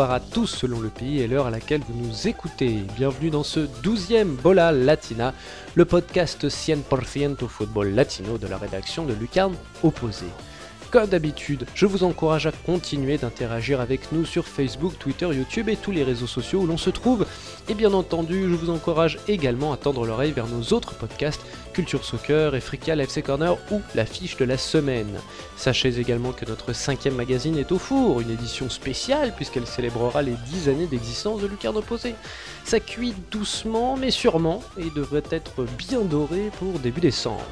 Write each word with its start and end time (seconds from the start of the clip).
à 0.00 0.20
tous 0.20 0.46
selon 0.46 0.78
le 0.78 0.90
pays 0.90 1.20
et 1.20 1.26
l'heure 1.26 1.46
à 1.46 1.50
laquelle 1.50 1.80
vous 1.80 2.06
nous 2.06 2.28
écoutez. 2.28 2.84
Bienvenue 2.96 3.30
dans 3.30 3.42
ce 3.42 3.60
12e 3.82 4.36
Bola 4.36 4.70
Latina, 4.70 5.34
le 5.74 5.84
podcast 5.84 6.46
100% 6.46 7.48
football 7.48 7.90
latino 7.90 8.38
de 8.38 8.46
la 8.46 8.58
rédaction 8.58 9.04
de 9.06 9.12
Lucarne 9.12 9.56
Opposé. 9.82 10.26
Comme 10.92 11.08
d'habitude, 11.08 11.66
je 11.74 11.84
vous 11.84 12.04
encourage 12.04 12.46
à 12.46 12.52
continuer 12.52 13.18
d'interagir 13.18 13.80
avec 13.80 14.12
nous 14.12 14.24
sur 14.24 14.46
Facebook, 14.46 14.96
Twitter, 15.00 15.26
YouTube 15.26 15.68
et 15.68 15.76
tous 15.76 15.90
les 15.90 16.04
réseaux 16.04 16.28
sociaux 16.28 16.60
où 16.60 16.66
l'on 16.66 16.78
se 16.78 16.90
trouve. 16.90 17.26
Et 17.68 17.74
bien 17.74 17.92
entendu, 17.92 18.44
je 18.44 18.54
vous 18.54 18.70
encourage 18.70 19.18
également 19.26 19.72
à 19.72 19.76
tendre 19.76 20.06
l'oreille 20.06 20.32
vers 20.32 20.46
nos 20.46 20.62
autres 20.72 20.94
podcasts, 20.94 21.44
Culture 21.78 22.04
Soccer, 22.04 22.56
Efrical, 22.56 23.00
FC 23.00 23.22
Corner 23.22 23.56
ou 23.70 23.80
la 23.94 24.04
fiche 24.04 24.36
de 24.36 24.44
la 24.44 24.58
semaine. 24.58 25.20
Sachez 25.56 26.00
également 26.00 26.32
que 26.32 26.44
notre 26.44 26.72
cinquième 26.72 27.14
magazine 27.14 27.56
est 27.56 27.70
au 27.70 27.78
four, 27.78 28.20
une 28.20 28.32
édition 28.32 28.68
spéciale 28.68 29.32
puisqu'elle 29.36 29.64
célébrera 29.64 30.22
les 30.22 30.34
10 30.50 30.70
années 30.70 30.88
d'existence 30.88 31.40
de 31.40 31.46
Lucarne 31.46 31.76
Opposé. 31.76 32.16
Ça 32.64 32.80
cuit 32.80 33.14
doucement 33.30 33.96
mais 33.96 34.10
sûrement 34.10 34.60
et 34.76 34.90
devrait 34.90 35.22
être 35.30 35.62
bien 35.78 36.00
doré 36.00 36.50
pour 36.58 36.80
début 36.80 37.00
décembre. 37.00 37.44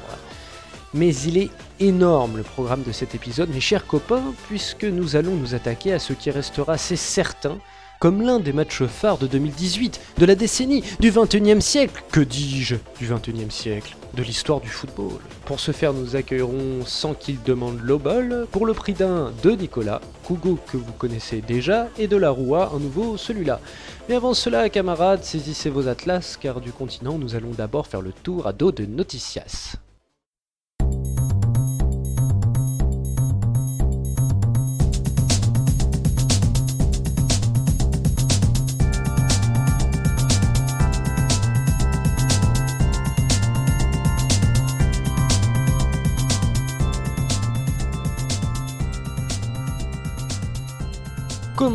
Mais 0.93 1.15
il 1.15 1.37
est 1.37 1.51
énorme 1.79 2.35
le 2.35 2.43
programme 2.43 2.83
de 2.83 2.91
cet 2.91 3.15
épisode, 3.15 3.49
mes 3.49 3.61
chers 3.61 3.87
copains, 3.87 4.33
puisque 4.49 4.83
nous 4.83 5.15
allons 5.15 5.35
nous 5.35 5.55
attaquer 5.55 5.93
à 5.93 5.99
ce 5.99 6.11
qui 6.11 6.31
restera, 6.31 6.77
c'est 6.77 6.97
certain, 6.97 7.59
comme 8.01 8.21
l'un 8.21 8.39
des 8.39 8.51
matchs 8.51 8.83
phares 8.83 9.19
de 9.19 9.27
2018, 9.27 10.01
de 10.17 10.25
la 10.25 10.35
décennie, 10.35 10.83
du 10.99 11.11
21e 11.11 11.61
siècle, 11.61 12.03
que 12.11 12.19
dis-je, 12.19 12.75
du 12.99 13.07
21e 13.07 13.51
siècle, 13.51 13.95
de 14.17 14.23
l'histoire 14.23 14.59
du 14.59 14.67
football. 14.67 15.19
Pour 15.45 15.59
ce 15.59 15.71
faire, 15.71 15.93
nous 15.93 16.15
accueillerons 16.15 16.83
sans 16.85 17.13
qu'il 17.13 17.41
demande 17.43 17.79
l'obol, 17.81 18.47
pour 18.51 18.65
le 18.65 18.73
prix 18.73 18.93
d'un 18.93 19.31
de 19.43 19.51
Nicolas, 19.51 20.01
Kugo 20.25 20.57
que 20.65 20.75
vous 20.75 20.91
connaissez 20.93 21.41
déjà, 21.41 21.87
et 21.99 22.07
de 22.07 22.17
la 22.17 22.31
Roua, 22.31 22.71
un 22.75 22.79
nouveau 22.79 23.15
celui-là. 23.15 23.61
Mais 24.09 24.15
avant 24.15 24.33
cela, 24.33 24.69
camarades, 24.69 25.23
saisissez 25.23 25.69
vos 25.69 25.87
atlas, 25.87 26.35
car 26.35 26.59
du 26.59 26.71
continent, 26.71 27.19
nous 27.19 27.35
allons 27.35 27.51
d'abord 27.51 27.85
faire 27.85 28.01
le 28.01 28.11
tour 28.11 28.47
à 28.47 28.53
dos 28.53 28.71
de 28.71 28.85
Noticias. 28.85 29.77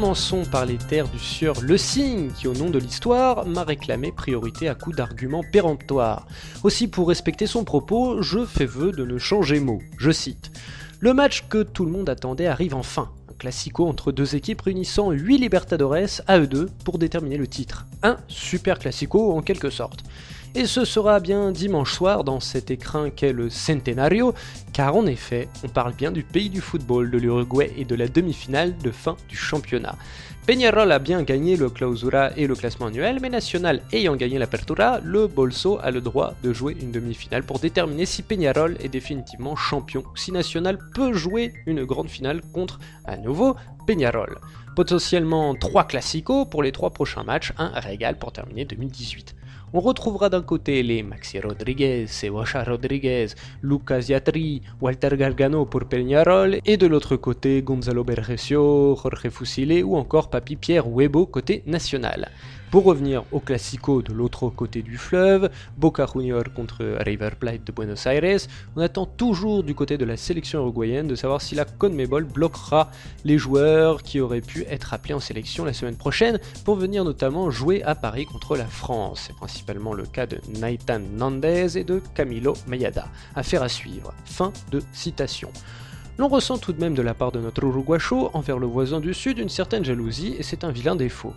Commençons 0.03 0.45
par 0.45 0.67
les 0.67 0.79
terres 0.79 1.07
du 1.07 1.21
sieur 1.21 1.61
Le 1.61 1.79
Signe, 1.79 2.33
qui 2.37 2.49
au 2.49 2.55
nom 2.55 2.71
de 2.71 2.79
l'histoire 2.81 3.47
m'a 3.47 3.63
réclamé 3.63 4.11
priorité 4.11 4.69
à 4.69 4.75
coup 4.75 4.91
d'arguments 4.91 5.45
péremptoires. 5.53 6.27
Aussi 6.65 6.89
pour 6.89 7.07
respecter 7.07 7.47
son 7.47 7.63
propos, 7.63 8.21
je 8.21 8.45
fais 8.45 8.67
vœu 8.67 8.91
de 8.91 9.05
ne 9.05 9.17
changer 9.17 9.61
mot. 9.61 9.79
Je 9.99 10.11
cite. 10.11 10.51
Le 10.99 11.15
match 11.15 11.45
que 11.49 11.63
tout 11.63 11.85
le 11.85 11.93
monde 11.93 12.09
attendait 12.09 12.49
arrive 12.49 12.75
enfin. 12.75 13.13
Un 13.31 13.35
classico 13.35 13.87
entre 13.87 14.11
deux 14.11 14.35
équipes 14.35 14.63
réunissant 14.63 15.13
8 15.13 15.39
Libertadores 15.39 16.21
à 16.27 16.41
eux 16.41 16.49
deux 16.49 16.69
pour 16.85 16.99
déterminer 16.99 17.37
le 17.37 17.47
titre. 17.47 17.87
Un 18.03 18.17
super 18.27 18.81
classico 18.81 19.31
en 19.31 19.41
quelque 19.41 19.71
sorte. 19.71 20.01
Et 20.55 20.67
ce 20.67 20.85
sera 20.85 21.19
bien 21.19 21.51
dimanche 21.51 21.95
soir 21.95 22.25
dans 22.25 22.39
cet 22.39 22.71
écrin 22.71 23.09
qu'est 23.09 23.33
le 23.33 23.49
Centenario, 23.49 24.35
car 24.75 24.95
en 24.95 25.07
effet, 25.07 25.49
on 25.65 25.69
parle 25.69 25.95
bien 25.95 26.13
du 26.13 26.25
pays 26.25 26.51
du 26.51 26.61
football, 26.61 27.11
de 27.11 27.17
l'Uruguay 27.17 27.73
et 27.79 27.87
de 27.87 27.95
la 27.95 28.07
demi-finale 28.07 28.77
de 28.77 28.91
fin 28.91 29.17
du 29.31 29.37
championnat. 29.37 29.97
Peñarol 30.47 30.93
a 30.93 30.99
bien 30.99 31.23
gagné 31.23 31.57
le 31.57 31.71
clausura 31.71 32.37
et 32.37 32.47
le 32.47 32.55
classement 32.55 32.87
annuel, 32.87 33.19
mais 33.23 33.31
National 33.31 33.81
ayant 33.93 34.15
gagné 34.15 34.39
l'Apertura, 34.39 35.01
le 35.03 35.27
Bolso 35.27 35.79
a 35.83 35.91
le 35.91 36.03
droit 36.03 36.35
de 36.43 36.53
jouer 36.53 36.77
une 36.79 36.93
demi-finale 36.93 37.45
pour 37.45 37.59
déterminer 37.59 38.05
si 38.05 38.23
Peñarol 38.23 38.77
est 38.81 38.91
définitivement 38.91 39.57
champion, 39.57 40.05
si 40.17 40.33
National 40.33 40.79
peut 40.95 41.15
jouer 41.15 41.55
une 41.65 41.85
grande 41.85 42.11
finale 42.11 42.43
contre, 42.53 42.79
à 43.07 43.17
nouveau, 43.17 43.57
Peñarol. 43.87 44.39
Potentiellement 44.77 45.55
3 45.55 45.85
classicos 45.85 46.47
pour 46.51 46.63
les 46.63 46.73
3 46.73 46.91
prochains 46.91 47.25
matchs, 47.25 47.55
un 47.57 47.69
régal 47.81 48.19
pour 48.19 48.33
terminer 48.33 48.67
2018. 48.67 49.35
On 49.75 49.81
retrouvera 49.81 50.29
d'un 50.29 50.43
côté 50.43 50.83
les 50.83 51.03
Maxi 51.03 51.41
Rodriguez, 51.41 52.07
Sebocha 52.07 52.63
Rodriguez, 52.63 53.29
Lucas 53.63 54.05
Yatri, 54.07 54.61
Walter 54.83 55.17
Gargano 55.17 55.65
pour 55.65 55.85
Peñarol, 55.87 56.59
et 56.67 56.77
de 56.77 56.87
l'autre 56.87 57.17
côté 57.17 57.63
Gonzalo 57.63 58.05
Bergesio, 58.05 58.95
Jorge 59.03 59.31
Fusile 59.31 59.83
ou 59.83 59.97
encore 59.97 60.29
Papi 60.29 60.57
Pierre 60.57 60.87
Huebo 60.87 61.25
côté 61.25 61.63
national. 61.65 62.29
Pour 62.73 62.85
revenir 62.85 63.25
au 63.33 63.41
classico 63.41 64.01
de 64.01 64.15
l'autre 64.15 64.49
côté 64.49 64.81
du 64.81 64.97
fleuve, 64.97 65.51
Boca 65.77 66.07
Junior 66.11 66.45
contre 66.57 66.97
River 67.01 67.33
Plate 67.39 67.65
de 67.65 67.71
Buenos 67.71 68.07
Aires, 68.07 68.41
on 68.77 68.81
attend 68.81 69.05
toujours 69.05 69.63
du 69.63 69.75
côté 69.75 69.99
de 69.99 70.07
la 70.07 70.17
sélection 70.17 70.61
uruguayenne 70.61 71.07
de 71.07 71.15
savoir 71.15 71.43
si 71.43 71.55
la 71.55 71.67
CONMEBOL 71.67 72.25
bloquera 72.25 72.91
les 73.27 73.37
joueurs 73.37 74.03
qui 74.03 74.21
auraient 74.21 74.41
pu 74.41 74.65
être 74.71 74.95
appelés 74.95 75.13
en 75.13 75.21
sélection 75.21 75.67
la 75.67 75.75
semaine 75.75 75.97
prochaine 75.97 76.41
pour 76.65 76.77
venir 76.77 77.05
notamment 77.05 77.51
jouer 77.51 77.83
à 77.83 77.95
Paris 77.95 78.25
contre 78.25 78.57
la 78.57 78.65
France. 78.65 79.25
C'est 79.27 79.37
principalement 79.37 79.93
le 79.93 80.07
cas 80.07 80.25
de 80.25 80.41
Naitan 80.59 81.03
Nandez 81.15 81.77
et 81.77 81.85
de 81.85 82.01
Camilo 82.15 82.55
Mayada. 82.67 83.05
Affaire 83.35 83.63
à 83.63 83.69
suivre. 83.69 84.15
Fin 84.25 84.51
de 84.71 84.81
citation. 84.95 85.51
L'on 86.17 86.29
ressent 86.29 86.57
tout 86.57 86.73
de 86.73 86.81
même 86.81 86.95
de 86.95 87.03
la 87.03 87.13
part 87.13 87.33
de 87.33 87.41
notre 87.41 87.65
Uruguacho 87.65 88.31
envers 88.33 88.59
le 88.59 88.67
voisin 88.67 89.01
du 89.01 89.13
sud 89.13 89.39
une 89.39 89.51
certaine 89.51 89.85
jalousie 89.85 90.37
et 90.39 90.43
c'est 90.43 90.65
un 90.65 90.71
vilain 90.71 90.97
défaut. 90.97 91.35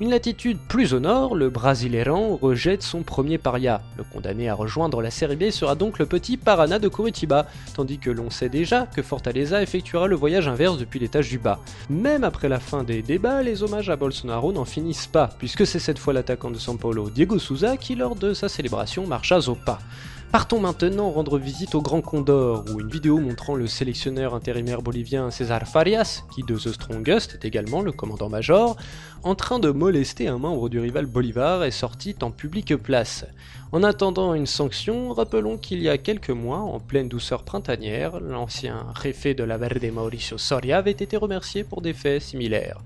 Une 0.00 0.10
latitude 0.10 0.58
plus 0.58 0.92
au 0.92 0.98
nord, 0.98 1.36
le 1.36 1.50
Brasileiran 1.50 2.36
rejette 2.42 2.82
son 2.82 3.04
premier 3.04 3.38
paria. 3.38 3.80
Le 3.96 4.02
condamné 4.02 4.48
à 4.48 4.54
rejoindre 4.54 5.00
la 5.00 5.12
Série 5.12 5.36
B 5.36 5.50
sera 5.50 5.76
donc 5.76 6.00
le 6.00 6.06
petit 6.06 6.36
Parana 6.36 6.80
de 6.80 6.88
Curitiba, 6.88 7.46
tandis 7.74 7.98
que 7.98 8.10
l'on 8.10 8.28
sait 8.28 8.48
déjà 8.48 8.86
que 8.86 9.02
Fortaleza 9.02 9.62
effectuera 9.62 10.08
le 10.08 10.16
voyage 10.16 10.48
inverse 10.48 10.78
depuis 10.78 10.98
l'étage 10.98 11.28
du 11.28 11.38
bas. 11.38 11.60
Même 11.90 12.24
après 12.24 12.48
la 12.48 12.58
fin 12.58 12.82
des 12.82 13.02
débats, 13.02 13.44
les 13.44 13.62
hommages 13.62 13.88
à 13.88 13.94
Bolsonaro 13.94 14.52
n'en 14.52 14.64
finissent 14.64 15.06
pas, 15.06 15.30
puisque 15.38 15.64
c'est 15.64 15.78
cette 15.78 16.00
fois 16.00 16.12
l'attaquant 16.12 16.50
de 16.50 16.58
São 16.58 16.76
Paulo, 16.76 17.08
Diego 17.08 17.38
Souza, 17.38 17.76
qui 17.76 17.94
lors 17.94 18.16
de 18.16 18.34
sa 18.34 18.48
célébration 18.48 19.06
marcha 19.06 19.38
au 19.48 19.54
pas. 19.54 19.78
Partons 20.34 20.58
maintenant 20.58 21.12
rendre 21.12 21.38
visite 21.38 21.76
au 21.76 21.80
Grand 21.80 22.00
Condor, 22.00 22.64
où 22.68 22.80
une 22.80 22.88
vidéo 22.88 23.20
montrant 23.20 23.54
le 23.54 23.68
sélectionneur 23.68 24.34
intérimaire 24.34 24.82
bolivien 24.82 25.30
César 25.30 25.68
Farias, 25.68 26.24
qui 26.34 26.42
de 26.42 26.56
The 26.56 26.72
Strongest 26.72 27.34
est 27.34 27.44
également 27.46 27.82
le 27.82 27.92
commandant-major, 27.92 28.76
en 29.22 29.36
train 29.36 29.60
de 29.60 29.70
molester 29.70 30.26
un 30.26 30.38
membre 30.38 30.68
du 30.68 30.80
rival 30.80 31.06
Bolivar 31.06 31.62
est 31.62 31.70
sortie 31.70 32.16
en 32.20 32.32
publique 32.32 32.74
place. 32.74 33.24
En 33.70 33.84
attendant 33.84 34.34
une 34.34 34.46
sanction, 34.46 35.12
rappelons 35.12 35.56
qu'il 35.56 35.80
y 35.80 35.88
a 35.88 35.98
quelques 35.98 36.30
mois, 36.30 36.58
en 36.58 36.80
pleine 36.80 37.08
douceur 37.08 37.44
printanière, 37.44 38.18
l'ancien 38.18 38.86
réfé 38.92 39.34
de 39.34 39.44
la 39.44 39.56
Verde 39.56 39.86
Mauricio 39.92 40.36
Soria 40.36 40.78
avait 40.78 40.90
été 40.90 41.16
remercié 41.16 41.62
pour 41.62 41.80
des 41.80 41.92
faits 41.92 42.22
similaires. 42.22 42.80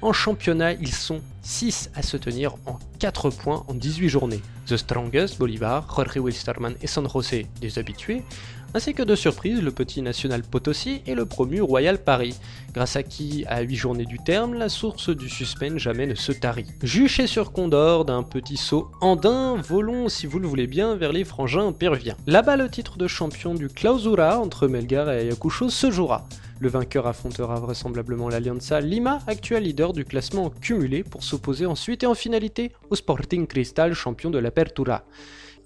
En 0.00 0.12
championnat, 0.12 0.74
ils 0.74 0.94
sont 0.94 1.20
6 1.42 1.90
à 1.94 2.02
se 2.02 2.16
tenir 2.16 2.54
en 2.66 2.78
4 3.00 3.30
points 3.30 3.64
en 3.66 3.74
18 3.74 4.08
journées. 4.08 4.42
The 4.66 4.76
Strongest, 4.76 5.38
Bolivar, 5.38 5.88
Jorge 5.88 6.18
Wilstermann 6.18 6.74
et 6.80 6.86
San 6.86 7.08
José, 7.08 7.46
des 7.60 7.78
habitués, 7.80 8.22
ainsi 8.74 8.94
que 8.94 9.02
de 9.02 9.16
surprise 9.16 9.60
le 9.60 9.72
petit 9.72 10.02
National 10.02 10.42
Potosi 10.42 11.02
et 11.06 11.14
le 11.14 11.24
promu 11.26 11.60
Royal 11.62 11.98
Paris, 11.98 12.36
grâce 12.74 12.94
à 12.94 13.02
qui, 13.02 13.44
à 13.48 13.62
8 13.62 13.74
journées 13.74 14.04
du 14.04 14.18
terme, 14.18 14.54
la 14.54 14.68
source 14.68 15.10
du 15.10 15.28
suspense 15.28 15.78
jamais 15.78 16.06
ne 16.06 16.14
se 16.14 16.30
tarit. 16.30 16.66
Juché 16.82 17.26
sur 17.26 17.50
Condor 17.50 18.04
d'un 18.04 18.22
petit 18.22 18.56
saut 18.56 18.90
andin, 19.00 19.56
volons, 19.56 20.08
si 20.08 20.26
vous 20.26 20.38
le 20.38 20.46
voulez 20.46 20.66
bien, 20.66 20.94
vers 20.94 21.12
les 21.12 21.24
frangins 21.24 21.72
péruviens. 21.72 22.16
Là-bas, 22.26 22.56
le 22.56 22.68
titre 22.68 22.98
de 22.98 23.08
champion 23.08 23.54
du 23.54 23.68
Clausura 23.68 24.38
entre 24.38 24.68
Melgar 24.68 25.10
et 25.10 25.20
Ayacucho 25.22 25.70
se 25.70 25.90
jouera. 25.90 26.28
Le 26.60 26.68
vainqueur 26.68 27.06
affrontera 27.06 27.60
vraisemblablement 27.60 28.28
l'Alianza 28.28 28.80
Lima, 28.80 29.20
actuel 29.28 29.62
leader 29.62 29.92
du 29.92 30.04
classement 30.04 30.50
cumulé, 30.50 31.04
pour 31.04 31.22
s'opposer 31.22 31.66
ensuite 31.66 32.02
et 32.02 32.06
en 32.06 32.14
finalité 32.14 32.72
au 32.90 32.96
Sporting 32.96 33.46
Cristal, 33.46 33.94
champion 33.94 34.30
de 34.30 34.38
l'Apertura. 34.38 35.04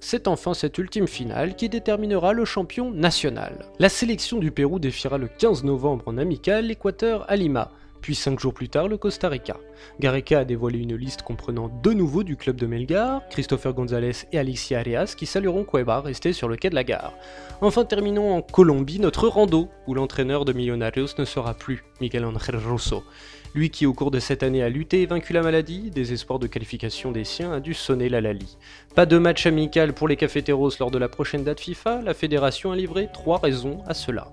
C'est 0.00 0.28
enfin 0.28 0.52
cette 0.52 0.76
ultime 0.76 1.06
finale 1.06 1.56
qui 1.56 1.70
déterminera 1.70 2.34
le 2.34 2.44
champion 2.44 2.90
national. 2.90 3.66
La 3.78 3.88
sélection 3.88 4.38
du 4.38 4.50
Pérou 4.50 4.78
défiera 4.78 5.16
le 5.16 5.28
15 5.28 5.64
novembre 5.64 6.04
en 6.06 6.18
amical 6.18 6.66
l'Équateur 6.66 7.24
à 7.30 7.36
Lima 7.36 7.70
puis 8.02 8.14
cinq 8.14 8.38
jours 8.40 8.52
plus 8.52 8.68
tard 8.68 8.88
le 8.88 8.98
Costa 8.98 9.28
Rica. 9.28 9.56
Gareca 10.00 10.40
a 10.40 10.44
dévoilé 10.44 10.80
une 10.80 10.96
liste 10.96 11.22
comprenant 11.22 11.68
deux 11.68 11.94
nouveaux 11.94 12.24
du 12.24 12.36
club 12.36 12.56
de 12.56 12.66
Melgar, 12.66 13.22
Christopher 13.30 13.72
Gonzalez 13.72 14.26
et 14.32 14.38
Alexia 14.38 14.80
Arias, 14.80 15.14
qui 15.16 15.24
salueront 15.24 15.64
Cueva 15.64 16.00
resté 16.00 16.32
sur 16.32 16.48
le 16.48 16.56
quai 16.56 16.68
de 16.68 16.74
la 16.74 16.84
gare. 16.84 17.14
Enfin 17.62 17.84
terminons 17.84 18.36
en 18.36 18.42
Colombie 18.42 18.98
notre 18.98 19.28
rando, 19.28 19.68
où 19.86 19.94
l'entraîneur 19.94 20.44
de 20.44 20.52
Millonarios 20.52 21.14
ne 21.18 21.24
sera 21.24 21.54
plus 21.54 21.84
Miguel 22.00 22.24
Ángel 22.24 22.56
Rosso. 22.56 23.04
Lui 23.54 23.68
qui 23.68 23.84
au 23.84 23.92
cours 23.92 24.10
de 24.10 24.18
cette 24.18 24.42
année 24.42 24.62
a 24.62 24.70
lutté 24.70 25.02
et 25.02 25.06
vaincu 25.06 25.34
la 25.34 25.42
maladie, 25.42 25.90
des 25.90 26.14
espoirs 26.14 26.38
de 26.38 26.46
qualification 26.46 27.12
des 27.12 27.24
siens 27.24 27.52
a 27.52 27.60
dû 27.60 27.74
sonner 27.74 28.08
la 28.08 28.22
Lali. 28.22 28.56
Pas 28.94 29.04
de 29.04 29.18
match 29.18 29.46
amical 29.46 29.92
pour 29.92 30.08
les 30.08 30.16
cafeteros 30.16 30.70
lors 30.80 30.90
de 30.90 30.98
la 30.98 31.08
prochaine 31.08 31.44
date 31.44 31.60
FIFA, 31.60 32.00
la 32.00 32.14
fédération 32.14 32.72
a 32.72 32.76
livré 32.76 33.08
trois 33.12 33.38
raisons 33.38 33.82
à 33.86 33.92
cela. 33.92 34.32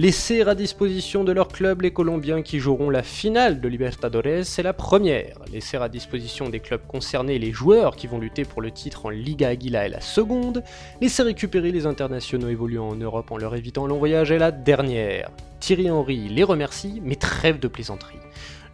Laisser 0.00 0.42
à 0.42 0.54
disposition 0.54 1.24
de 1.24 1.32
leur 1.32 1.48
club 1.48 1.80
les 1.82 1.90
Colombiens 1.90 2.42
qui 2.42 2.60
joueront 2.60 2.88
la 2.88 3.02
finale 3.02 3.60
de 3.60 3.66
Libertadores, 3.66 4.44
c'est 4.44 4.62
la 4.62 4.72
première. 4.72 5.38
Laisser 5.52 5.76
à 5.76 5.88
disposition 5.88 6.48
des 6.48 6.60
clubs 6.60 6.86
concernés 6.86 7.40
les 7.40 7.50
joueurs 7.50 7.96
qui 7.96 8.06
vont 8.06 8.20
lutter 8.20 8.44
pour 8.44 8.62
le 8.62 8.70
titre 8.70 9.06
en 9.06 9.08
Liga 9.08 9.48
Aguila 9.48 9.86
est 9.86 9.88
la 9.88 10.00
seconde. 10.00 10.62
Laisser 11.00 11.24
récupérer 11.24 11.72
les 11.72 11.84
internationaux 11.84 12.48
évoluant 12.48 12.90
en 12.90 12.94
Europe 12.94 13.32
en 13.32 13.38
leur 13.38 13.56
évitant 13.56 13.88
long 13.88 13.98
voyage 13.98 14.30
est 14.30 14.38
la 14.38 14.52
dernière. 14.52 15.32
Thierry 15.58 15.90
Henry 15.90 16.28
les 16.28 16.44
remercie, 16.44 17.00
mais 17.02 17.16
trêve 17.16 17.58
de 17.58 17.66
plaisanterie. 17.66 18.20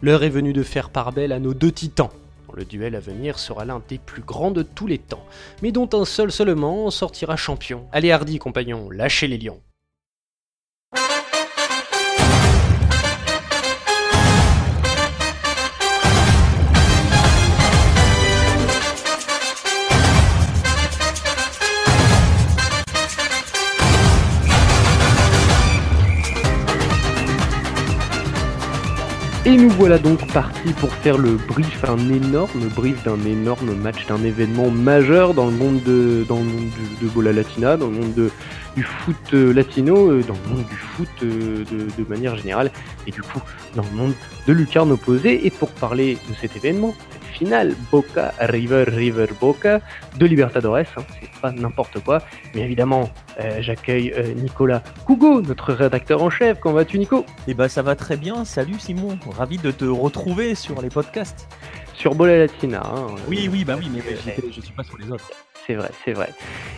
L'heure 0.03 0.21
est 0.21 0.29
venue 0.29 0.53
de 0.53 0.61
faire 0.61 0.91
part 0.91 1.11
belle 1.11 1.31
à 1.31 1.39
nos 1.39 1.55
deux 1.55 1.71
titans. 1.71 2.11
Le 2.53 2.65
duel 2.65 2.93
à 2.93 2.99
venir 2.99 3.39
sera 3.39 3.65
l'un 3.65 3.81
des 3.89 3.97
plus 3.97 4.21
grands 4.21 4.51
de 4.51 4.61
tous 4.61 4.85
les 4.85 4.99
temps, 4.99 5.25
mais 5.63 5.71
dont 5.71 5.89
un 5.93 6.05
seul 6.05 6.31
seulement 6.31 6.85
en 6.85 6.91
sortira 6.91 7.35
champion. 7.35 7.87
Allez 7.91 8.11
hardi 8.11 8.37
compagnons, 8.37 8.91
lâchez 8.91 9.27
les 9.27 9.39
lions. 9.39 9.59
Et 29.47 29.57
nous 29.57 29.69
voilà 29.69 29.99
donc 29.99 30.25
partis 30.33 30.73
pour 30.73 30.91
faire 30.91 31.19
le 31.19 31.35
brief, 31.35 31.85
un 31.85 31.99
énorme 32.09 32.67
brief 32.75 33.03
d'un 33.03 33.23
énorme 33.25 33.75
match, 33.75 34.07
d'un 34.07 34.23
événement 34.23 34.71
majeur 34.71 35.35
dans 35.35 35.45
le 35.45 35.51
monde 35.51 35.83
de, 35.83 36.25
dans 36.27 36.37
le 36.37 36.45
monde 36.45 37.25
Latina, 37.27 37.77
dans 37.77 37.85
le 37.85 37.93
monde 37.93 38.31
du 38.75 38.81
foot 38.81 39.33
latino, 39.33 40.09
euh, 40.09 40.23
dans 40.23 40.33
le 40.33 40.55
monde 40.55 40.65
du 40.67 40.75
foot 40.75 41.09
de, 41.21 41.63
de, 41.63 42.09
manière 42.09 42.35
générale, 42.35 42.71
et 43.05 43.11
du 43.11 43.21
coup 43.21 43.39
dans 43.75 43.83
le 43.83 43.95
monde 43.95 44.13
de 44.47 44.53
lucarne 44.53 44.91
opposée. 44.91 45.45
Et 45.45 45.51
pour 45.51 45.69
parler 45.69 46.17
de 46.27 46.33
cet 46.41 46.55
événement, 46.55 46.95
finale 47.35 47.75
Boca 47.91 48.33
River 48.39 48.85
River 48.87 49.27
Boca 49.39 49.81
de 50.17 50.25
Libertadores. 50.25 50.77
Hein, 50.97 51.03
c'est 51.19 51.41
pas 51.41 51.51
n'importe 51.51 51.99
quoi. 51.99 52.21
Mais 52.53 52.61
évidemment, 52.61 53.09
euh, 53.39 53.57
j'accueille 53.59 54.13
euh, 54.15 54.33
Nicolas 54.33 54.81
Cougo, 55.05 55.41
notre 55.41 55.73
rédacteur 55.73 56.23
en 56.23 56.29
chef. 56.29 56.59
Comment 56.59 56.75
vas-tu, 56.75 56.97
Nico? 56.97 57.25
Eh 57.47 57.53
ben, 57.53 57.67
ça 57.67 57.81
va 57.81 57.95
très 57.95 58.15
bien. 58.15 58.45
Salut, 58.45 58.79
Simon. 58.79 59.19
Ravi 59.37 59.57
de 59.57 59.71
te 59.71 59.85
retrouver 59.85 60.55
sur 60.55 60.81
les 60.81 60.89
podcasts. 60.89 61.47
Sur 61.97 62.15
Bola 62.15 62.37
Latina. 62.37 62.83
Hein, 62.85 63.15
oui, 63.27 63.49
oui, 63.51 63.63
bah 63.63 63.75
oui, 63.77 63.89
mais 63.93 64.01
je 64.51 64.61
suis 64.61 64.73
pas 64.73 64.83
sur 64.83 64.97
les 64.97 65.11
autres 65.11 65.31
c'est 65.65 65.75
vrai, 65.75 65.89
c'est 66.03 66.13
vrai. 66.13 66.29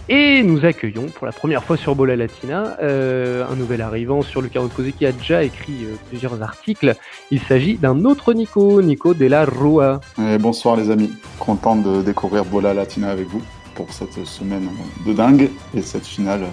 Et 0.09 0.43
nous 0.43 0.63
accueillons 0.65 1.07
pour 1.07 1.25
la 1.25 1.33
première 1.33 1.63
fois 1.63 1.77
sur 1.77 1.95
Bola 1.95 2.15
Latina 2.15 2.77
euh, 2.81 3.45
un 3.49 3.55
nouvel 3.55 3.81
arrivant 3.81 4.21
sur 4.21 4.41
le 4.41 4.47
carreau 4.47 4.67
posé 4.67 4.93
qui 4.93 5.05
a 5.05 5.11
déjà 5.11 5.43
écrit 5.43 5.83
euh, 5.83 5.95
plusieurs 6.09 6.41
articles. 6.41 6.95
Il 7.31 7.41
s'agit 7.41 7.77
d'un 7.77 8.05
autre 8.05 8.33
Nico, 8.33 8.81
Nico 8.81 9.13
de 9.13 9.25
la 9.25 9.45
Rua. 9.45 9.99
bonsoir 10.39 10.75
les 10.77 10.89
amis, 10.89 11.11
content 11.39 11.75
de 11.75 12.01
découvrir 12.01 12.45
Bola 12.45 12.73
Latina 12.73 13.09
avec 13.09 13.27
vous 13.27 13.41
pour 13.75 13.91
cette 13.91 14.25
semaine 14.25 14.69
de 15.05 15.13
dingue 15.13 15.49
et 15.75 15.81
cette 15.81 16.05
finale 16.05 16.47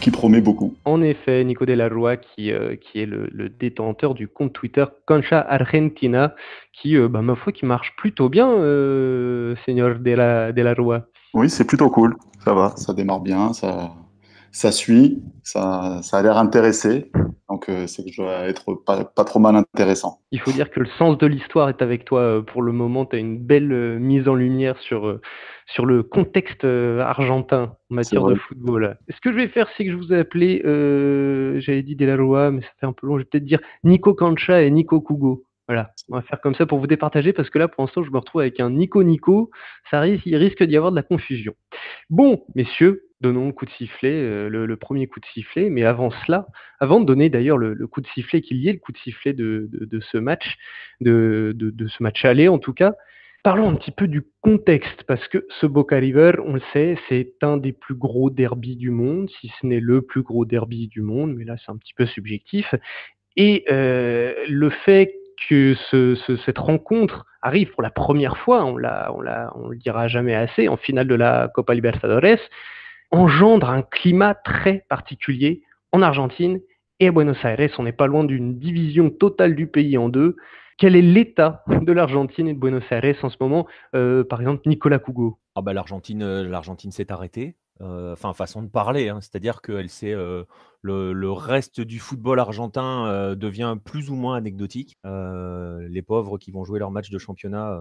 qui 0.00 0.10
promet 0.10 0.40
beaucoup. 0.40 0.74
En 0.84 1.02
effet, 1.02 1.44
Nico 1.44 1.64
de 1.66 1.72
la 1.72 1.88
Rua, 1.88 2.16
qui, 2.16 2.52
euh, 2.52 2.76
qui 2.76 3.00
est 3.00 3.06
le, 3.06 3.48
détenteur 3.48 4.14
du 4.14 4.28
compte 4.28 4.52
Twitter 4.52 4.84
Concha 5.06 5.40
Argentina, 5.40 6.34
qui, 6.72 6.96
bah, 6.96 7.22
ma 7.22 7.34
foi, 7.34 7.52
qui 7.52 7.66
marche 7.66 7.94
plutôt 7.96 8.28
bien, 8.28 8.48
Seigneur 9.64 9.98
de 9.98 10.10
la, 10.10 10.52
de 10.52 10.62
la 10.62 10.74
Rua. 10.74 11.06
Oui, 11.34 11.50
c'est 11.50 11.64
plutôt 11.64 11.90
cool. 11.90 12.16
Ça 12.44 12.54
va, 12.54 12.74
ça 12.76 12.92
démarre 12.92 13.20
bien, 13.20 13.52
ça, 13.52 13.92
ça 14.54 14.70
suit, 14.70 15.20
ça, 15.42 16.00
ça 16.02 16.18
a 16.18 16.22
l'air 16.22 16.38
intéressé. 16.38 17.10
Donc, 17.50 17.68
euh, 17.68 17.88
c'est 17.88 18.04
que 18.04 18.10
je 18.10 18.22
dois 18.22 18.46
être 18.46 18.74
pas, 18.74 19.04
pas, 19.04 19.24
trop 19.24 19.40
mal 19.40 19.56
intéressant. 19.56 20.20
Il 20.30 20.40
faut 20.40 20.52
dire 20.52 20.70
que 20.70 20.78
le 20.78 20.88
sens 20.96 21.18
de 21.18 21.26
l'histoire 21.26 21.68
est 21.68 21.82
avec 21.82 22.04
toi 22.04 22.20
euh, 22.20 22.42
pour 22.42 22.62
le 22.62 22.70
moment. 22.70 23.04
Tu 23.04 23.16
as 23.16 23.18
une 23.18 23.38
belle 23.38 23.72
euh, 23.72 23.98
mise 23.98 24.28
en 24.28 24.34
lumière 24.34 24.78
sur, 24.78 25.18
sur 25.66 25.86
le 25.86 26.02
contexte 26.02 26.64
argentin 26.64 27.76
en 27.90 27.94
matière 27.94 28.24
de 28.24 28.34
football. 28.34 28.98
Ce 29.08 29.20
que 29.20 29.32
je 29.32 29.36
vais 29.36 29.48
faire, 29.48 29.68
c'est 29.76 29.84
que 29.84 29.90
je 29.90 29.96
vous 29.96 30.12
ai 30.12 30.18
appelé, 30.18 30.60
j'avais 31.60 31.82
dit 31.82 31.96
Rua, 32.00 32.50
mais 32.50 32.62
ça 32.62 32.68
fait 32.80 32.86
un 32.86 32.92
peu 32.92 33.06
long, 33.06 33.18
je 33.18 33.22
vais 33.22 33.28
peut-être 33.30 33.44
dire 33.44 33.60
Nico 33.82 34.14
Cancha 34.14 34.62
et 34.62 34.70
Nico 34.70 35.00
Kugo. 35.00 35.44
Voilà, 35.66 35.92
on 36.10 36.16
va 36.16 36.22
faire 36.22 36.40
comme 36.42 36.54
ça 36.54 36.66
pour 36.66 36.78
vous 36.78 36.86
départager 36.86 37.32
parce 37.32 37.48
que 37.48 37.58
là, 37.58 37.68
pour 37.68 37.82
l'instant, 37.82 38.04
je 38.04 38.10
me 38.10 38.18
retrouve 38.18 38.42
avec 38.42 38.60
un 38.60 38.70
Nico 38.70 39.02
Nico. 39.02 39.50
Ça 39.90 40.00
risque, 40.00 40.26
il 40.26 40.36
risque 40.36 40.62
d'y 40.62 40.76
avoir 40.76 40.90
de 40.90 40.96
la 40.96 41.02
confusion. 41.02 41.54
Bon, 42.10 42.44
messieurs, 42.54 43.04
donnons 43.22 43.46
le 43.46 43.52
coup 43.52 43.64
de 43.64 43.70
sifflet, 43.70 44.12
euh, 44.12 44.48
le, 44.48 44.76
premier 44.76 45.06
coup 45.06 45.20
de 45.20 45.26
sifflet. 45.26 45.70
Mais 45.70 45.84
avant 45.84 46.10
cela, 46.10 46.46
avant 46.80 47.00
de 47.00 47.06
donner 47.06 47.30
d'ailleurs 47.30 47.56
le, 47.56 47.74
coup 47.86 48.02
de 48.02 48.06
sifflet 48.08 48.42
qu'il 48.42 48.58
y 48.58 48.68
ait, 48.68 48.74
le 48.74 48.78
coup 48.78 48.92
de 48.92 48.98
sifflet 48.98 49.32
de, 49.32 49.70
ce 50.12 50.18
match, 50.18 50.56
de, 51.00 51.56
ce 51.88 52.02
match 52.02 52.22
aller 52.26 52.48
en 52.48 52.58
tout 52.58 52.74
cas, 52.74 52.94
parlons 53.44 53.68
un 53.68 53.74
petit 53.74 53.92
peu 53.92 54.08
du 54.08 54.22
contexte 54.40 55.04
parce 55.04 55.28
que 55.28 55.46
ce 55.60 55.66
Boca 55.66 55.96
River, 55.96 56.32
on 56.44 56.54
le 56.54 56.62
sait, 56.72 56.98
c'est 57.08 57.34
un 57.42 57.58
des 57.58 57.72
plus 57.72 57.94
gros 57.94 58.30
derbys 58.30 58.76
du 58.76 58.90
monde, 58.90 59.30
si 59.40 59.52
ce 59.60 59.66
n'est 59.66 59.80
le 59.80 60.00
plus 60.00 60.22
gros 60.22 60.46
derby 60.46 60.88
du 60.88 61.02
monde, 61.02 61.34
mais 61.36 61.44
là 61.44 61.54
c'est 61.64 61.70
un 61.70 61.76
petit 61.76 61.92
peu 61.94 62.06
subjectif. 62.06 62.74
Et 63.36 63.64
euh, 63.70 64.32
le 64.48 64.70
fait 64.70 65.14
que 65.48 65.74
cette 66.46 66.58
rencontre 66.58 67.26
arrive 67.42 67.70
pour 67.72 67.82
la 67.82 67.90
première 67.90 68.38
fois, 68.38 68.64
on, 68.64 68.78
la, 68.78 69.12
on, 69.14 69.68
le 69.68 69.76
dira 69.76 70.08
jamais 70.08 70.34
assez, 70.34 70.68
en 70.68 70.78
finale 70.78 71.06
de 71.06 71.14
la 71.14 71.50
Copa 71.54 71.74
Libertadores, 71.74 72.40
engendre 73.10 73.68
un 73.68 73.82
climat 73.82 74.34
très 74.34 74.86
particulier 74.88 75.60
en 75.92 76.00
Argentine 76.00 76.60
et 76.98 77.08
à 77.08 77.12
Buenos 77.12 77.36
Aires. 77.44 77.74
On 77.76 77.82
n'est 77.82 77.92
pas 77.92 78.06
loin 78.06 78.24
d'une 78.24 78.58
division 78.58 79.10
totale 79.10 79.54
du 79.54 79.66
pays 79.66 79.98
en 79.98 80.08
deux. 80.08 80.36
Quel 80.76 80.96
est 80.96 81.02
l'état 81.02 81.62
de 81.68 81.92
l'Argentine 81.92 82.48
et 82.48 82.54
de 82.54 82.58
Buenos 82.58 82.82
Aires 82.90 83.16
en 83.22 83.30
ce 83.30 83.36
moment 83.40 83.66
euh, 83.94 84.24
Par 84.24 84.40
exemple, 84.40 84.62
Nicolas 84.66 84.98
Cougo? 84.98 85.38
Ah 85.54 85.62
bah, 85.62 85.72
L'Argentine, 85.72 86.22
euh, 86.22 86.42
l'Argentine 86.42 86.90
s'est 86.90 87.12
arrêtée. 87.12 87.56
Euh, 87.80 88.12
enfin, 88.12 88.32
façon 88.34 88.62
de 88.62 88.68
parler, 88.68 89.08
hein. 89.08 89.20
c'est-à-dire 89.20 89.60
que 89.60 89.72
le, 90.82 91.32
reste 91.32 91.80
du 91.80 91.98
football 91.98 92.38
argentin 92.38 93.34
devient 93.34 93.76
plus 93.84 94.10
ou 94.10 94.14
moins 94.14 94.36
anecdotique. 94.36 94.96
les 95.04 96.02
pauvres 96.02 96.38
qui 96.38 96.52
vont 96.52 96.64
jouer 96.64 96.78
leur 96.78 96.92
match 96.92 97.10
de 97.10 97.18
championnat 97.18 97.80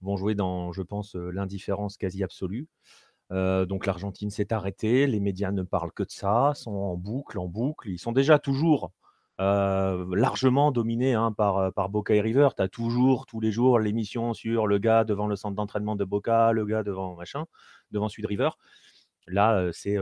vont 0.00 0.16
jouer 0.16 0.36
dans, 0.36 0.72
je 0.72 0.82
pense, 0.82 1.16
l'indifférence 1.16 1.96
quasi 1.96 2.22
absolue. 2.22 2.68
donc 3.30 3.86
l'Argentine 3.86 4.30
s'est 4.30 4.52
arrêtée, 4.52 5.08
les 5.08 5.18
médias 5.18 5.50
ne 5.50 5.64
parlent 5.64 5.92
que 5.92 6.04
de 6.04 6.10
ça, 6.10 6.52
sont 6.54 6.76
en 6.76 6.96
boucle, 6.96 7.40
en 7.40 7.48
boucle. 7.48 7.88
Ils 7.88 7.98
sont 7.98 8.12
déjà 8.12 8.38
toujours 8.38 8.92
largement 9.38 10.72
dominés 10.72 11.14
hein, 11.14 11.32
par, 11.32 11.72
par 11.72 11.88
Boca 11.88 12.14
et 12.14 12.20
River. 12.20 12.48
Tu 12.56 12.62
as 12.62 12.68
toujours, 12.68 13.26
tous 13.26 13.40
les 13.40 13.52
jours, 13.52 13.78
l'émission 13.78 14.34
sur 14.34 14.66
le 14.66 14.78
gars 14.78 15.04
devant 15.04 15.26
le 15.26 15.36
centre 15.36 15.54
d'entraînement 15.54 15.96
de 15.96 16.04
Boca, 16.04 16.52
le 16.52 16.64
gars 16.64 16.82
devant 16.82 17.14
machin, 17.16 17.44
devant 17.90 18.08
Sud 18.08 18.26
River. 18.26 18.50
Là, 19.26 19.70
c'est 19.72 19.96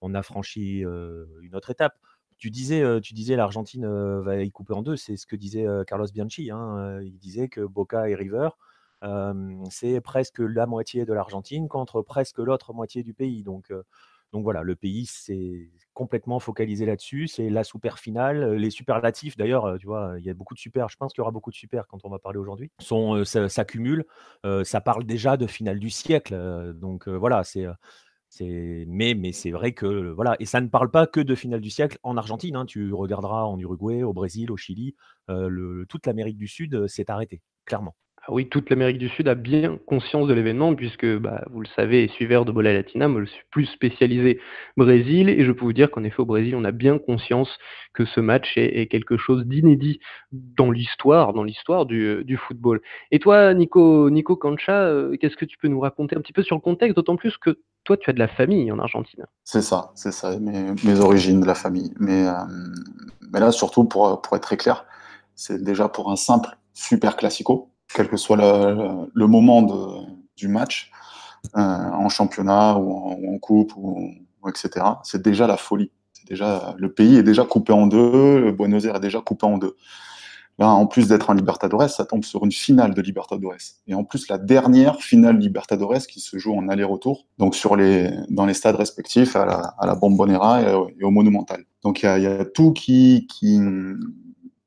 on 0.00 0.14
a 0.14 0.22
franchi 0.22 0.80
une 0.80 1.54
autre 1.54 1.70
étape. 1.70 1.98
Tu 2.36 2.50
disais, 2.50 2.82
tu 3.00 3.14
disais 3.14 3.36
l'Argentine 3.36 3.86
va 4.20 4.42
y 4.42 4.50
couper 4.50 4.74
en 4.74 4.82
deux. 4.82 4.96
C'est 4.96 5.16
ce 5.16 5.26
que 5.26 5.36
disait 5.36 5.66
Carlos 5.86 6.06
Bianchi. 6.12 6.50
Hein, 6.50 7.00
il 7.02 7.18
disait 7.18 7.48
que 7.48 7.60
Boca 7.60 8.08
et 8.08 8.14
River, 8.14 8.48
c'est 9.70 10.00
presque 10.00 10.38
la 10.40 10.66
moitié 10.66 11.04
de 11.04 11.12
l'Argentine 11.12 11.68
contre 11.68 12.02
presque 12.02 12.38
l'autre 12.38 12.72
moitié 12.72 13.02
du 13.02 13.14
pays. 13.14 13.42
Donc, 13.42 13.72
donc 14.34 14.42
voilà, 14.42 14.64
le 14.64 14.74
pays 14.74 15.06
s'est 15.06 15.70
complètement 15.92 16.40
focalisé 16.40 16.86
là-dessus. 16.86 17.28
C'est 17.28 17.48
la 17.48 17.62
super 17.62 18.00
finale. 18.00 18.54
Les 18.54 18.70
superlatifs, 18.70 19.36
d'ailleurs, 19.36 19.76
tu 19.78 19.86
vois, 19.86 20.16
il 20.18 20.24
y 20.24 20.30
a 20.30 20.34
beaucoup 20.34 20.54
de 20.54 20.58
super. 20.58 20.88
Je 20.88 20.96
pense 20.96 21.12
qu'il 21.12 21.20
y 21.20 21.22
aura 21.22 21.30
beaucoup 21.30 21.52
de 21.52 21.54
super 21.54 21.86
quand 21.86 22.00
on 22.02 22.10
va 22.10 22.18
parler 22.18 22.38
aujourd'hui. 22.38 22.72
S'accumulent. 23.24 24.04
ça 24.64 24.80
parle 24.80 25.04
déjà 25.04 25.36
de 25.36 25.46
finale 25.46 25.78
du 25.78 25.88
siècle. 25.88 26.74
donc 26.74 27.06
voilà, 27.06 27.44
c'est 27.44 27.64
mais 28.40 29.14
mais 29.14 29.30
c'est 29.30 29.52
vrai 29.52 29.72
que 29.72 30.10
voilà 30.10 30.34
et 30.40 30.46
ça 30.46 30.60
ne 30.60 30.66
parle 30.66 30.90
pas 30.90 31.06
que 31.06 31.20
de 31.20 31.36
finale 31.36 31.60
du 31.60 31.70
siècle 31.70 31.98
en 32.02 32.16
Argentine. 32.16 32.56
Hein. 32.56 32.66
tu 32.66 32.92
regarderas 32.92 33.44
en 33.44 33.56
Uruguay, 33.60 34.02
au 34.02 34.12
Brésil, 34.12 34.50
au 34.50 34.56
Chili, 34.56 34.96
toute 35.28 36.06
l'Amérique 36.06 36.38
du 36.38 36.48
Sud 36.48 36.88
s'est 36.88 37.08
arrêtée 37.08 37.40
clairement. 37.64 37.94
Ah 38.26 38.32
oui, 38.32 38.48
toute 38.48 38.70
l'Amérique 38.70 38.96
du 38.96 39.10
Sud 39.10 39.28
a 39.28 39.34
bien 39.34 39.78
conscience 39.86 40.26
de 40.26 40.32
l'événement, 40.32 40.74
puisque 40.74 41.04
bah, 41.18 41.44
vous 41.50 41.60
le 41.60 41.68
savez, 41.76 42.08
suiveur 42.08 42.46
de 42.46 42.52
Bola 42.52 42.72
Latina, 42.72 43.06
moi 43.06 43.20
je 43.22 43.30
suis 43.30 43.44
plus 43.50 43.66
spécialisé 43.66 44.40
Brésil, 44.78 45.28
et 45.28 45.44
je 45.44 45.52
peux 45.52 45.60
vous 45.60 45.74
dire 45.74 45.90
qu'en 45.90 46.04
effet 46.04 46.20
au 46.20 46.24
Brésil, 46.24 46.56
on 46.56 46.64
a 46.64 46.70
bien 46.70 46.98
conscience 46.98 47.50
que 47.92 48.06
ce 48.06 48.20
match 48.20 48.54
est, 48.56 48.86
quelque 48.90 49.18
chose 49.18 49.44
d'inédit 49.44 50.00
dans 50.32 50.70
l'histoire, 50.70 51.34
dans 51.34 51.44
l'histoire 51.44 51.84
du, 51.84 52.38
football. 52.48 52.80
Et 53.10 53.18
toi, 53.18 53.52
Nico, 53.52 54.08
Nico 54.08 54.36
Cancha, 54.36 54.84
euh, 54.84 55.16
qu'est-ce 55.20 55.36
que 55.36 55.44
tu 55.44 55.58
peux 55.58 55.68
nous 55.68 55.80
raconter 55.80 56.16
un 56.16 56.20
petit 56.22 56.32
peu 56.32 56.42
sur 56.42 56.56
le 56.56 56.62
contexte, 56.62 56.96
d'autant 56.96 57.16
plus 57.16 57.36
que 57.36 57.58
toi, 57.84 57.98
tu 57.98 58.08
as 58.08 58.14
de 58.14 58.18
la 58.18 58.28
famille 58.28 58.72
en 58.72 58.78
Argentine. 58.78 59.26
C'est 59.44 59.60
ça, 59.60 59.92
c'est 59.96 60.12
ça, 60.12 60.38
mes, 60.38 61.00
origines 61.00 61.42
de 61.42 61.46
la 61.46 61.54
famille. 61.54 61.92
Mais, 62.00 62.26
euh, 62.26 62.32
mais 63.30 63.40
là, 63.40 63.52
surtout, 63.52 63.84
pour, 63.84 64.22
pour 64.22 64.34
être 64.34 64.42
très 64.42 64.56
clair, 64.56 64.86
c'est 65.34 65.62
déjà 65.62 65.90
pour 65.90 66.10
un 66.10 66.16
simple 66.16 66.56
super 66.72 67.16
classico 67.16 67.73
quel 67.92 68.08
que 68.08 68.16
soit 68.16 68.36
le, 68.36 69.26
moment 69.26 69.62
du 70.36 70.48
match, 70.48 70.90
euh, 71.56 71.60
en 71.60 72.08
championnat 72.08 72.76
ou 72.76 73.34
en, 73.34 73.38
coupe, 73.38 73.72
ou, 73.76 74.10
etc. 74.48 74.86
C'est 75.02 75.22
déjà 75.22 75.46
la 75.46 75.56
folie. 75.56 75.90
déjà, 76.28 76.74
le 76.78 76.92
pays 76.92 77.16
est 77.16 77.22
déjà 77.22 77.44
coupé 77.44 77.72
en 77.72 77.86
deux, 77.86 78.52
Buenos 78.52 78.84
Aires 78.84 78.96
est 78.96 79.00
déjà 79.00 79.20
coupé 79.20 79.46
en 79.46 79.58
deux. 79.58 79.76
Là, 80.58 80.68
en 80.68 80.86
plus 80.86 81.08
d'être 81.08 81.30
un 81.30 81.34
Libertadores, 81.34 81.90
ça 81.90 82.04
tombe 82.04 82.22
sur 82.22 82.44
une 82.44 82.52
finale 82.52 82.94
de 82.94 83.02
Libertadores. 83.02 83.56
Et 83.88 83.94
en 83.94 84.04
plus, 84.04 84.28
la 84.28 84.38
dernière 84.38 85.00
finale 85.00 85.38
Libertadores 85.38 86.06
qui 86.06 86.20
se 86.20 86.38
joue 86.38 86.54
en 86.54 86.68
aller-retour, 86.68 87.26
donc 87.38 87.56
sur 87.56 87.74
les, 87.74 88.10
dans 88.30 88.46
les 88.46 88.54
stades 88.54 88.76
respectifs, 88.76 89.34
à 89.34 89.74
la, 89.82 89.94
Bombonera 89.96 90.62
et, 90.62 91.02
au 91.02 91.10
Monumental. 91.10 91.64
Donc 91.82 92.02
il 92.04 92.18
y 92.18 92.22
y 92.22 92.26
a, 92.26 92.44
tout 92.44 92.72
qui, 92.72 93.26
qui, 93.28 93.60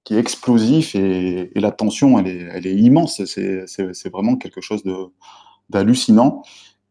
qui 0.08 0.16
est 0.16 0.20
explosif 0.20 0.96
et, 0.96 1.52
la 1.56 1.72
tension, 1.72 2.18
elle 2.18 2.66
est, 2.66 2.74
immense. 2.74 3.22
C'est 3.26 4.10
vraiment 4.10 4.38
quelque 4.38 4.62
chose 4.62 4.82
d'hallucinant. 5.70 6.44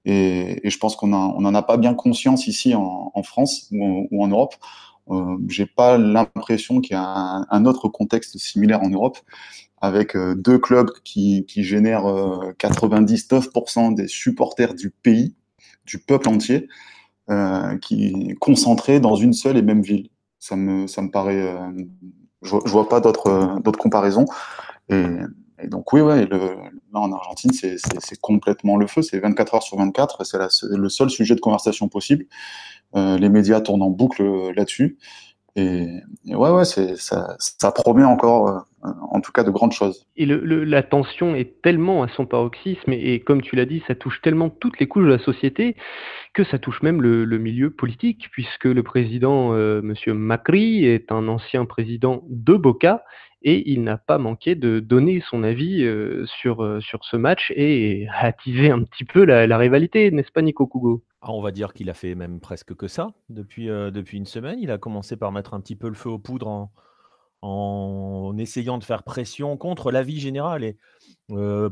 Et, 0.04 0.60
je 0.62 0.76
pense 0.76 0.96
qu'on 0.96 1.06
n'en 1.06 1.54
a 1.54 1.62
pas 1.62 1.78
bien 1.78 1.94
conscience 1.94 2.46
ici 2.46 2.74
en, 2.74 3.22
France 3.22 3.70
ou, 3.72 4.22
en 4.22 4.28
Europe. 4.28 4.54
Euh, 5.08 5.38
j'ai 5.48 5.64
pas 5.64 5.96
l'impression 5.96 6.82
qu'il 6.82 6.92
y 6.92 6.98
a 6.98 7.46
un, 7.48 7.64
autre 7.64 7.88
contexte 7.88 8.36
similaire 8.36 8.82
en 8.82 8.90
Europe 8.90 9.16
avec 9.80 10.14
euh, 10.14 10.34
deux 10.34 10.58
clubs 10.58 10.90
qui, 11.02 11.46
génèrent 11.48 12.04
euh, 12.04 12.52
99% 12.58 13.94
des 13.94 14.08
supporters 14.08 14.74
du 14.74 14.90
pays, 14.90 15.34
du 15.86 16.00
peuple 16.00 16.28
entier, 16.28 16.68
euh, 17.30 17.78
qui 17.78 18.34
concentrés 18.40 19.00
dans 19.00 19.16
une 19.16 19.32
seule 19.32 19.56
et 19.56 19.62
même 19.62 19.80
ville. 19.80 20.10
Ça 20.38 20.54
me 20.54 21.10
paraît, 21.10 21.56
euh, 22.44 22.48
je, 22.48 22.56
je 22.64 22.70
vois 22.70 22.88
pas 22.88 23.00
d'autres, 23.00 23.60
d'autres 23.62 23.78
comparaisons. 23.78 24.26
Et, 24.88 25.04
donc 25.68 25.92
oui, 25.92 26.02
ouais, 26.02 26.26
là 26.26 27.00
en 27.00 27.12
Argentine, 27.12 27.50
c'est 27.52 28.20
complètement 28.20 28.76
le 28.76 28.86
feu. 28.86 29.02
C'est 29.02 29.18
24 29.18 29.54
heures 29.54 29.62
sur 29.62 29.78
24. 29.78 30.24
C'est 30.24 30.38
le 30.70 30.88
seul 30.88 31.10
sujet 31.10 31.34
de 31.34 31.40
conversation 31.40 31.88
possible. 31.88 32.26
Euh, 32.94 33.18
les 33.18 33.28
médias 33.28 33.60
tournent 33.60 33.82
en 33.82 33.90
boucle 33.90 34.22
euh, 34.22 34.52
là-dessus. 34.54 34.98
Et, 35.56 36.02
ouais, 36.26 36.50
ouais, 36.50 36.64
ça, 36.64 37.72
promet 37.72 38.04
encore, 38.04 38.48
euh, 38.48 38.58
en 39.10 39.20
tout 39.20 39.32
cas, 39.32 39.44
de 39.44 39.50
grandes 39.50 39.72
choses. 39.72 40.06
Et 40.16 40.26
le, 40.26 40.40
le, 40.40 40.64
la 40.64 40.82
tension 40.82 41.34
est 41.34 41.60
tellement 41.62 42.02
à 42.02 42.08
son 42.08 42.26
paroxysme, 42.26 42.92
et, 42.92 43.14
et 43.14 43.20
comme 43.20 43.42
tu 43.42 43.56
l'as 43.56 43.66
dit, 43.66 43.82
ça 43.86 43.94
touche 43.94 44.20
tellement 44.22 44.50
toutes 44.50 44.78
les 44.78 44.86
couches 44.86 45.04
de 45.04 45.10
la 45.10 45.18
société 45.18 45.76
que 46.34 46.44
ça 46.44 46.58
touche 46.58 46.82
même 46.82 47.00
le, 47.00 47.24
le 47.24 47.38
milieu 47.38 47.70
politique, 47.70 48.28
puisque 48.30 48.66
le 48.66 48.82
président, 48.82 49.54
euh, 49.54 49.80
Monsieur 49.82 50.14
Macri, 50.14 50.84
est 50.84 51.10
un 51.10 51.28
ancien 51.28 51.64
président 51.64 52.24
de 52.28 52.54
Boca, 52.54 53.02
et 53.42 53.70
il 53.70 53.84
n'a 53.84 53.96
pas 53.96 54.18
manqué 54.18 54.54
de 54.54 54.80
donner 54.80 55.22
son 55.30 55.44
avis 55.44 55.84
euh, 55.84 56.26
sur, 56.26 56.64
euh, 56.64 56.80
sur 56.80 57.04
ce 57.04 57.16
match 57.16 57.52
et 57.54 58.08
attiser 58.12 58.70
un 58.70 58.82
petit 58.82 59.04
peu 59.04 59.24
la, 59.24 59.46
la 59.46 59.56
rivalité, 59.56 60.10
n'est-ce 60.10 60.32
pas 60.32 60.42
Nico 60.42 60.66
Kugo 60.66 61.04
ah, 61.20 61.30
On 61.30 61.40
va 61.40 61.52
dire 61.52 61.72
qu'il 61.72 61.88
a 61.88 61.94
fait 61.94 62.14
même 62.14 62.40
presque 62.40 62.74
que 62.74 62.88
ça 62.88 63.12
depuis, 63.28 63.70
euh, 63.70 63.90
depuis 63.90 64.18
une 64.18 64.26
semaine. 64.26 64.58
Il 64.60 64.70
a 64.70 64.78
commencé 64.78 65.16
par 65.16 65.32
mettre 65.32 65.54
un 65.54 65.60
petit 65.60 65.76
peu 65.76 65.88
le 65.88 65.94
feu 65.94 66.08
aux 66.08 66.18
poudres 66.18 66.48
en, 66.48 66.72
en 67.42 68.36
essayant 68.38 68.78
de 68.78 68.84
faire 68.84 69.02
pression 69.02 69.56
contre 69.56 69.90
l'avis 69.90 70.20
général 70.20 70.64
et 70.64 70.76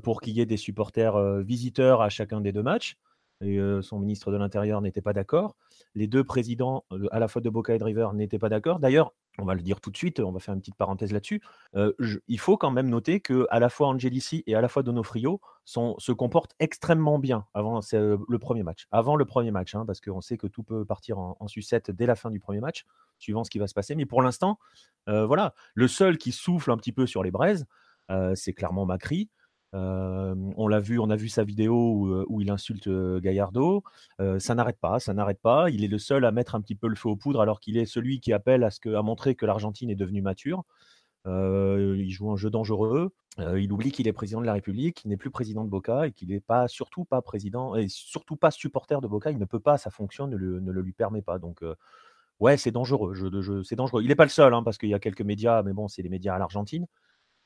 pour 0.03 0.21
qu'il 0.21 0.35
y 0.35 0.41
ait 0.41 0.47
des 0.47 0.57
supporters 0.57 1.43
visiteurs 1.43 2.03
à 2.03 2.09
chacun 2.09 2.41
des 2.41 2.53
deux 2.53 2.63
matchs. 2.63 2.97
Et 3.41 3.59
son 3.83 3.99
ministre 3.99 4.31
de 4.31 4.37
l'Intérieur 4.37 4.81
n'était 4.81 5.03
pas 5.03 5.13
d'accord. 5.13 5.57
Les 5.95 6.07
deux 6.07 6.25
présidents, 6.25 6.85
à 7.11 7.19
la 7.19 7.29
fois 7.29 7.43
de 7.43 7.51
Boca 7.51 7.75
et 7.75 7.79
de 7.79 7.85
River, 7.85 8.09
n'étaient 8.15 8.39
pas 8.39 8.49
d'accord. 8.49 8.79
D'ailleurs, 8.79 9.13
on 9.39 9.45
va 9.45 9.55
le 9.55 9.63
dire 9.63 9.81
tout 9.81 9.91
de 9.91 9.97
suite, 9.97 10.21
on 10.21 10.31
va 10.31 10.39
faire 10.39 10.55
une 10.55 10.61
petite 10.61 10.77
parenthèse 10.77 11.13
là-dessus. 11.13 11.43
Il 12.29 12.39
faut 12.39 12.57
quand 12.57 12.71
même 12.71 12.89
noter 12.89 13.21
que 13.21 13.47
à 13.51 13.59
la 13.59 13.69
fois 13.69 13.89
Angelici 13.89 14.45
et 14.47 14.55
à 14.55 14.61
la 14.61 14.69
fois 14.69 14.83
Donofrio 14.83 15.41
se 15.65 16.13
comportent 16.13 16.55
extrêmement 16.61 17.19
bien 17.19 17.47
avant 17.55 17.81
le 17.93 18.39
premier 18.39 18.63
match. 18.63 18.87
Avant 18.93 19.17
le 19.17 19.25
premier 19.25 19.51
match, 19.51 19.75
hein, 19.75 19.85
parce 19.87 20.01
qu'on 20.01 20.21
sait 20.21 20.37
que 20.37 20.47
tout 20.47 20.63
peut 20.63 20.85
partir 20.85 21.19
en, 21.19 21.49
sucette 21.49 21.91
dès 21.91 22.07
la 22.07 22.15
fin 22.15 22.31
du 22.31 22.41
premier 22.41 22.61
match, 22.61 22.85
suivant 23.19 23.45
ce 23.45 23.51
qui 23.51 23.59
va 23.59 23.67
se 23.67 23.75
passer. 23.75 23.95
Mais 23.95 24.07
pour 24.07 24.23
l'instant, 24.23 24.59
voilà, 25.07 25.55
le 25.75 25.89
seul 25.89 26.19
qui 26.19 26.33
souffle 26.33 26.71
un 26.71 26.77
petit 26.77 26.93
peu 26.93 27.07
sur 27.07 27.23
les 27.23 27.31
braises, 27.31 27.67
c'est 28.35 28.53
clairement 28.53 28.87
Macri. 28.87 29.29
On 29.75 30.69
l'a 30.69 30.81
vu, 30.81 30.99
on 30.99 31.11
a 31.11 31.17
vu 31.17 31.29
sa 31.29 31.45
vidéo 31.45 32.25
où, 32.29 32.41
il 32.41 32.51
insulte 32.51 32.89
Gallardo. 32.89 33.83
Euh, 34.21 34.39
ça 34.39 34.55
n'arrête 34.55 34.79
pas, 34.79 35.01
ça 35.01 35.15
n'arrête 35.15 35.41
pas. 35.41 35.71
Il 35.71 35.85
est 35.85 35.89
le 35.89 35.99
seul 35.99 36.25
à 36.25 36.33
mettre 36.33 36.55
un 36.55 36.61
petit 36.61 36.75
peu 36.75 36.89
le 36.89 36.95
feu 36.95 37.09
aux 37.09 37.17
poudres 37.17 37.41
alors 37.41 37.61
qu'il 37.61 37.77
est 37.77 37.87
celui 37.87 38.21
qui 38.21 38.33
appelle 38.33 38.63
à 38.65 38.71
ce 38.71 38.81
que, 38.81 39.01
montrer 39.03 39.35
que 39.35 39.47
l'Argentine 39.47 39.91
est 39.91 39.97
devenue 39.97 40.23
mature. 40.23 40.65
Il 41.27 42.11
joue 42.11 42.31
un 42.31 42.37
jeu 42.37 42.51
dangereux. 42.51 43.13
il 43.39 43.73
oublie 43.73 43.93
qu'il 43.93 44.07
est 44.09 44.13
président 44.13 44.41
de 44.41 44.47
la 44.47 44.53
République, 44.53 44.97
qu'il 44.99 45.11
n'est 45.11 45.17
plus 45.17 45.31
président 45.31 45.65
de 45.65 45.71
Boca 45.71 46.07
et 46.07 46.13
qu'il 46.13 46.29
n'est 46.29 46.41
pas, 46.41 46.69
surtout 46.69 47.05
pas 47.05 47.23
président 47.23 47.75
et 47.75 47.89
surtout 47.89 48.37
pas 48.37 48.51
supporter 48.51 49.01
de 49.01 49.09
Boca. 49.09 49.31
Il 49.31 49.39
ne 49.39 49.45
peut 49.45 49.61
pas, 49.61 49.79
sa 49.79 49.91
fonction 49.91 50.27
ne 50.27 50.37
le, 50.37 50.59
lui 50.59 50.93
permet 50.93 51.23
pas. 51.23 51.39
Donc 51.39 51.63
ouais, 52.41 52.57
c'est 52.57 52.71
dangereux. 52.71 53.15
Je, 53.15 53.63
c'est 53.63 53.77
dangereux. 53.77 54.03
Il 54.03 54.09
n'est 54.09 54.15
pas 54.15 54.25
le 54.25 54.31
seul, 54.31 54.53
hein, 54.55 54.63
parce 54.63 54.79
qu'il 54.79 54.89
y 54.89 54.95
a 54.95 54.99
quelques 54.99 55.23
médias, 55.23 55.63
mais 55.63 55.73
bon, 55.73 55.89
c'est 55.89 56.03
les 56.03 56.09
médias 56.09 56.35
à 56.35 56.39
l'Argentine. 56.39 56.87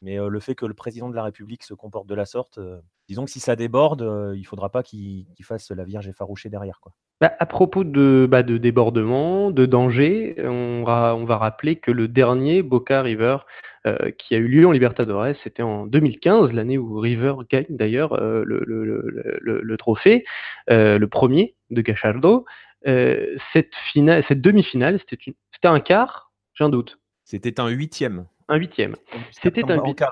Mais 0.02 0.18
euh, 0.18 0.28
le 0.28 0.40
fait 0.40 0.54
que 0.54 0.66
le 0.66 0.74
président 0.74 1.08
de 1.08 1.16
la 1.16 1.24
République 1.24 1.64
se 1.64 1.74
comporte 1.74 2.06
de 2.06 2.14
la 2.14 2.24
sorte, 2.24 2.58
euh, 2.58 2.80
disons 3.08 3.24
que 3.24 3.30
si 3.30 3.40
ça 3.40 3.56
déborde, 3.56 4.02
euh, 4.02 4.32
il 4.36 4.42
ne 4.42 4.46
faudra 4.46 4.70
pas 4.70 4.82
qu'il 4.82 5.26
qu 5.36 5.42
fasse 5.42 5.70
la 5.70 5.84
Vierge 5.84 6.08
effarouchée 6.08 6.48
derrière. 6.48 6.80
Quoi. 6.80 6.92
Bah, 7.20 7.32
à 7.38 7.46
propos 7.46 7.82
de, 7.82 8.28
bah, 8.30 8.44
de 8.44 8.58
débordement, 8.58 9.50
de 9.50 9.66
danger, 9.66 10.36
on 10.38 10.84
va, 10.84 11.16
on 11.16 11.24
va 11.24 11.36
rappeler 11.36 11.76
que 11.76 11.90
le 11.90 12.06
dernier 12.06 12.62
Boca 12.62 13.02
River 13.02 13.38
euh, 13.86 14.10
qui 14.18 14.34
a 14.34 14.38
eu 14.38 14.48
lieu 14.48 14.66
en 14.66 14.72
Libertadores, 14.72 15.34
c'était 15.44 15.62
en 15.62 15.86
2015, 15.86 16.52
l'année 16.52 16.78
où 16.78 16.98
River 16.98 17.34
gagne 17.48 17.66
d'ailleurs 17.70 18.12
euh, 18.12 18.42
le, 18.44 18.62
le, 18.66 18.84
le, 18.84 19.60
le, 19.62 19.76
trophée, 19.76 20.24
euh, 20.68 20.98
le 20.98 21.08
premier 21.08 21.54
de 21.70 21.80
Gachardo. 21.80 22.44
cette 22.84 24.40
demi-finale, 24.40 25.00
c'était 25.08 25.34
un 25.64 25.80
quart, 25.80 26.32
j'ai 26.54 26.64
un 26.64 26.68
doute. 26.68 26.98
C'était 27.24 27.60
un 27.60 27.68
huitième 27.68 28.26
un 28.48 28.56
huitième. 28.56 28.96
C'était 29.30 29.70
un 29.70 29.82
huitième. 29.84 30.08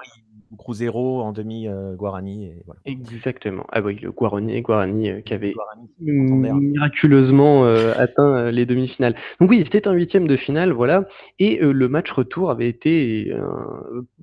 Cruzeiro 0.57 1.23
en 1.23 1.33
demi 1.33 1.69
euh, 1.69 1.95
Guarani. 1.95 2.47
Et 2.47 2.63
voilà. 2.67 2.81
Exactement. 2.85 3.67
Ah 3.73 3.81
oui, 3.81 3.99
le 4.01 4.13
Guarani, 4.13 4.61
Guarani 4.61 5.11
euh, 5.11 5.21
qui 5.21 5.35
avait 5.35 5.53
Guarani, 5.53 5.89
miraculeusement 6.71 7.65
euh, 7.65 7.93
atteint 7.97 8.37
euh, 8.37 8.51
les 8.51 8.67
demi-finales. 8.67 9.17
Donc 9.41 9.51
oui, 9.51 9.63
c'était 9.65 9.89
un 9.89 9.93
huitième 9.93 10.27
de 10.27 10.37
finale, 10.37 10.73
voilà. 10.73 11.05
Et 11.39 11.63
euh, 11.63 11.73
le 11.73 11.89
match 11.89 12.11
retour 12.11 12.51
avait 12.51 12.69
été, 12.69 13.33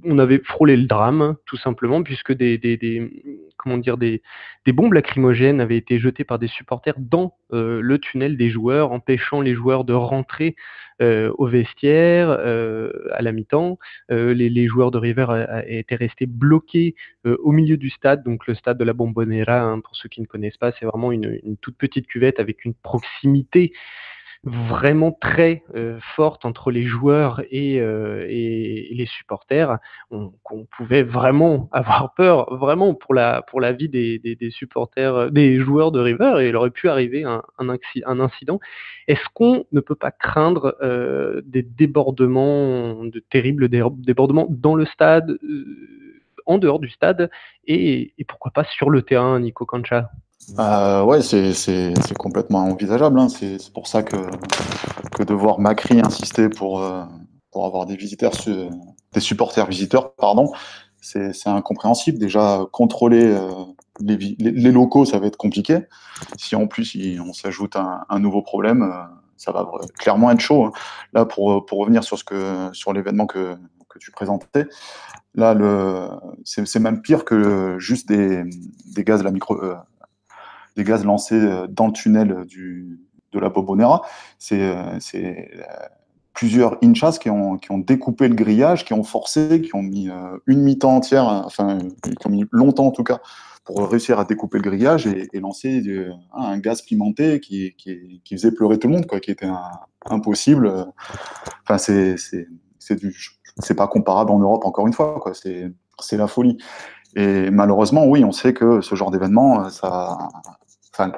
on 0.03 0.19
avait 0.19 0.39
frôlé 0.39 0.75
le 0.77 0.85
drame, 0.85 1.35
tout 1.45 1.57
simplement, 1.57 2.03
puisque 2.03 2.31
des, 2.31 2.57
des, 2.57 2.77
des 2.77 3.23
comment 3.57 3.77
dire, 3.77 3.97
des, 3.97 4.21
des, 4.65 4.73
bombes 4.73 4.93
lacrymogènes 4.93 5.61
avaient 5.61 5.77
été 5.77 5.99
jetées 5.99 6.23
par 6.23 6.39
des 6.39 6.47
supporters 6.47 6.95
dans 6.97 7.35
le 7.51 7.97
tunnel 7.97 8.37
des 8.37 8.49
joueurs, 8.49 8.91
empêchant 8.91 9.41
les 9.41 9.53
joueurs 9.53 9.83
de 9.83 9.93
rentrer 9.93 10.55
au 11.37 11.47
vestiaire 11.47 12.29
à 12.29 13.21
la 13.21 13.31
mi-temps. 13.31 13.77
Les, 14.09 14.49
les, 14.49 14.67
joueurs 14.67 14.91
de 14.91 14.97
River 14.97 15.27
étaient 15.67 15.95
restés 15.95 16.25
bloqués 16.25 16.95
au 17.25 17.51
milieu 17.51 17.77
du 17.77 17.89
stade, 17.89 18.23
donc 18.23 18.47
le 18.47 18.55
stade 18.55 18.77
de 18.77 18.83
la 18.83 18.93
Bombonera, 18.93 19.61
hein, 19.61 19.79
pour 19.79 19.95
ceux 19.95 20.09
qui 20.09 20.21
ne 20.21 20.25
connaissent 20.25 20.57
pas, 20.57 20.71
c'est 20.79 20.85
vraiment 20.85 21.11
une, 21.11 21.57
toute 21.61 21.77
petite 21.77 22.07
cuvette 22.07 22.39
avec 22.39 22.65
une 22.65 22.73
proximité 22.73 23.73
vraiment 24.45 25.13
très 25.13 25.63
euh, 25.73 25.99
forte 26.15 26.43
entre 26.43 26.69
les 26.69 26.83
joueurs 26.83 27.41
et, 27.49 27.79
euh, 27.79 28.25
et, 28.29 28.89
les 28.93 29.05
supporters, 29.05 29.77
on, 30.11 30.33
on, 30.51 30.65
pouvait 30.65 31.03
vraiment 31.03 31.69
avoir 31.71 32.13
peur, 32.13 32.53
vraiment 32.55 32.93
pour 32.93 33.13
la 33.13 33.41
pour 33.43 33.61
la 33.61 33.71
vie 33.71 33.87
des, 33.87 34.19
des, 34.19 34.35
des 34.35 34.51
supporters, 34.51 35.31
des 35.31 35.59
joueurs 35.61 35.91
de 35.91 35.99
River, 36.01 36.41
et 36.41 36.49
il 36.49 36.55
aurait 36.57 36.71
pu 36.71 36.89
arriver 36.89 37.23
un, 37.23 37.41
un, 37.57 37.77
un 38.05 38.19
incident. 38.19 38.59
Est-ce 39.07 39.25
qu'on 39.33 39.65
ne 39.71 39.79
peut 39.79 39.95
pas 39.95 40.11
craindre 40.11 40.75
euh, 40.81 41.41
des 41.45 41.63
débordements, 41.63 43.05
de 43.05 43.19
terribles 43.19 43.69
débordements 43.69 44.47
dans 44.49 44.75
le 44.75 44.85
stade, 44.85 45.31
euh, 45.31 46.21
en 46.45 46.57
dehors 46.57 46.79
du 46.79 46.89
stade, 46.89 47.29
et, 47.65 48.13
et 48.17 48.25
pourquoi 48.25 48.51
pas 48.51 48.65
sur 48.65 48.89
le 48.89 49.03
terrain, 49.03 49.39
Nico 49.39 49.65
Cancha? 49.65 50.09
Euh, 50.59 51.03
ouais, 51.03 51.21
c'est 51.21 52.17
complètement 52.17 52.59
envisageable. 52.65 53.19
Hein. 53.19 53.29
C'est 53.29 53.71
pour 53.73 53.87
ça 53.87 54.03
que, 54.03 54.17
que 55.15 55.23
de 55.23 55.33
voir 55.33 55.59
Macri 55.59 55.99
insister 55.99 56.49
pour, 56.49 56.81
euh, 56.81 57.03
pour 57.51 57.65
avoir 57.65 57.85
des 57.85 57.95
visiteurs, 57.95 58.33
des 59.13 59.19
supporters 59.19 59.67
visiteurs, 59.67 60.13
pardon, 60.15 60.51
c'est 61.01 61.47
incompréhensible. 61.47 62.17
Déjà, 62.17 62.65
contrôler 62.71 63.25
euh, 63.25 63.49
les, 63.99 64.17
les, 64.17 64.71
locaux, 64.71 65.05
ça 65.05 65.19
va 65.19 65.27
être 65.27 65.37
compliqué. 65.37 65.79
Si 66.37 66.55
en 66.55 66.67
plus 66.67 66.97
on 67.19 67.33
s'ajoute 67.33 67.75
un, 67.75 68.19
nouveau 68.19 68.41
problème, 68.41 68.83
euh, 68.83 69.03
ça 69.37 69.51
va 69.51 69.69
clairement 69.99 70.31
être 70.31 70.39
chaud. 70.39 70.65
Hein. 70.65 70.71
Là, 71.13 71.25
pour, 71.25 71.65
pour 71.65 71.79
revenir 71.79 72.03
sur 72.03 72.17
sur 72.73 72.93
l'événement 72.93 73.25
que, 73.27 73.55
que 73.89 73.99
tu 73.99 74.11
présentais, 74.11 74.67
là, 75.35 75.55
c'est 76.45 76.79
même 76.79 77.01
pire 77.01 77.25
que 77.25 77.75
juste 77.79 78.07
des, 78.07 78.43
des 78.93 79.03
gaz 79.03 79.23
la 79.23 79.31
micro 79.31 79.59
des 80.75 80.83
gaz 80.83 81.03
lancés 81.03 81.35
euh, 81.35 81.67
dans 81.67 81.87
le 81.87 81.93
tunnel 81.93 82.45
du, 82.45 82.99
de 83.31 83.39
la 83.39 83.49
Bobonera. 83.49 84.01
C'est, 84.39 84.61
euh, 84.61 84.99
c'est 84.99 85.51
plusieurs 86.33 86.77
inchas 86.83 87.17
qui 87.19 87.29
ont, 87.29 87.57
qui 87.57 87.71
ont 87.71 87.77
découpé 87.77 88.27
le 88.27 88.35
grillage, 88.35 88.85
qui 88.85 88.93
ont 88.93 89.03
forcé, 89.03 89.61
qui 89.61 89.75
ont 89.75 89.83
mis 89.83 90.09
une 90.47 90.61
mi-temps 90.61 90.95
entière, 90.95 91.25
enfin, 91.27 91.77
qui 92.03 92.27
ont 92.27 92.31
mis 92.31 92.45
longtemps 92.51 92.87
en 92.87 92.91
tout 92.91 93.03
cas, 93.03 93.19
pour 93.65 93.87
réussir 93.87 94.17
à 94.17 94.25
découper 94.25 94.57
le 94.57 94.63
grillage 94.63 95.05
et, 95.05 95.39
lancer 95.39 95.83
un 96.33 96.57
gaz 96.57 96.81
pimenté 96.81 97.39
qui, 97.39 97.75
qui, 97.77 98.19
faisait 98.35 98.51
pleurer 98.51 98.79
tout 98.79 98.87
le 98.87 98.95
monde, 98.95 99.05
quoi, 99.05 99.19
qui 99.19 99.29
était 99.29 99.49
impossible. 100.07 100.87
Enfin, 101.61 101.77
c'est 101.77 102.15
c'est 103.59 103.75
pas 103.75 103.87
comparable 103.87 104.31
en 104.31 104.39
Europe 104.39 104.65
encore 104.65 104.87
une 104.87 104.93
fois, 104.93 105.19
quoi. 105.21 105.33
C'est 105.33 106.17
la 106.17 106.27
folie. 106.27 106.57
Et 107.15 107.51
malheureusement, 107.51 108.05
oui, 108.05 108.23
on 108.23 108.31
sait 108.31 108.53
que 108.53 108.81
ce 108.81 108.95
genre 108.95 109.11
d'événement, 109.11 109.69
ça, 109.69 110.17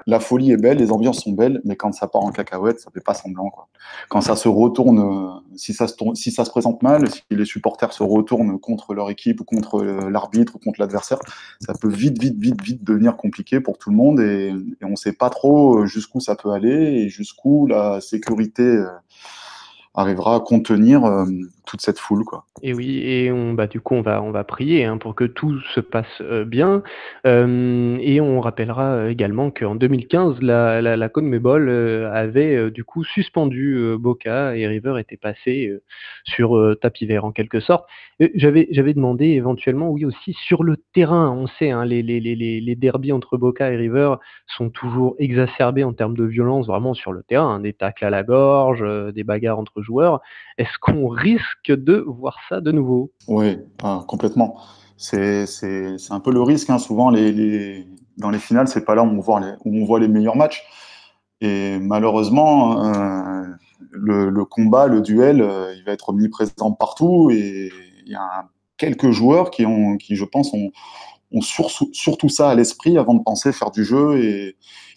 La 0.07 0.19
folie 0.19 0.51
est 0.51 0.57
belle, 0.57 0.77
les 0.77 0.91
ambiances 0.91 1.23
sont 1.23 1.33
belles, 1.33 1.61
mais 1.65 1.75
quand 1.75 1.91
ça 1.91 2.07
part 2.07 2.23
en 2.23 2.31
cacahuète, 2.31 2.79
ça 2.79 2.91
fait 2.91 3.01
pas 3.01 3.13
semblant. 3.13 3.49
Quoi. 3.49 3.67
Quand 4.09 4.21
ça 4.21 4.35
se 4.35 4.47
retourne, 4.47 4.99
euh, 4.99 5.55
si 5.57 5.73
ça 5.73 5.87
se, 5.87 5.95
tourne, 5.95 6.15
si 6.15 6.31
ça 6.31 6.45
se 6.45 6.49
présente 6.49 6.81
mal, 6.81 7.09
si 7.09 7.23
les 7.29 7.45
supporters 7.45 7.91
se 7.91 8.03
retournent 8.03 8.57
contre 8.59 8.93
leur 8.93 9.09
équipe 9.09 9.41
ou 9.41 9.43
contre 9.43 9.83
euh, 9.83 10.09
l'arbitre 10.09 10.55
ou 10.55 10.59
contre 10.59 10.79
l'adversaire, 10.79 11.19
ça 11.59 11.73
peut 11.73 11.89
vite, 11.89 12.21
vite, 12.21 12.39
vite, 12.39 12.61
vite 12.61 12.83
devenir 12.83 13.17
compliqué 13.17 13.59
pour 13.59 13.77
tout 13.77 13.89
le 13.89 13.97
monde 13.97 14.21
et, 14.21 14.47
et 14.47 14.85
on 14.85 14.91
ne 14.91 14.95
sait 14.95 15.13
pas 15.13 15.29
trop 15.29 15.79
euh, 15.79 15.85
jusqu'où 15.85 16.21
ça 16.21 16.35
peut 16.35 16.51
aller 16.51 17.03
et 17.03 17.09
jusqu'où 17.09 17.67
la 17.67 17.99
sécurité 17.99 18.81
arrivera 19.93 20.35
à 20.35 20.39
contenir 20.39 21.03
toute 21.65 21.81
cette 21.81 21.99
foule. 21.99 22.23
Quoi. 22.25 22.45
Et 22.61 22.73
oui, 22.73 22.99
et 22.99 23.31
bah, 23.53 23.67
du 23.67 23.79
coup, 23.79 23.95
on 23.95 24.01
va, 24.01 24.21
on 24.21 24.31
va 24.31 24.43
prier 24.43 24.85
hein, 24.85 24.97
pour 24.97 25.15
que 25.15 25.23
tout 25.23 25.59
se 25.73 25.79
passe 25.79 26.05
euh, 26.21 26.45
bien. 26.45 26.83
Euh, 27.25 27.97
et 28.01 28.21
on 28.21 28.39
rappellera 28.41 29.09
également 29.09 29.51
qu'en 29.51 29.75
2015, 29.75 30.41
la, 30.41 30.81
la, 30.81 30.97
la 30.97 31.09
CONMEBOL 31.09 31.69
avait 32.13 32.71
du 32.71 32.83
coup 32.83 33.03
suspendu 33.03 33.95
Boca 33.99 34.55
et 34.55 34.67
River 34.67 34.95
était 34.99 35.17
passé 35.17 35.71
sur 36.23 36.75
tapis 36.81 37.05
vert 37.05 37.25
en 37.25 37.31
quelque 37.31 37.59
sorte. 37.59 37.85
J'avais, 38.35 38.67
j'avais 38.71 38.93
demandé 38.93 39.25
éventuellement, 39.27 39.89
oui, 39.89 40.05
aussi 40.05 40.33
sur 40.33 40.63
le 40.63 40.77
terrain. 40.93 41.31
On 41.31 41.47
sait, 41.47 41.71
hein, 41.71 41.85
les, 41.85 42.01
les, 42.01 42.19
les, 42.19 42.35
les 42.35 42.75
derbies 42.75 43.11
entre 43.11 43.37
Boca 43.37 43.71
et 43.71 43.75
River 43.75 44.15
sont 44.47 44.69
toujours 44.69 45.15
exacerbés 45.19 45.83
en 45.83 45.93
termes 45.93 46.15
de 46.15 46.23
violence, 46.23 46.67
vraiment 46.67 46.93
sur 46.93 47.11
le 47.11 47.23
terrain. 47.23 47.55
Hein, 47.55 47.59
des 47.59 47.73
tacles 47.73 48.05
à 48.05 48.09
la 48.09 48.23
gorge, 48.23 48.83
des 49.13 49.23
bagarres 49.23 49.59
entre 49.59 49.81
joueurs. 49.81 50.21
Est-ce 50.57 50.77
qu'on 50.79 51.07
risque 51.07 51.54
de 51.67 52.03
voir 52.07 52.37
ça 52.49 52.61
de 52.61 52.71
nouveau 52.71 53.11
Oui, 53.27 53.57
complètement. 54.07 54.57
C'est 54.97 55.45
un 56.09 56.19
peu 56.19 56.31
le 56.31 56.41
risque. 56.41 56.69
Hein. 56.69 56.79
Souvent, 56.79 57.09
les, 57.09 57.87
dans 58.17 58.29
les 58.29 58.39
finales, 58.39 58.67
c'est 58.67 58.85
pas 58.85 58.95
là 58.95 59.03
où 59.03 59.07
on, 59.07 59.19
voit 59.19 59.39
les, 59.39 59.53
où 59.65 59.75
on 59.81 59.85
voit 59.85 59.99
les 59.99 60.07
meilleurs 60.07 60.35
matchs. 60.35 60.63
Et 61.41 61.79
malheureusement, 61.79 62.85
euh, 62.85 63.43
le, 63.91 64.45
combat, 64.45 64.87
le 64.87 65.01
duel, 65.01 65.41
euh, 65.41 65.73
il 65.75 65.83
va 65.83 65.91
être 65.91 66.09
omniprésent 66.09 66.71
partout. 66.71 67.29
Et 67.31 67.71
il 68.05 68.11
y 68.11 68.15
a 68.15 68.47
quelques 68.77 69.11
joueurs 69.11 69.51
qui, 69.51 69.65
ont, 69.65 69.97
qui 69.97 70.15
je 70.15 70.25
pense, 70.25 70.53
ont, 70.53 70.71
ont 71.33 71.41
surtout 71.41 72.29
ça 72.29 72.49
à 72.49 72.55
l'esprit 72.55 72.97
avant 72.97 73.15
de 73.15 73.23
penser 73.23 73.51
faire 73.51 73.71
du 73.71 73.83
jeu 73.83 74.17
et, 74.23 74.55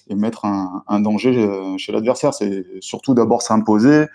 et 0.08 0.14
mettre 0.14 0.44
un, 0.44 1.00
danger 1.00 1.36
euh, 1.36 1.76
chez 1.76 1.92
l'adversaire. 1.92 2.34
C'est 2.34 2.64
surtout 2.80 3.14
d'abord 3.14 3.42
s'imposer, 3.42 4.06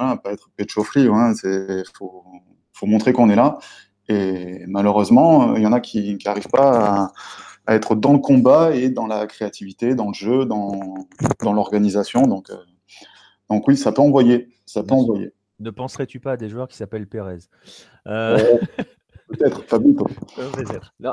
voilà, 0.00 0.16
pas 0.16 0.32
être 0.32 0.50
hein, 0.96 1.34
il 1.44 1.84
faut, 1.94 2.24
faut, 2.72 2.86
montrer 2.86 3.12
qu'on 3.12 3.30
est 3.30 3.36
là. 3.36 3.58
Et 4.08 4.64
malheureusement, 4.66 5.54
il 5.56 5.62
y 5.62 5.66
en 5.66 5.72
a 5.72 5.80
qui 5.80 6.18
n'arrivent 6.24 6.48
pas 6.48 7.12
à, 7.66 7.74
être 7.74 7.94
dans 7.94 8.12
le 8.12 8.18
combat 8.18 8.74
et 8.74 8.88
dans 8.88 9.06
la 9.06 9.26
créativité, 9.26 9.94
dans 9.94 10.08
le 10.08 10.14
jeu, 10.14 10.44
dans, 10.44 10.94
dans 11.42 11.52
l'organisation. 11.52 12.26
Donc, 12.26 12.50
euh, 12.50 12.56
donc 13.48 13.68
oui, 13.68 13.76
ça 13.76 13.92
peut 13.92 14.02
envoyer. 14.02 14.48
Ça 14.66 14.82
peut 14.82 14.94
envoyer. 14.94 15.32
Ne 15.60 15.70
penserais-tu 15.70 16.20
pas 16.20 16.32
à 16.32 16.36
des 16.36 16.48
joueurs 16.48 16.68
qui 16.68 16.76
s'appellent 16.76 17.06
Pérez 17.06 17.38
euh... 18.06 18.58
Peut-être, 19.30 19.62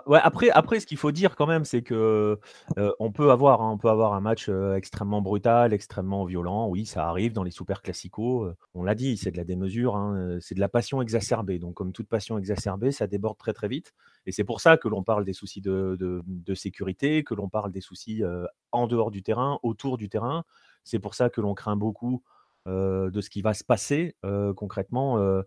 Ouais, 0.08 0.20
après, 0.24 0.50
après, 0.50 0.80
ce 0.80 0.88
qu'il 0.88 0.98
faut 0.98 1.12
dire 1.12 1.36
quand 1.36 1.46
même, 1.46 1.66
c'est 1.66 1.84
que 1.84 2.40
euh, 2.78 2.92
on 3.00 3.12
peut 3.12 3.30
avoir, 3.30 3.62
hein, 3.62 3.72
on 3.72 3.78
peut 3.78 3.90
avoir 3.90 4.14
un 4.14 4.22
match 4.22 4.48
euh, 4.50 4.76
extrêmement 4.76 5.22
brutal, 5.22 5.72
extrêmement 5.72 6.26
violent. 6.26 6.68
Oui, 6.68 6.88
ça 6.88 7.08
arrive 7.08 7.34
dans 7.34 7.44
les 7.44 7.52
super 7.52 7.84
classicos. 7.84 8.48
Euh, 8.48 8.56
on 8.74 8.84
l'a 8.84 8.96
dit, 8.96 9.18
c'est 9.18 9.30
de 9.32 9.38
la 9.38 9.44
démesure, 9.44 9.96
hein, 9.96 10.38
c'est 10.42 10.56
de 10.56 10.60
la 10.60 10.70
passion 10.70 11.02
exacerbée. 11.02 11.60
Donc, 11.60 11.76
comme 11.76 11.94
toute 11.94 12.08
passion 12.08 12.40
exacerbée, 12.40 12.92
ça 12.92 13.06
déborde 13.06 13.38
très 13.38 13.54
très 13.54 13.68
vite. 13.68 13.94
Et 14.26 14.32
c'est 14.32 14.44
pour 14.44 14.62
ça 14.62 14.78
que 14.78 14.88
l'on 14.88 15.04
parle 15.04 15.24
des 15.24 15.34
soucis 15.34 15.62
de, 15.62 16.24
sécurité, 16.56 17.24
que 17.24 17.36
l'on 17.36 17.50
parle 17.50 17.72
des 17.72 17.82
soucis 17.82 18.24
en 18.72 18.88
dehors 18.88 19.12
du 19.12 19.22
terrain, 19.22 19.60
autour 19.62 19.98
du 19.98 20.10
terrain. 20.10 20.44
C'est 20.84 21.00
pour 21.00 21.14
ça 21.14 21.30
que 21.30 21.40
l'on 21.40 21.54
craint 21.54 21.76
beaucoup 21.76 22.24
de 22.66 23.22
ce 23.22 23.30
qui 23.30 23.42
va 23.42 23.54
se 23.54 23.64
passer 23.64 24.16
concrètement 24.56 25.44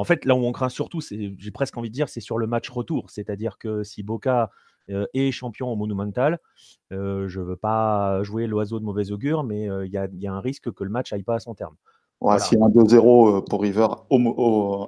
en 0.00 0.04
fait, 0.04 0.24
là 0.24 0.34
où 0.34 0.38
on 0.46 0.52
craint 0.52 0.70
surtout, 0.70 1.02
j'ai 1.02 1.50
presque 1.50 1.76
envie 1.76 1.90
de 1.90 1.94
dire, 1.94 2.08
c'est 2.08 2.22
sur 2.22 2.38
le 2.38 2.46
match 2.46 2.70
retour. 2.70 3.10
C'est-à-dire 3.10 3.58
que 3.58 3.82
si 3.82 4.02
Boca 4.02 4.50
euh, 4.88 5.04
est 5.12 5.30
champion 5.30 5.68
au 5.70 5.76
Monumental, 5.76 6.38
euh, 6.90 7.28
je 7.28 7.38
ne 7.38 7.44
veux 7.44 7.56
pas 7.56 8.22
jouer 8.22 8.46
l'oiseau 8.46 8.80
de 8.80 8.84
mauvais 8.86 9.12
augure, 9.12 9.44
mais 9.44 9.68
euh, 9.68 9.84
il 9.84 9.92
y, 9.92 9.98
a 10.26 10.32
un 10.32 10.40
risque 10.40 10.72
que 10.72 10.84
le 10.84 10.88
match 10.88 11.12
aille 11.12 11.22
pas 11.22 11.34
à 11.34 11.38
son 11.38 11.54
terme. 11.54 11.74
Ouais, 12.22 12.38
S'il 12.38 12.58
y 12.58 12.62
a 12.62 12.64
un 12.64 12.70
2-0 12.70 13.44
pour 13.44 13.60
River 13.60 13.88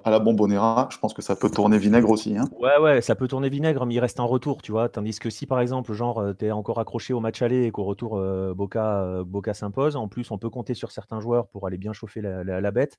à 0.05 0.11
la 0.11 0.19
Bombonera, 0.19 0.89
je 0.91 0.97
pense 0.97 1.13
que 1.13 1.21
ça 1.21 1.37
peut 1.37 1.51
tourner 1.51 1.77
vinaigre 1.77 2.09
aussi. 2.09 2.35
Hein. 2.39 2.49
Ouais, 2.59 2.79
ouais, 2.79 3.03
ça 3.03 3.15
peut 3.15 3.29
tourner 3.29 3.51
vinaigre, 3.51 3.85
mais 3.85 3.93
il 3.93 4.01
reste 4.01 4.19
un 4.19 4.25
retour, 4.25 4.63
tu 4.63 4.73
vois. 4.73 4.89
Tandis 4.89 5.19
que 5.19 5.29
si 5.29 5.45
par 5.45 5.61
exemple, 5.61 5.93
genre, 5.93 6.25
tu 6.39 6.47
es 6.47 6.53
encore 6.53 6.79
accroché 6.81 7.13
au 7.13 7.21
match 7.21 7.43
aller 7.43 7.65
et 7.65 7.71
qu'au 7.71 7.85
retour, 7.85 8.19
Boca, 8.55 9.25
Boca 9.27 9.53
s'impose, 9.53 9.95
en 9.97 10.09
plus, 10.09 10.31
on 10.31 10.39
peut 10.39 10.51
compter 10.51 10.73
sur 10.73 10.91
certains 10.91 11.21
joueurs 11.21 11.49
pour 11.49 11.67
aller 11.67 11.77
bien 11.77 11.93
chauffer 11.93 12.23
la 12.23 12.71
bête. 12.71 12.99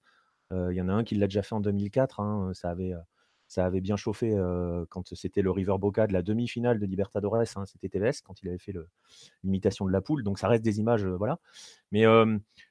Il 0.69 0.75
y 0.75 0.81
en 0.81 0.89
a 0.89 0.93
un 0.93 1.03
qui 1.03 1.15
l'a 1.15 1.27
déjà 1.27 1.41
fait 1.41 1.55
en 1.55 1.59
2004. 1.59 2.19
Hein, 2.19 2.51
ça, 2.53 2.69
avait, 2.69 2.93
ça 3.47 3.65
avait 3.65 3.81
bien 3.81 3.95
chauffé 3.95 4.35
quand 4.89 5.13
c'était 5.15 5.41
le 5.41 5.51
River 5.51 5.75
Boca 5.79 6.07
de 6.07 6.13
la 6.13 6.21
demi-finale 6.21 6.79
de 6.79 6.85
Libertadores. 6.85 7.43
Hein, 7.55 7.65
c'était 7.65 7.89
TVS 7.89 8.21
quand 8.23 8.41
il 8.41 8.49
avait 8.49 8.57
fait 8.57 8.73
l'imitation 9.43 9.85
de 9.85 9.91
la 9.91 10.01
poule. 10.01 10.23
Donc 10.23 10.39
ça 10.39 10.47
reste 10.47 10.63
des 10.63 10.79
images. 10.79 11.05
voilà. 11.05 11.39
Mais, 11.91 12.05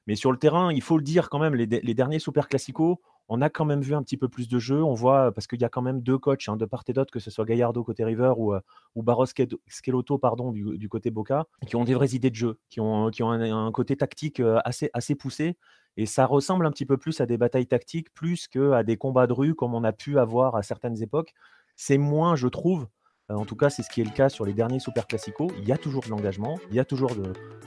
mais 0.06 0.14
sur 0.14 0.32
le 0.32 0.38
terrain, 0.38 0.72
il 0.72 0.82
faut 0.82 0.96
le 0.96 1.04
dire 1.04 1.28
quand 1.28 1.38
même, 1.38 1.54
les, 1.54 1.94
derniers 1.94 2.18
Super 2.18 2.48
Classico, 2.48 3.00
on 3.28 3.40
a 3.40 3.48
quand 3.48 3.64
même 3.64 3.80
vu 3.80 3.94
un 3.94 4.02
petit 4.02 4.16
peu 4.16 4.28
plus 4.28 4.48
de 4.48 4.58
jeu. 4.58 4.82
On 4.82 4.94
voit, 4.94 5.32
parce 5.32 5.46
qu'il 5.46 5.60
y 5.60 5.64
a 5.64 5.68
quand 5.68 5.82
même 5.82 6.00
deux 6.00 6.18
coachs 6.18 6.48
hein, 6.48 6.56
de 6.56 6.64
part 6.64 6.84
et 6.88 6.92
d'autre, 6.92 7.12
que 7.12 7.20
ce 7.20 7.30
soit 7.30 7.44
Gallardo 7.44 7.82
côté 7.84 8.04
River 8.04 8.34
ou, 8.36 8.54
ou 8.94 9.02
Barros 9.02 9.26
Schelotto 9.68 10.18
pardon, 10.18 10.52
du, 10.52 10.88
côté 10.88 11.10
Boca, 11.10 11.46
qui 11.66 11.76
ont 11.76 11.84
des 11.84 11.94
vraies 11.94 12.14
idées 12.14 12.30
de 12.30 12.36
jeu, 12.36 12.58
qui 12.68 12.80
ont, 12.80 13.10
qui 13.10 13.22
ont 13.22 13.30
un, 13.30 13.72
côté 13.72 13.96
tactique 13.96 14.42
assez, 14.64 14.90
assez 14.92 15.14
poussé. 15.14 15.56
Et 15.96 16.07
ça 16.07 16.26
ressemble 16.26 16.66
un 16.66 16.70
petit 16.70 16.87
peu 16.87 16.96
plus 16.96 17.20
à 17.20 17.26
des 17.26 17.37
batailles 17.37 17.66
tactiques, 17.66 18.12
plus 18.14 18.48
qu'à 18.48 18.83
des 18.83 18.96
combats 18.96 19.26
de 19.26 19.33
rue 19.33 19.55
comme 19.55 19.74
on 19.74 19.85
a 19.85 19.92
pu 19.92 20.18
avoir 20.18 20.57
à 20.57 20.62
certaines 20.62 21.02
époques. 21.02 21.35
C'est 21.76 21.98
moins, 21.98 22.37
je 22.37 22.48
trouve, 22.48 22.88
euh, 23.31 23.35
en 23.35 23.44
tout 23.44 23.57
cas, 23.57 23.70
c'est 23.70 23.83
ce 23.83 23.90
qui 23.90 24.00
est 24.00 24.05
le 24.05 24.11
cas 24.11 24.28
sur 24.28 24.44
les 24.44 24.52
derniers 24.52 24.81
Super 24.81 25.07
Classico. 25.07 25.50
Il 25.59 25.68
y 25.68 25.72
a 25.72 25.78
toujours 25.78 26.02
de 26.02 26.09
l'engagement, 26.09 26.59
il 26.70 26.76
y 26.76 26.81
a 26.81 26.85
toujours 26.85 27.12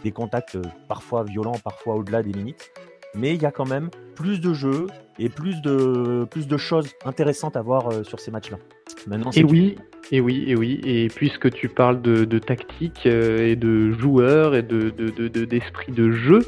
des 0.03 0.11
contacts 0.11 0.55
euh, 0.55 0.63
parfois 0.87 1.23
violents, 1.23 1.59
parfois 1.63 1.95
au-delà 1.95 2.23
des 2.23 2.31
limites 2.31 2.71
mais 3.15 3.35
il 3.35 3.41
y 3.41 3.45
a 3.45 3.51
quand 3.51 3.67
même 3.67 3.89
plus 4.15 4.39
de 4.39 4.53
jeux 4.53 4.87
et 5.19 5.29
plus 5.29 5.61
de, 5.61 6.25
plus 6.29 6.47
de 6.47 6.57
choses 6.57 6.91
intéressantes 7.05 7.55
à 7.55 7.61
voir 7.61 7.87
euh, 7.87 8.03
sur 8.03 8.19
ces 8.19 8.31
matchs-là. 8.31 8.57
Maintenant, 9.07 9.31
et 9.31 9.43
oui, 9.43 9.77
et 10.11 10.19
oui, 10.19 10.43
et 10.47 10.55
oui, 10.55 10.81
et 10.83 11.07
puisque 11.07 11.51
tu 11.51 11.69
parles 11.69 12.01
de, 12.01 12.25
de 12.25 12.39
tactique 12.39 13.03
euh, 13.05 13.51
et 13.51 13.55
de 13.55 13.91
joueurs 13.91 14.55
et 14.55 14.61
de, 14.61 14.89
d'esprit 15.45 15.91
de, 15.91 16.11
jeu, 16.11 16.39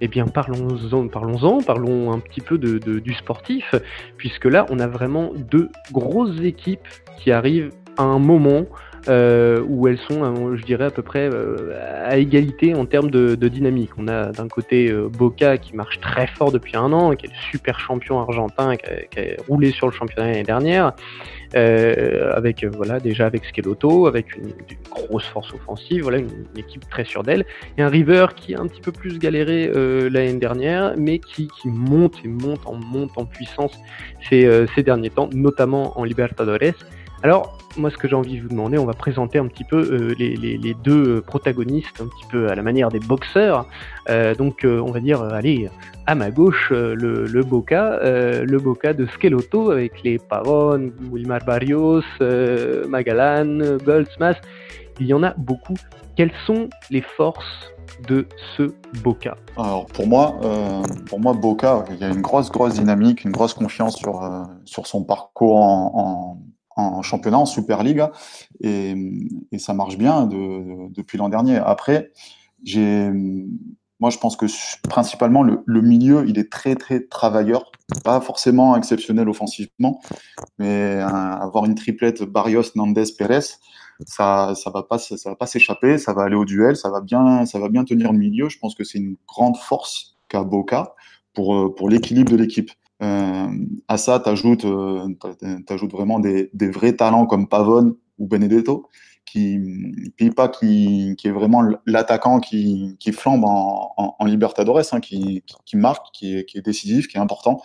eh 0.00 0.08
bien 0.08 0.26
parlons-en, 0.26 1.08
parlons-en, 1.08 1.62
parlons 1.62 2.12
un 2.12 2.18
petit 2.18 2.40
peu 2.40 2.58
de, 2.58 2.78
du 2.78 3.14
sportif, 3.14 3.74
puisque 4.16 4.46
là 4.46 4.66
on 4.70 4.78
a 4.78 4.86
vraiment 4.86 5.32
deux 5.50 5.68
grosses 5.90 6.40
équipes 6.42 6.86
qui 7.18 7.32
arrivent 7.32 7.70
à 7.98 8.04
un 8.04 8.18
moment 8.18 8.66
euh, 9.08 9.60
où 9.66 9.88
elles 9.88 9.98
sont, 9.98 10.22
euh, 10.22 10.56
je 10.56 10.64
dirais, 10.64 10.84
à 10.84 10.90
peu 10.90 11.02
près 11.02 11.28
euh, 11.32 12.04
à 12.06 12.18
égalité 12.18 12.74
en 12.74 12.86
termes 12.86 13.10
de, 13.10 13.34
dynamique. 13.34 13.90
On 13.98 14.06
a 14.06 14.30
d'un 14.30 14.46
côté 14.46 14.92
Boca 14.92 15.58
qui 15.58 15.74
marche 15.74 15.98
très 16.00 16.28
fort 16.28 16.52
depuis 16.52 16.76
un 16.76 16.92
an, 16.92 17.14
qui 17.16 17.26
est 17.26 17.28
le 17.28 17.34
super 17.50 17.80
champion 17.80 18.20
argentin, 18.20 18.76
qui 18.76 18.86
a, 19.18 19.22
roulé 19.48 19.72
sur 19.72 19.86
le 19.86 19.92
championnat 19.92 20.30
l'année 20.30 20.44
dernière, 20.44 20.92
avec 21.54 22.64
voilà 22.64 23.00
déjà 23.00 23.26
avec 23.26 23.42
Schelotto, 23.44 24.06
avec 24.06 24.36
une, 24.36 24.52
grosse 24.88 25.26
force 25.26 25.52
offensive, 25.52 26.02
voilà 26.02 26.18
une, 26.18 26.28
équipe 26.56 26.88
très 26.88 27.04
sûre 27.04 27.22
d'elle, 27.22 27.44
et 27.76 27.82
un 27.82 27.88
River 27.88 28.26
qui 28.36 28.54
a 28.54 28.60
un 28.60 28.66
petit 28.66 28.80
peu 28.80 28.92
plus 28.92 29.18
galéré 29.18 29.70
l'année 30.10 30.38
dernière, 30.38 30.94
mais 30.96 31.18
qui, 31.18 31.48
qui, 31.48 31.68
monte 31.68 32.16
et 32.24 32.28
monte 32.28 32.60
en 32.66 32.74
monte 32.74 33.10
en 33.16 33.26
puissance 33.26 33.72
ces, 34.28 34.66
ces 34.74 34.82
derniers 34.82 35.10
temps, 35.10 35.28
notamment 35.32 35.98
en 35.98 36.04
Libertadores. 36.04 36.74
Alors, 37.22 37.56
moi, 37.76 37.90
ce 37.90 37.96
que 37.96 38.08
j'ai 38.08 38.14
envie 38.14 38.36
de 38.36 38.42
vous 38.42 38.48
demander, 38.48 38.78
on 38.78 38.84
va 38.84 38.94
présenter 38.94 39.38
un 39.38 39.46
petit 39.46 39.64
peu 39.64 39.76
euh, 39.76 40.14
les, 40.18 40.74
deux 40.82 41.20
protagonistes, 41.20 42.00
un 42.00 42.06
petit 42.06 42.26
peu 42.30 42.48
à 42.48 42.54
la 42.54 42.62
manière 42.62 42.88
des 42.88 42.98
boxeurs. 42.98 43.66
Euh, 44.10 44.34
donc, 44.34 44.64
euh, 44.64 44.80
on 44.80 44.90
va 44.90 45.00
dire, 45.00 45.22
allez, 45.22 45.68
à 46.06 46.14
ma 46.14 46.30
gauche, 46.30 46.70
le, 46.70 46.94
le 47.26 47.42
Boca, 47.42 47.98
le 48.02 48.58
Boca 48.58 48.92
de 48.92 49.06
Schelotto 49.06 49.70
avec 49.70 50.02
les 50.02 50.18
Pavon, 50.18 50.90
Wilmar 51.10 51.44
Barrios, 51.44 52.02
Magalan, 52.88 53.78
Goldsmas. 53.84 54.36
Il 55.00 55.06
y 55.06 55.14
en 55.14 55.22
a 55.22 55.34
beaucoup. 55.36 55.76
Quelles 56.16 56.32
sont 56.46 56.68
les 56.90 57.00
forces 57.00 57.72
de 58.08 58.26
ce 58.56 58.74
Boca? 59.02 59.36
Alors 59.56 59.86
pour 59.86 60.06
moi, 60.06 60.36
euh, 60.42 60.82
pour 61.06 61.20
moi 61.20 61.32
Boca, 61.32 61.84
il 61.90 61.96
y 61.96 62.04
a 62.04 62.08
une 62.08 62.20
grosse 62.20 62.50
grosse 62.50 62.74
dynamique, 62.74 63.24
une 63.24 63.30
grosse 63.30 63.54
confiance 63.54 63.96
sur 63.96 64.22
euh, 64.22 64.42
sur 64.64 64.86
son 64.86 65.04
parcours 65.04 65.56
en, 65.56 66.38
en, 66.76 67.02
championnat, 67.02 67.38
en 67.38 67.46
Super 67.46 67.82
League, 67.82 68.04
et, 68.60 68.94
ça 69.58 69.74
marche 69.74 69.96
bien 69.96 70.26
de, 70.26 70.92
depuis 70.92 71.18
l'an 71.18 71.28
dernier. 71.28 71.56
Après, 71.58 72.12
moi, 74.00 74.10
je 74.10 74.18
pense 74.18 74.36
que 74.36 74.46
principalement 74.88 75.42
le, 75.42 75.80
milieu, 75.80 76.24
il 76.28 76.38
est 76.38 76.50
très 76.50 76.74
très 76.74 77.00
travailleur, 77.00 77.70
pas 78.04 78.20
forcément 78.20 78.76
exceptionnel 78.76 79.28
offensivement, 79.28 80.00
mais 80.58 80.98
avoir 80.98 81.66
une 81.66 81.74
triplette 81.74 82.22
Barrios, 82.24 82.74
Nandes, 82.74 82.98
Pérez, 83.16 83.58
ça 84.06 84.54
ça 84.56 84.70
va 84.70 84.82
pas 84.82 85.46
s'échapper, 85.46 85.98
ça 85.98 86.12
va 86.12 86.22
aller 86.24 86.34
au 86.34 86.44
duel, 86.44 86.76
ça 86.76 86.90
va 86.90 87.00
bien 87.00 87.46
ça 87.46 87.60
va 87.60 87.68
bien 87.68 87.84
tenir 87.84 88.12
le 88.12 88.18
milieu. 88.18 88.48
Je 88.48 88.58
pense 88.58 88.74
que 88.74 88.82
c'est 88.82 88.98
une 88.98 89.16
grande 89.28 89.56
force 89.56 90.16
qu'a 90.28 90.42
Boca 90.42 90.94
pour 91.34 91.88
l'équilibre 91.88 92.32
de 92.32 92.36
l'équipe. 92.36 92.72
Euh, 93.02 93.48
à 93.88 93.96
ça, 93.96 94.20
tu 94.20 94.28
ajoutes, 94.28 94.64
euh, 94.64 95.08
vraiment 95.90 96.20
des, 96.20 96.50
vrais 96.70 96.94
talents 96.94 97.26
comme 97.26 97.48
Pavone 97.48 97.96
ou 98.18 98.26
Benedetto, 98.26 98.88
qui 99.24 99.58
pas 100.36 100.48
qui, 100.48 101.16
est 101.24 101.30
vraiment 101.30 101.62
l'attaquant 101.86 102.38
qui, 102.38 102.96
flambe 103.12 103.44
en, 103.44 104.24
Libertadores, 104.24 104.82
hein, 104.92 105.00
qui, 105.00 105.42
marque, 105.74 106.06
qui 106.12 106.36
est, 106.36 106.64
décisif, 106.64 107.08
qui 107.08 107.16
est 107.16 107.20
important 107.20 107.60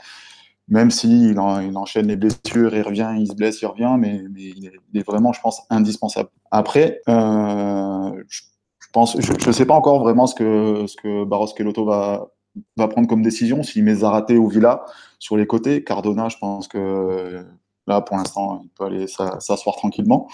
même 0.70 0.92
s'il 0.92 1.32
il 1.32 1.78
enchaîne 1.78 2.08
les 2.08 2.18
blessures, 2.18 2.76
il 2.76 2.82
revient, 2.82 3.16
il 3.18 3.28
se 3.28 3.36
blesse, 3.36 3.62
il 3.62 3.68
revient, 3.68 3.96
mais, 3.98 4.22
il, 4.36 4.70
est, 4.94 5.06
vraiment, 5.06 5.32
je 5.32 5.40
pense, 5.40 5.62
indispensable. 5.70 6.30
Après, 6.52 7.00
euh, 7.08 8.24
je, 8.28 9.48
ne 9.48 9.52
sais 9.54 9.66
pas 9.66 9.76
encore 9.76 10.02
vraiment 10.02 10.28
ce 10.28 10.36
que, 10.36 10.86
ce 10.88 11.24
Barros 11.24 11.48
Keloto 11.56 11.86
va, 11.86 12.28
va 12.76 12.88
prendre 12.90 13.08
comme 13.08 13.22
décision, 13.22 13.64
s'il 13.64 13.86
met 13.86 13.96
Zaraté 13.96 14.38
ou 14.38 14.50
Villa 14.50 14.84
sur 15.20 15.38
les 15.38 15.48
côtés. 15.48 15.84
Cardona, 15.84 16.30
je 16.30 16.38
pense 16.38 16.68
que 16.68 17.46
là, 17.88 18.02
pour 18.02 18.18
l'instant, 18.18 18.62
il 18.64 18.70
peut 18.70 18.86
aller 18.86 19.08
s'asseoir 19.08 19.76
tranquillement. 19.76 20.28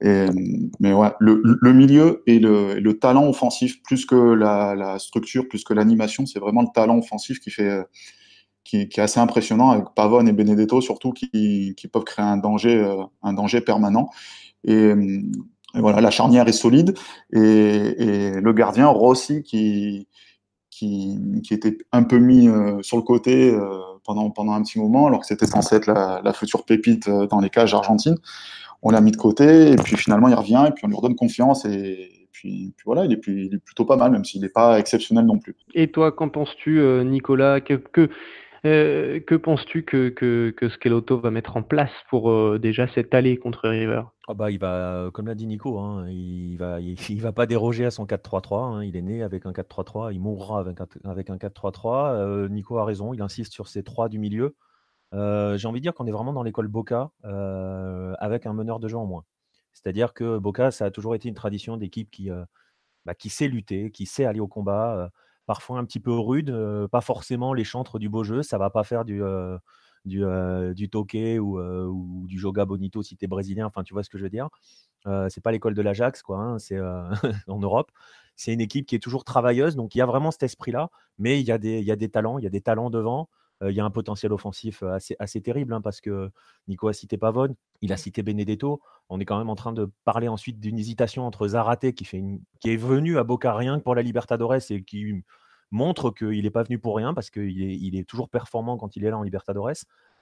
Mais 0.00 0.92
ouais, 0.92 1.12
le, 1.20 1.72
milieu 1.72 2.22
et 2.26 2.38
le, 2.38 2.78
le, 2.78 2.98
talent 2.98 3.28
offensif, 3.28 3.82
plus 3.82 4.04
que 4.04 4.14
la, 4.14 4.98
structure, 4.98 5.48
plus 5.48 5.64
que 5.64 5.74
l'animation, 5.74 6.26
c'est 6.26 6.38
vraiment 6.38 6.62
le 6.62 6.68
talent 6.74 6.98
offensif 6.98 7.40
qui 7.40 7.50
fait 7.50 7.82
qui, 8.66 8.78
est 8.78 8.98
assez 8.98 9.20
impressionnant 9.20 9.70
avec 9.70 9.84
Pavone 9.94 10.28
et 10.28 10.32
Benedetto 10.32 10.80
surtout 10.80 11.12
qui, 11.12 11.74
qui 11.76 11.88
peuvent 11.88 12.04
créer 12.04 12.24
un 12.24 12.36
danger, 12.36 12.76
euh, 12.76 13.04
un 13.22 13.32
danger 13.32 13.60
permanent. 13.60 14.10
Et, 14.64 14.92
voilà, 15.74 16.00
la 16.00 16.10
charnière 16.10 16.48
est 16.48 16.52
solide 16.52 16.96
et, 17.32 18.32
le 18.40 18.52
gardien 18.52 18.88
Rossi 18.88 19.42
qui, 19.42 20.08
qui, 20.70 21.18
était 21.50 21.78
un 21.92 22.02
peu 22.02 22.18
mis 22.18 22.48
euh, 22.48 22.82
sur 22.82 22.96
le 22.96 23.02
côté 23.02 23.52
euh, 23.52 23.78
pendant, 24.06 24.30
pendant 24.30 24.52
un 24.52 24.62
petit 24.62 24.78
moment 24.78 25.06
alors 25.06 25.20
que 25.20 25.26
c'était 25.26 25.46
censé 25.46 25.76
être 25.76 25.86
la, 25.86 26.32
future 26.32 26.64
pépite 26.64 27.08
dans 27.08 27.40
les 27.40 27.50
cages 27.50 27.74
argentines. 27.74 28.16
On 28.82 28.90
l'a 28.90 29.00
mis 29.00 29.10
de 29.10 29.16
côté 29.16 29.72
et 29.72 29.76
puis 29.76 29.96
finalement 29.96 30.28
il 30.28 30.34
revient 30.34 30.64
et 30.68 30.70
puis 30.70 30.84
on 30.84 30.88
lui 30.88 30.96
redonne 30.96 31.16
confiance 31.16 31.64
et, 31.64 32.10
puis, 32.32 32.74
voilà, 32.84 33.06
il 33.06 33.12
est, 33.12 33.16
plus, 33.16 33.46
il 33.46 33.54
est, 33.54 33.58
plutôt 33.58 33.86
pas 33.86 33.96
mal, 33.96 34.10
même 34.10 34.22
s'il 34.22 34.42
n'est 34.42 34.50
pas 34.50 34.78
exceptionnel 34.78 35.24
non 35.24 35.38
plus. 35.38 35.56
Et 35.72 35.90
toi, 35.90 36.12
qu'en 36.12 36.28
penses-tu, 36.28 36.82
Nicolas? 37.02 37.62
Que, 37.62 37.74
que, 37.74 38.10
euh, 38.66 39.20
que 39.20 39.34
penses-tu 39.34 39.84
que, 39.84 40.08
que, 40.08 40.50
que 40.50 41.14
va 41.14 41.30
mettre 41.30 41.56
en 41.56 41.62
place 41.62 41.90
pour 42.10 42.30
euh, 42.30 42.58
déjà 42.58 42.86
cette 42.88 43.14
allée 43.14 43.36
contre 43.36 43.68
River? 43.68 44.02
Ah 44.28 44.34
bah, 44.34 44.50
il 44.50 44.58
va, 44.58 45.10
comme 45.12 45.26
l'a 45.26 45.34
dit 45.34 45.46
Nico, 45.46 45.78
hein, 45.78 46.08
il 46.08 46.56
va, 46.56 46.80
il, 46.80 46.96
va 47.20 47.32
pas 47.32 47.46
déroger 47.46 47.84
à 47.84 47.90
son 47.90 48.06
4-3-3. 48.06 48.62
Hein. 48.62 48.84
il 48.84 48.96
est 48.96 49.02
né 49.02 49.22
avec 49.22 49.46
un 49.46 49.52
4-3-3, 49.52 50.12
il 50.12 50.20
mourra 50.20 50.60
avec 50.60 50.80
un, 50.80 50.86
avec 51.04 51.30
un 51.30 51.36
4-3-3. 51.36 52.14
Euh, 52.14 52.48
Nico 52.48 52.78
a 52.78 52.84
raison, 52.84 53.14
il 53.14 53.22
insiste 53.22 53.52
sur 53.52 53.68
ces 53.68 53.82
trois 53.82 54.08
du 54.08 54.18
milieu. 54.18 54.54
J'ai 55.12 55.66
envie 55.66 55.80
de 55.80 55.82
dire 55.82 55.94
qu'on 55.94 56.06
est 56.06 56.12
vraiment 56.12 56.34
dans 56.34 56.42
l'école 56.42 56.68
Boca 56.68 57.10
avec 57.22 58.44
un 58.44 58.52
meneur 58.52 58.80
de 58.80 58.88
jeu 58.88 58.98
en 58.98 59.06
moins. 59.06 59.24
C'est-à-dire 59.72 60.12
que 60.12 60.36
Boca, 60.38 60.70
ça 60.70 60.84
a 60.86 60.90
toujours 60.90 61.14
été 61.14 61.28
une 61.28 61.34
tradition 61.34 61.78
d'équipe 61.78 62.10
qui, 62.10 62.28
bah, 63.06 63.14
qui 63.14 63.30
sait 63.30 63.48
lutter, 63.48 63.90
qui 63.90 64.04
sait 64.04 64.26
aller 64.26 64.40
au 64.40 64.48
combat 64.48 65.10
parfois 65.46 65.78
un 65.78 65.84
petit 65.84 66.00
peu 66.00 66.12
rude, 66.12 66.54
pas 66.90 67.00
forcément 67.00 67.54
les 67.54 67.64
chantres 67.64 67.98
du 67.98 68.08
beau 68.08 68.24
jeu, 68.24 68.42
ça 68.42 68.58
va 68.58 68.70
pas 68.70 68.84
faire 68.84 69.04
du, 69.04 69.22
du, 70.04 70.24
du 70.74 70.90
toqué 70.90 71.38
ou, 71.38 71.60
ou, 71.60 72.26
du 72.26 72.38
joga 72.38 72.64
bonito 72.64 73.02
si 73.02 73.16
tu 73.16 73.24
es 73.24 73.28
brésilien, 73.28 73.66
enfin 73.66 73.82
tu 73.82 73.94
vois 73.94 74.02
ce 74.02 74.10
que 74.10 74.18
je 74.18 74.24
veux 74.24 74.30
dire. 74.30 74.48
c'est 75.28 75.42
pas 75.42 75.52
l'école 75.52 75.74
de 75.74 75.82
l'Ajax, 75.82 76.22
quoi, 76.22 76.38
hein, 76.38 76.58
c'est 76.58 76.78
en 77.48 77.58
Europe. 77.58 77.90
C'est 78.36 78.52
une 78.52 78.60
équipe 78.60 78.86
qui 78.86 78.94
est 78.94 79.02
toujours 79.02 79.24
travailleuse, 79.24 79.76
donc 79.76 79.94
il 79.94 79.98
y 79.98 80.02
a 80.02 80.06
vraiment 80.06 80.30
cet 80.30 80.42
esprit-là, 80.42 80.90
mais 81.18 81.40
il 81.40 81.46
y, 81.46 81.52
a 81.52 81.58
des, 81.58 81.78
il 81.78 81.84
y 81.84 81.90
a 81.90 81.96
des 81.96 82.10
talents, 82.10 82.38
il 82.38 82.44
y 82.44 82.46
a 82.46 82.50
des 82.50 82.60
talents 82.60 82.90
devant. 82.90 83.28
Il 83.62 83.72
y 83.72 83.80
a 83.80 83.84
un 83.86 83.90
potentiel 83.90 84.34
offensif 84.34 84.82
assez, 84.82 85.16
assez 85.18 85.40
terrible 85.40 85.72
hein, 85.72 85.80
parce 85.80 86.02
que 86.02 86.30
Nico 86.68 86.88
a 86.88 86.92
cité 86.92 87.16
Pavone, 87.16 87.54
il 87.80 87.90
a 87.90 87.96
cité 87.96 88.22
Benedetto. 88.22 88.82
On 89.08 89.20
est 89.20 89.24
quand 89.24 89.38
même 89.38 89.50
en 89.50 89.54
train 89.54 89.72
de 89.72 89.90
parler 90.04 90.28
ensuite 90.28 90.58
d'une 90.58 90.78
hésitation 90.78 91.26
entre 91.26 91.48
Zarate 91.48 91.92
qui, 91.92 92.04
est 92.64 92.76
venu 92.76 93.18
à 93.18 93.24
Boca 93.24 93.54
rien 93.54 93.78
que 93.78 93.84
pour 93.84 93.94
la 93.94 94.02
Libertadores 94.02 94.70
et 94.70 94.82
qui 94.82 95.22
montre 95.70 96.10
qu'il 96.10 96.42
n'est 96.42 96.50
pas 96.50 96.64
venu 96.64 96.78
pour 96.78 96.96
rien 96.96 97.14
parce 97.14 97.30
qu'il 97.30 97.96
est, 97.96 98.08
toujours 98.08 98.28
performant 98.28 98.76
quand 98.76 98.96
il 98.96 99.04
est 99.04 99.10
là 99.10 99.18
en 99.18 99.22
Libertadores. 99.22 99.72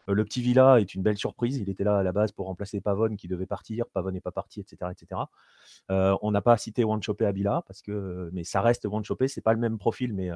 le 0.06 0.24
petit 0.24 0.42
Villa 0.42 0.80
est 0.80 0.94
une 0.94 1.02
belle 1.02 1.16
surprise. 1.16 1.56
Il 1.56 1.70
était 1.70 1.84
là 1.84 1.98
à 1.98 2.02
la 2.02 2.12
base 2.12 2.32
pour 2.32 2.46
remplacer 2.46 2.82
Pavone 2.82 3.16
qui 3.16 3.26
devait 3.26 3.46
partir. 3.46 3.86
Pavone 3.86 4.14
n'est 4.14 4.20
pas 4.20 4.32
parti, 4.32 4.60
etc. 4.60 4.90
etc. 4.92 5.22
on 5.88 6.30
n'a 6.30 6.42
pas 6.42 6.56
cité 6.58 6.84
Wanchope 6.84 7.22
à 7.22 7.32
Villa 7.32 7.62
parce 7.66 7.80
que, 7.80 8.28
mais 8.34 8.44
ça 8.44 8.60
reste 8.60 8.84
Wanchope. 8.84 9.26
C'est 9.28 9.40
pas 9.40 9.54
le 9.54 9.60
même 9.60 9.78
profil, 9.78 10.12
mais 10.12 10.28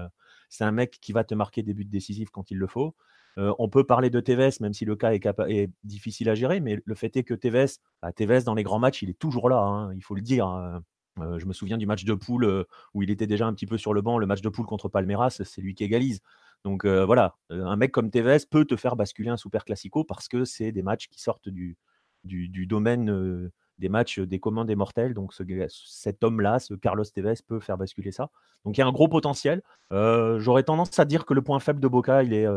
c'est 0.49 0.65
un 0.65 0.73
mec 0.73 0.99
qui 1.03 1.13
va 1.13 1.23
te 1.23 1.35
marquer 1.35 1.63
des 1.63 1.75
buts 1.75 1.85
décisifs 1.85 2.31
quand 2.31 2.51
il 2.51 2.57
le 2.57 2.67
faut. 2.67 2.95
Euh, 3.39 3.55
on 3.59 3.69
peut 3.69 3.85
parler 3.85 4.11
de 4.11 4.21
Tevez, 4.21 4.51
même 4.61 4.75
si 4.75 4.85
le 4.85 4.97
cas 4.97 5.13
est, 5.13 5.71
difficile 5.85 6.29
à 6.29 6.35
gérer, 6.35 6.61
mais 6.61 6.81
le 6.85 6.95
fait 6.95 7.17
est 7.17 7.23
que 7.23 7.35
Tevez, 7.35 7.67
bah, 8.03 8.13
Tevez 8.13 8.43
dans 8.43 8.55
les 8.55 8.65
grands 8.65 8.81
matchs, 8.81 9.03
il 9.03 9.11
est 9.11 9.19
toujours 9.19 9.49
là, 9.49 9.61
hein, 9.61 9.95
il 9.95 10.03
faut 10.03 10.15
le 10.15 10.23
dire. 10.23 10.47
Hein. 10.47 10.83
Euh, 11.21 11.39
je 11.39 11.47
me 11.47 11.53
souviens 11.53 11.79
du 11.79 11.87
match 11.87 12.05
de 12.05 12.15
poule 12.15 12.45
euh, 12.45 12.65
où 12.95 13.03
il 13.03 13.11
était 13.11 13.27
déjà 13.27 13.47
un 13.47 13.55
petit 13.55 13.67
peu 13.67 13.79
sur 13.79 13.95
le 13.95 14.03
banc. 14.03 14.19
Le 14.19 14.27
match 14.27 14.41
de 14.41 14.49
poule 14.49 14.67
contre 14.67 14.89
Palmeiras, 14.89 15.31
c'est 15.45 15.61
lui 15.61 15.75
qui 15.75 15.85
égalise. 15.85 16.21
Donc 16.65 16.85
voilà, 16.85 17.37
un 17.51 17.77
mec 17.77 17.93
comme 17.93 18.11
Tevez 18.11 18.39
peut 18.51 18.65
te 18.65 18.75
faire 18.75 18.97
basculer 18.97 19.29
un 19.31 19.37
super 19.37 19.65
classico 19.65 20.03
parce 20.03 20.27
que 20.27 20.45
c'est 20.45 20.73
des 20.73 20.83
matchs 20.83 21.07
qui 21.07 21.21
sortent 21.21 21.49
du, 21.49 21.77
domaine 22.25 23.49
des 23.79 23.89
matchs 23.89 24.19
des 24.19 24.41
communs 24.41 24.65
des 24.65 24.75
mortels. 24.75 25.15
Donc 25.15 25.33
cet 25.69 26.25
homme-là, 26.25 26.59
ce 26.59 26.75
Carlos 26.75 27.05
Tevez, 27.05 27.35
peut 27.47 27.61
faire 27.61 27.79
basculer 27.79 28.11
ça. 28.11 28.31
Donc 28.65 28.77
il 28.77 28.81
y 28.81 28.83
a 28.83 28.89
un 28.89 28.93
gros 28.93 29.07
potentiel. 29.07 29.63
J'aurais 29.93 30.65
tendance 30.65 30.99
à 30.99 31.05
dire 31.05 31.27
que 31.27 31.33
le 31.33 31.43
point 31.43 31.61
faible 31.61 31.79
de 31.79 31.87
Boca, 31.87 32.25
il 32.25 32.33
est, 32.33 32.49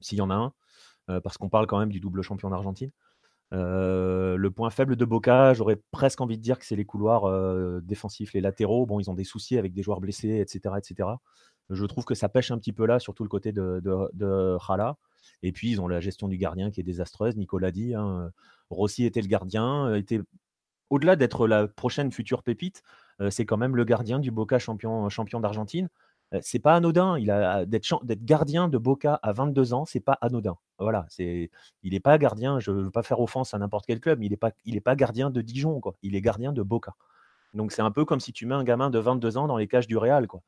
s'il 0.00 0.18
y 0.18 0.20
en 0.20 0.30
a 0.30 0.34
un, 0.34 0.52
euh, 1.10 1.20
parce 1.20 1.38
qu'on 1.38 1.48
parle 1.48 1.66
quand 1.66 1.78
même 1.78 1.90
du 1.90 2.00
double 2.00 2.22
champion 2.22 2.50
d'Argentine. 2.50 2.90
Euh, 3.54 4.36
le 4.36 4.50
point 4.50 4.68
faible 4.68 4.96
de 4.96 5.04
Boca, 5.04 5.54
j'aurais 5.54 5.80
presque 5.90 6.20
envie 6.20 6.36
de 6.36 6.42
dire 6.42 6.58
que 6.58 6.66
c'est 6.66 6.76
les 6.76 6.84
couloirs 6.84 7.24
euh, 7.24 7.80
défensifs, 7.82 8.34
les 8.34 8.40
latéraux. 8.40 8.84
Bon, 8.84 9.00
ils 9.00 9.10
ont 9.10 9.14
des 9.14 9.24
soucis 9.24 9.56
avec 9.56 9.72
des 9.72 9.82
joueurs 9.82 10.00
blessés, 10.00 10.40
etc., 10.40 10.74
etc. 10.76 11.08
Je 11.70 11.84
trouve 11.86 12.04
que 12.04 12.14
ça 12.14 12.28
pêche 12.28 12.50
un 12.50 12.58
petit 12.58 12.72
peu 12.72 12.86
là, 12.86 12.98
surtout 12.98 13.22
le 13.22 13.28
côté 13.28 13.52
de, 13.52 13.80
de, 13.82 14.58
Et 15.42 15.52
puis, 15.52 15.70
ils 15.70 15.80
ont 15.80 15.88
la 15.88 16.00
gestion 16.00 16.28
du 16.28 16.36
gardien 16.36 16.70
qui 16.70 16.80
est 16.80 16.84
désastreuse. 16.84 17.36
Nicolas 17.36 17.70
dit, 17.70 17.94
hein, 17.94 18.30
Rossi 18.70 19.04
était 19.04 19.20
le 19.20 19.28
gardien, 19.28 19.94
était 19.94 20.20
au-delà 20.90 21.16
d'être 21.16 21.46
la 21.46 21.68
prochaine 21.68 22.10
future 22.10 22.42
pépite, 22.42 22.82
c'est 23.30 23.44
quand 23.44 23.58
même 23.58 23.76
le 23.76 23.84
gardien 23.84 24.18
du 24.18 24.30
Boca 24.30 24.58
champion, 24.58 25.08
champion 25.10 25.40
d'Argentine 25.40 25.90
c'est 26.42 26.58
pas 26.58 26.74
anodin. 26.74 27.18
Il 27.18 27.30
a 27.30 27.64
d'être 27.64 28.24
gardien 28.24 28.68
de 28.68 28.78
Boca 28.78 29.18
à 29.22 29.32
22 29.32 29.74
ans, 29.74 29.84
c'est 29.84 30.00
pas 30.00 30.18
anodin. 30.20 30.56
Voilà, 30.78 31.06
c'est 31.08 31.50
il 31.82 31.92
n'est 31.92 32.00
pas 32.00 32.18
gardien. 32.18 32.60
Je 32.60 32.70
veux 32.70 32.90
pas 32.90 33.02
faire 33.02 33.20
offense 33.20 33.54
à 33.54 33.58
n'importe 33.58 33.86
quel 33.86 34.00
club, 34.00 34.18
mais 34.18 34.26
il 34.26 34.30
n'est 34.30 34.36
pas 34.36 34.52
il 34.64 34.76
est 34.76 34.80
pas 34.80 34.96
gardien 34.96 35.30
de 35.30 35.40
Dijon 35.40 35.80
quoi. 35.80 35.94
Il 36.02 36.14
est 36.16 36.20
gardien 36.20 36.52
de 36.52 36.62
Boca. 36.62 36.94
Donc 37.54 37.72
c'est 37.72 37.82
un 37.82 37.90
peu 37.90 38.04
comme 38.04 38.20
si 38.20 38.32
tu 38.32 38.46
mets 38.46 38.54
un 38.54 38.64
gamin 38.64 38.90
de 38.90 38.98
22 38.98 39.38
ans 39.38 39.46
dans 39.46 39.56
les 39.56 39.68
cages 39.68 39.86
du 39.86 39.96
Real 39.96 40.26
quoi. 40.26 40.42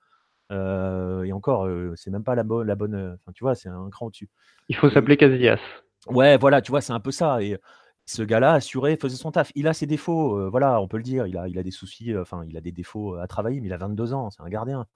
et 0.50 1.32
encore, 1.32 1.68
c'est 1.96 2.10
même 2.10 2.24
pas 2.24 2.34
la 2.34 2.42
bonne 2.44 2.66
la 2.66 2.74
bonne. 2.74 3.14
Enfin 3.14 3.32
tu 3.32 3.44
vois, 3.44 3.54
c'est 3.54 3.68
un 3.68 3.88
cran 3.90 4.06
au-dessus. 4.06 4.28
Il 4.68 4.76
faut 4.76 4.90
s'appeler 4.90 5.16
Casillas. 5.16 5.60
Ouais, 6.06 6.38
voilà, 6.38 6.62
tu 6.62 6.70
vois, 6.70 6.80
c'est 6.80 6.92
un 6.92 7.00
peu 7.00 7.10
ça. 7.10 7.42
Et 7.42 7.58
ce 8.06 8.22
gars-là, 8.22 8.54
assuré, 8.54 8.96
faisait 8.96 9.16
son 9.16 9.32
taf. 9.32 9.52
Il 9.54 9.68
a 9.68 9.74
ses 9.74 9.86
défauts, 9.86 10.50
voilà, 10.50 10.80
on 10.80 10.88
peut 10.88 10.96
le 10.96 11.02
dire. 11.02 11.26
Il 11.26 11.36
a, 11.36 11.48
il 11.48 11.58
a 11.58 11.62
des 11.62 11.70
soucis, 11.70 12.16
enfin, 12.16 12.44
il 12.48 12.56
a 12.56 12.60
des 12.60 12.72
défauts 12.72 13.16
à 13.16 13.26
travailler, 13.26 13.60
mais 13.60 13.68
il 13.68 13.72
a 13.72 13.76
22 13.78 14.14
ans, 14.14 14.30
c'est 14.30 14.42
un 14.42 14.48
gardien 14.48 14.86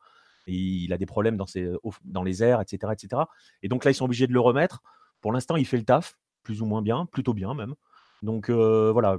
il 0.52 0.92
a 0.92 0.98
des 0.98 1.07
problèmes 1.07 1.37
dans, 1.37 1.46
ses, 1.46 1.68
dans 2.04 2.22
les 2.22 2.42
airs, 2.42 2.61
etc., 2.61 2.92
etc. 2.92 3.22
Et 3.62 3.68
donc 3.68 3.85
là, 3.85 3.90
ils 3.90 3.94
sont 3.94 4.04
obligés 4.04 4.26
de 4.26 4.33
le 4.33 4.40
remettre. 4.40 4.83
Pour 5.20 5.33
l'instant, 5.33 5.57
il 5.57 5.66
fait 5.66 5.78
le 5.78 5.85
taf, 5.85 6.16
plus 6.42 6.62
ou 6.62 6.66
moins 6.66 6.83
bien, 6.83 7.07
plutôt 7.07 7.35
bien 7.35 7.54
même. 7.54 7.74
Donc 8.22 8.50
euh, 8.50 8.90
voilà, 8.92 9.18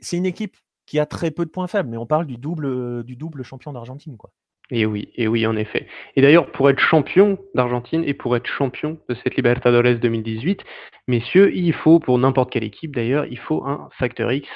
c'est 0.00 0.16
une 0.16 0.26
équipe 0.26 0.56
qui 0.86 0.98
a 0.98 1.06
très 1.06 1.30
peu 1.30 1.44
de 1.44 1.50
points 1.50 1.66
faibles, 1.66 1.88
mais 1.88 1.96
on 1.96 2.06
parle 2.06 2.26
du 2.26 2.36
double, 2.36 3.02
du 3.04 3.16
double 3.16 3.42
champion 3.42 3.72
d'Argentine, 3.72 4.16
quoi. 4.16 4.30
Et 4.70 4.84
oui, 4.84 5.10
et 5.14 5.28
oui, 5.28 5.46
en 5.46 5.56
effet. 5.56 5.86
Et 6.16 6.22
d'ailleurs, 6.22 6.50
pour 6.50 6.68
être 6.70 6.80
champion 6.80 7.38
d'Argentine 7.54 8.02
et 8.04 8.14
pour 8.14 8.36
être 8.36 8.46
champion 8.46 8.98
de 9.08 9.14
cette 9.14 9.36
Libertadores 9.36 10.00
2018, 10.00 10.64
messieurs, 11.06 11.54
il 11.54 11.72
faut, 11.72 12.00
pour 12.00 12.18
n'importe 12.18 12.50
quelle 12.50 12.64
équipe 12.64 12.94
d'ailleurs, 12.94 13.26
il 13.26 13.38
faut 13.38 13.64
un 13.64 13.88
facteur 13.96 14.32
X 14.32 14.48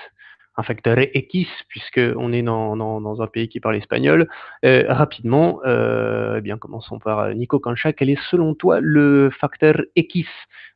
un 0.61 0.63
facteur 0.63 0.99
X, 1.15 1.49
puisqu'on 1.69 2.33
est 2.33 2.43
dans, 2.43 2.77
dans, 2.77 3.23
un 3.23 3.27
pays 3.27 3.49
qui 3.49 3.61
parle 3.61 3.77
espagnol. 3.77 4.29
rapidement, 4.63 5.61
eh 5.65 6.41
bien, 6.41 6.59
commençons 6.59 6.99
par 6.99 7.35
Nico 7.35 7.59
Cancha. 7.59 7.93
Quel 7.93 8.11
est 8.11 8.21
selon 8.31 8.55
toi 8.55 8.79
le 8.81 9.31
facteur 9.41 9.83
X 9.97 10.29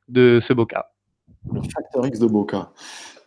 de 0.08 0.42
ce 0.46 0.52
Boca? 0.52 0.90
Le 1.52 1.60
facteur 1.62 2.06
X 2.06 2.18
de 2.18 2.26
Boca. 2.26 2.70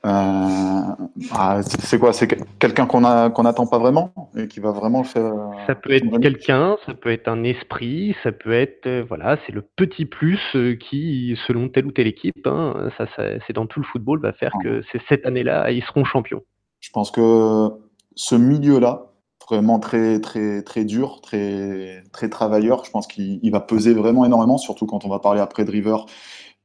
Euh, 0.08 1.06
ah, 1.32 1.60
c'est 1.64 2.00
quoi? 2.00 2.14
C'est 2.14 2.28
quelqu'un 2.60 2.86
qu'on 2.86 3.02
n'attend 3.02 3.68
pas 3.68 3.78
vraiment 3.78 4.14
et 4.38 4.48
qui 4.48 4.62
va 4.62 4.72
vraiment 4.72 5.04
faire. 5.04 5.34
Ça 5.66 5.76
peut 5.76 5.92
être 5.92 6.20
quelqu'un, 6.20 6.78
ça 6.86 6.94
peut 6.94 7.12
être 7.12 7.28
un 7.28 7.44
esprit, 7.44 8.16
ça 8.24 8.32
peut 8.32 8.54
être 8.54 8.88
euh, 8.88 9.04
voilà, 9.08 9.38
c'est 9.46 9.52
le 9.52 9.62
petit 9.62 10.06
plus 10.06 10.40
euh, 10.56 10.76
qui, 10.76 11.38
selon 11.46 11.68
telle 11.68 11.88
ou 11.88 11.92
telle 11.92 12.08
équipe, 12.08 12.48
hein, 12.48 12.90
ça, 12.98 13.06
c'est 13.18 13.54
dans 13.54 13.66
tout 13.66 13.82
le 13.82 13.86
football, 13.86 14.22
va 14.22 14.32
faire 14.32 14.54
que 14.64 14.82
c'est 14.92 15.02
cette 15.10 15.26
année-là 15.26 15.72
ils 15.72 15.84
seront 15.84 16.06
champions. 16.06 16.44
Je 16.80 16.90
pense 16.92 17.12
que 17.12 17.70
ce 18.16 18.36
milieu-là, 18.36 19.12
vraiment 19.50 19.80
très 19.80 20.22
très 20.22 20.62
très 20.62 20.86
dur, 20.86 21.20
très 21.22 22.04
très 22.14 22.30
travailleur, 22.30 22.86
je 22.86 22.92
pense 22.92 23.08
qu'il 23.08 23.52
va 23.52 23.60
peser 23.60 23.94
vraiment 23.94 24.24
énormément, 24.24 24.58
surtout 24.58 24.86
quand 24.86 25.04
on 25.04 25.10
va 25.10 25.20
parler 25.20 25.42
après 25.42 25.66
de 25.66 25.72
River 25.72 25.98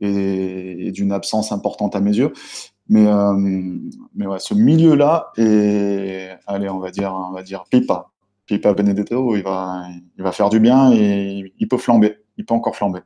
et 0.00 0.90
d'une 0.90 1.12
absence 1.12 1.52
importante 1.52 1.94
à 1.94 2.00
mes 2.00 2.16
yeux. 2.16 2.32
Mais, 2.88 3.06
euh, 3.06 3.32
mais 4.14 4.26
ouais, 4.26 4.38
ce 4.38 4.54
milieu-là, 4.54 5.32
et 5.36 6.28
allez, 6.46 6.68
on 6.68 6.78
va 6.78 6.90
dire, 6.90 7.12
on 7.12 7.32
va 7.32 7.42
dire 7.42 7.64
Pipa. 7.70 8.10
Pipa 8.46 8.74
Benedetto, 8.74 9.36
il 9.36 9.42
va, 9.42 9.84
il 10.18 10.22
va 10.22 10.32
faire 10.32 10.50
du 10.50 10.60
bien 10.60 10.92
et 10.92 11.52
il 11.58 11.68
peut 11.68 11.78
flamber. 11.78 12.18
Il 12.36 12.44
peut 12.44 12.54
encore 12.54 12.76
flamber. 12.76 13.00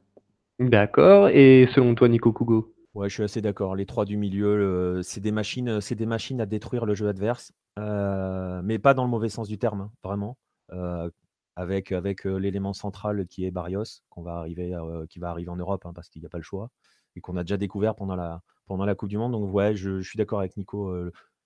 D'accord. 0.58 1.28
Et 1.28 1.68
selon 1.74 1.94
toi, 1.94 2.08
Nico 2.08 2.32
Kugo? 2.32 2.72
Ouais, 2.94 3.10
je 3.10 3.14
suis 3.14 3.22
assez 3.22 3.42
d'accord. 3.42 3.76
Les 3.76 3.84
trois 3.84 4.06
du 4.06 4.16
milieu, 4.16 5.00
c'est 5.02 5.20
des 5.20 5.32
machines, 5.32 5.82
c'est 5.82 5.94
des 5.94 6.06
machines 6.06 6.40
à 6.40 6.46
détruire 6.46 6.86
le 6.86 6.94
jeu 6.94 7.08
adverse, 7.08 7.52
euh, 7.78 8.62
mais 8.64 8.78
pas 8.78 8.94
dans 8.94 9.04
le 9.04 9.10
mauvais 9.10 9.28
sens 9.28 9.48
du 9.48 9.58
terme, 9.58 9.82
hein, 9.82 9.90
vraiment. 10.02 10.38
Euh, 10.72 11.10
avec 11.56 11.92
avec 11.92 12.24
l'élément 12.24 12.72
central 12.72 13.26
qui 13.26 13.44
est 13.44 13.50
Barrios, 13.50 14.02
qu'on 14.08 14.22
va 14.22 14.36
arriver, 14.36 14.74
qui 15.10 15.18
va 15.18 15.30
arriver 15.30 15.50
en 15.50 15.56
Europe, 15.56 15.84
hein, 15.84 15.92
parce 15.94 16.08
qu'il 16.08 16.20
n'y 16.20 16.26
a 16.26 16.30
pas 16.30 16.38
le 16.38 16.44
choix, 16.44 16.70
et 17.16 17.20
qu'on 17.20 17.36
a 17.36 17.44
déjà 17.44 17.56
découvert 17.56 17.94
pendant 17.94 18.16
la 18.16 18.40
pendant 18.66 18.84
la 18.84 18.94
Coupe 18.94 19.08
du 19.08 19.18
Monde. 19.18 19.32
Donc, 19.32 19.52
ouais, 19.52 19.76
je, 19.76 20.00
suis 20.02 20.16
d'accord 20.16 20.40
avec 20.40 20.56
Nico. 20.56 20.94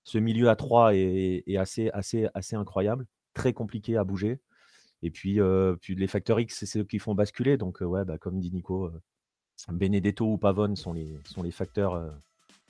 ce 0.04 0.18
milieu 0.18 0.48
à 0.48 0.56
3 0.56 0.94
est, 0.94 1.56
assez, 1.56 1.90
assez, 1.90 2.28
assez 2.34 2.56
incroyable, 2.56 3.06
très 3.34 3.52
compliqué 3.52 3.96
à 3.96 4.04
bouger. 4.04 4.40
Et 5.02 5.10
puis, 5.10 5.38
puis 5.80 5.94
les 5.94 6.06
facteurs 6.06 6.40
X, 6.40 6.58
c'est 6.58 6.66
ceux 6.66 6.84
qui 6.84 6.98
font 6.98 7.14
basculer. 7.14 7.56
Donc, 7.56 7.80
ouais, 7.80 8.04
bah, 8.04 8.18
comme 8.18 8.40
dit 8.40 8.50
Nico, 8.50 8.90
Benedetto 9.68 10.26
ou 10.26 10.38
Pavone 10.38 10.76
sont 10.76 10.92
les, 10.92 11.18
sont 11.24 11.42
les 11.42 11.50
facteurs 11.50 12.12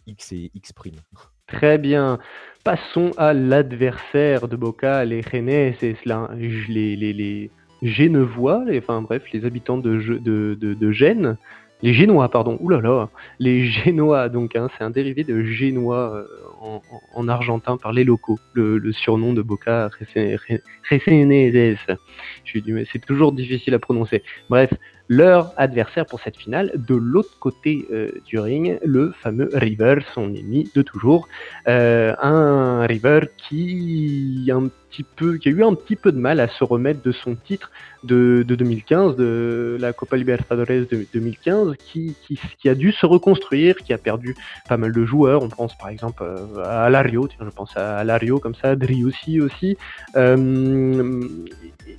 X 0.07 0.33
et 0.33 0.51
X'. 0.55 0.73
Très 1.47 1.79
bien. 1.79 2.19
Passons 2.65 3.11
à 3.17 3.33
l'adversaire 3.33 4.49
de 4.49 4.57
Boca, 4.57 5.05
les 5.05 5.21
Rennes, 5.21 5.75
c'est 5.81 5.97
les, 6.05 6.97
les, 6.97 7.13
les 7.13 7.51
Genevois, 7.83 8.65
les, 8.67 8.79
enfin 8.79 9.03
bref, 9.03 9.25
les 9.33 9.45
habitants 9.45 9.79
de, 9.79 9.99
de, 10.19 10.55
de, 10.55 10.75
de 10.75 10.91
Gênes, 10.93 11.37
les 11.83 11.95
Génois, 11.95 12.29
pardon, 12.29 12.59
oulala, 12.61 13.09
les 13.39 13.67
Génois, 13.67 14.29
donc 14.29 14.57
hein, 14.57 14.69
c'est 14.77 14.85
un 14.85 14.91
dérivé 14.91 15.25
de 15.25 15.43
Génois 15.43 16.15
euh, 16.15 16.79
en, 17.15 17.29
argentin 17.29 17.77
par 17.77 17.93
les 17.93 18.05
locaux, 18.05 18.39
le, 18.53 18.93
surnom 18.93 19.33
de 19.33 19.43
Boca 19.43 19.89
Reseneses. 20.91 21.79
C'est 22.93 23.07
toujours 23.07 23.33
difficile 23.33 23.75
à 23.75 23.79
prononcer. 23.79 24.23
Bref, 24.49 24.71
leur 25.11 25.53
adversaire 25.57 26.07
pour 26.07 26.21
cette 26.21 26.37
finale, 26.37 26.71
de 26.77 26.95
l'autre 26.95 27.37
côté 27.41 27.85
euh, 27.91 28.13
du 28.27 28.39
ring, 28.39 28.79
le 28.85 29.11
fameux 29.11 29.51
River, 29.53 29.97
son 30.15 30.33
ennemi 30.33 30.71
de 30.73 30.83
toujours. 30.83 31.27
Euh, 31.67 32.15
un 32.23 32.87
River 32.87 33.23
qui, 33.37 34.49
un 34.55 34.69
petit 34.69 35.03
peu, 35.03 35.37
qui 35.37 35.49
a 35.49 35.51
eu 35.51 35.65
un 35.65 35.75
petit 35.75 35.97
peu 35.97 36.13
de 36.13 36.19
mal 36.19 36.39
à 36.39 36.47
se 36.47 36.63
remettre 36.63 37.03
de 37.03 37.11
son 37.11 37.35
titre 37.35 37.73
de, 38.05 38.45
2015, 38.47 39.17
de 39.17 39.77
la 39.81 39.93
Copa 39.93 40.17
Libertadores 40.17 40.87
de 40.89 41.05
2015, 41.13 41.75
qui, 41.85 42.15
qui, 42.61 42.69
a 42.69 42.77
dû 42.77 42.93
se 42.93 43.05
reconstruire, 43.05 43.79
qui 43.79 43.93
a 43.93 43.99
perdu 43.99 44.37
pas 44.69 44.77
mal 44.77 44.93
de 44.93 45.05
joueurs. 45.05 45.43
On 45.43 45.49
pense 45.49 45.77
par 45.77 45.89
exemple 45.89 46.23
euh, 46.23 46.63
à 46.63 46.85
Alario, 46.85 47.29
je 47.41 47.51
pense 47.51 47.77
à 47.77 47.97
Alario 47.97 48.39
comme 48.39 48.55
ça, 48.55 48.77
Driussi 48.77 49.41
aussi, 49.41 49.77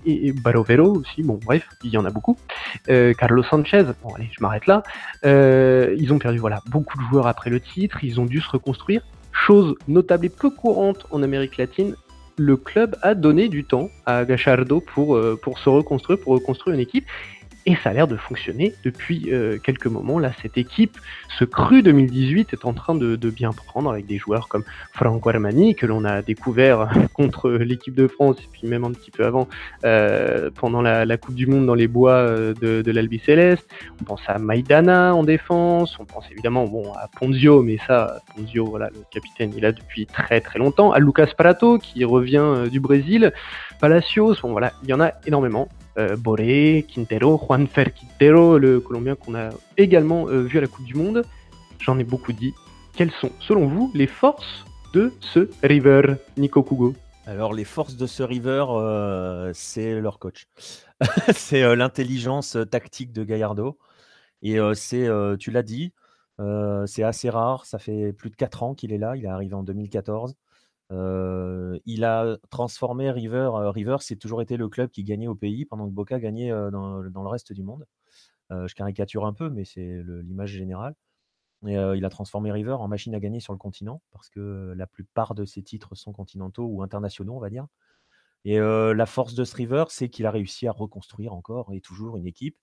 et, 0.06 0.32
Barovero 0.32 0.97
aussi, 0.97 1.24
bon 1.24 1.39
bref, 1.43 1.67
il 1.84 1.91
y 1.91 1.97
en 1.97 2.06
a 2.06 2.10
beaucoup. 2.10 2.38
Euh, 2.89 3.00
Carlos 3.17 3.43
Sanchez, 3.43 3.83
bon 4.03 4.13
allez, 4.15 4.29
je 4.31 4.41
m'arrête 4.41 4.67
là. 4.67 4.83
Euh, 5.25 5.95
ils 5.97 6.13
ont 6.13 6.19
perdu 6.19 6.39
beaucoup 6.67 6.97
de 6.97 7.03
joueurs 7.09 7.27
après 7.27 7.49
le 7.49 7.59
titre, 7.59 8.03
ils 8.03 8.19
ont 8.19 8.25
dû 8.25 8.41
se 8.41 8.49
reconstruire. 8.49 9.01
Chose 9.31 9.75
notable 9.87 10.25
et 10.25 10.29
peu 10.29 10.49
courante 10.49 11.07
en 11.11 11.23
Amérique 11.23 11.57
latine, 11.57 11.95
le 12.37 12.57
club 12.57 12.95
a 13.01 13.13
donné 13.13 13.49
du 13.49 13.63
temps 13.63 13.89
à 14.05 14.25
Gachardo 14.25 14.83
euh, 14.97 15.35
pour 15.41 15.59
se 15.59 15.69
reconstruire, 15.69 16.19
pour 16.19 16.33
reconstruire 16.33 16.75
une 16.75 16.81
équipe. 16.81 17.05
Et 17.67 17.76
ça 17.76 17.91
a 17.91 17.93
l'air 17.93 18.08
de 18.08 18.17
fonctionner 18.17 18.74
depuis 18.84 19.30
euh, 19.32 19.60
quelques 19.60 19.86
moments. 19.86 20.17
Là, 20.17 20.32
cette 20.41 20.58
équipe, 20.58 20.97
ce 21.38 21.45
cru 21.45 21.84
2018 21.84 22.54
est 22.54 22.65
en 22.65 22.74
train 22.74 22.95
de, 22.95 23.15
bien 23.30 23.52
prendre 23.52 23.91
avec 23.91 24.08
des 24.08 24.17
joueurs 24.17 24.47
comme 24.47 24.63
Franco 24.93 25.30
Armani, 25.30 25.76
que 25.76 25.86
l'on 25.86 26.04
a 26.04 26.24
découvert 26.24 26.89
contre 27.13 27.52
l'équipe 27.52 27.93
de 27.93 28.08
France, 28.08 28.38
et 28.39 28.47
puis 28.52 28.67
même 28.67 28.84
un 28.84 28.91
petit 28.91 29.12
peu 29.12 29.26
avant, 29.26 29.47
euh, 29.86 30.50
pendant 30.56 30.82
la, 30.82 31.17
Coupe 31.17 31.36
du 31.36 31.45
Monde 31.45 31.67
dans 31.67 31.76
les 31.76 31.88
bois 31.88 32.13
euh, 32.13 32.54
de, 32.56 32.82
de 32.82 32.91
l'Albi. 32.91 33.21
On 34.02 34.04
pense 34.04 34.21
à 34.28 34.39
Maidana 34.39 35.13
en 35.13 35.24
défense. 35.24 36.00
On 36.00 36.06
pense 36.06 36.26
évidemment 36.32 36.65
bon, 36.65 36.91
à 36.93 37.08
Ponzio, 37.08 37.62
mais 37.62 37.78
ça, 37.86 38.21
Ponzio, 38.36 38.65
voilà, 38.65 38.89
le 38.89 39.04
capitaine, 39.12 39.54
il 39.56 39.65
a 39.65 39.71
depuis 39.71 40.08
très 40.08 40.41
très 40.41 40.58
longtemps. 40.58 40.91
À 40.91 41.00
Lucas 41.00 41.30
Prato, 41.38 41.78
qui 41.78 42.04
revient 42.04 42.69
du 42.71 42.80
Brésil. 42.80 43.32
Palacios, 43.80 44.36
bon 44.41 44.52
voilà, 44.52 44.74
il 44.84 44.89
y 44.89 44.93
en 44.93 45.00
a 45.02 45.12
énormément. 45.28 45.67
Euh, 45.97 46.15
Boré, 46.15 46.86
Quintero, 46.88 47.38
Juanfer 47.38 47.93
Quintero, 47.93 48.58
le 48.58 48.80
Colombien 48.80 49.15
qu'on 49.15 49.36
a 49.36 49.49
également 49.75 50.27
euh, 50.27 50.41
vu 50.41 50.58
à 50.58 50.62
la 50.62 50.67
Coupe 50.67 50.86
du 50.86 50.95
Monde. 50.95 51.23
J'en 51.80 51.99
ai 51.99 52.04
beaucoup 52.04 52.32
dit. 52.32 52.54
Quelles 52.93 53.12
sont, 53.12 53.32
selon 53.39 53.67
vous, 53.67 53.91
les 53.93 54.08
forces 54.08 54.65
de 54.93 55.12
ce 55.19 55.49
River, 55.63 56.15
Nico 56.38 56.63
Kugo? 56.63 56.93
Alors, 57.25 57.54
les 57.54 57.65
forces 57.65 57.95
de 57.97 58.08
ce 58.08 58.23
River, 58.23 58.65
euh, 58.69 59.51
c'est 59.54 59.99
leur 59.99 60.17
coach. 60.19 60.47
c'est 61.34 61.75
l'intelligence 61.75 62.58
tactique 62.69 63.12
de 63.12 63.23
Gallardo. 63.23 63.77
Et 64.43 64.58
c'est, 64.73 65.08
tu 65.39 65.51
l'as 65.51 65.62
dit, 65.62 65.93
c'est 66.86 67.04
assez 67.04 67.30
rare. 67.30 67.65
Ça 67.65 67.77
fait 67.77 68.12
plus 68.12 68.32
de 68.32 68.36
4 68.36 68.63
ans 68.63 68.73
qu'il 68.73 68.91
est 68.91 68.97
là. 68.97 69.15
Il 69.15 69.25
est 69.25 69.30
arrivé 69.30 69.54
en 69.54 69.63
2014 69.63 70.36
il 70.91 72.04
a 72.04 72.38
transformé 72.49 73.12
River. 73.12 73.49
River, 73.73 73.97
c'est 73.99 74.17
toujours 74.17 74.41
été 74.41 74.58
le 74.58 74.67
club 74.69 74.89
qui 74.89 75.04
gagnait 75.04 75.27
au 75.27 75.36
pays 75.36 75.65
pendant 75.65 75.88
que 75.88 75.93
Boca 75.93 76.19
gagnait 76.19 76.49
dans, 76.49 76.99
le 76.99 77.27
reste 77.27 77.54
du 77.54 77.63
monde. 77.63 77.86
je 78.49 78.73
caricature 78.73 79.25
un 79.25 79.34
peu, 79.34 79.49
mais 79.49 79.65
c'est 79.65 80.04
l'image 80.23 80.51
générale. 80.51 80.95
Et, 81.67 81.75
il 81.75 82.06
a 82.06 82.10
transformé 82.10 82.51
River 82.51 82.73
en 82.73 82.88
machine 82.88 83.15
à 83.15 83.19
gagner 83.19 83.39
sur 83.39 83.54
le 83.54 83.60
continent 83.60 84.01
parce 84.12 84.30
que 84.30 84.73
la 84.75 84.88
plupart 84.88 85.36
de 85.36 85.45
ses 85.45 85.62
titres 85.62 85.95
sont 85.95 86.12
continentaux 86.12 86.65
ou 86.65 86.82
internationaux, 86.84 87.36
on 87.36 87.39
va 87.39 87.49
dire. 87.49 87.67
Et 88.43 88.60
la 88.60 89.06
force 89.06 89.36
de 89.36 89.43
ce 89.43 89.56
River, 89.56 89.86
c'est 89.89 90.10
qu'il 90.10 90.25
a 90.25 90.32
réussi 90.32 90.67
à 90.67 90.71
reconstruire 90.71 91.34
encore 91.34 91.71
et 91.73 91.82
toujours 91.82 92.17
une 92.17 92.27
équipe 92.27 92.58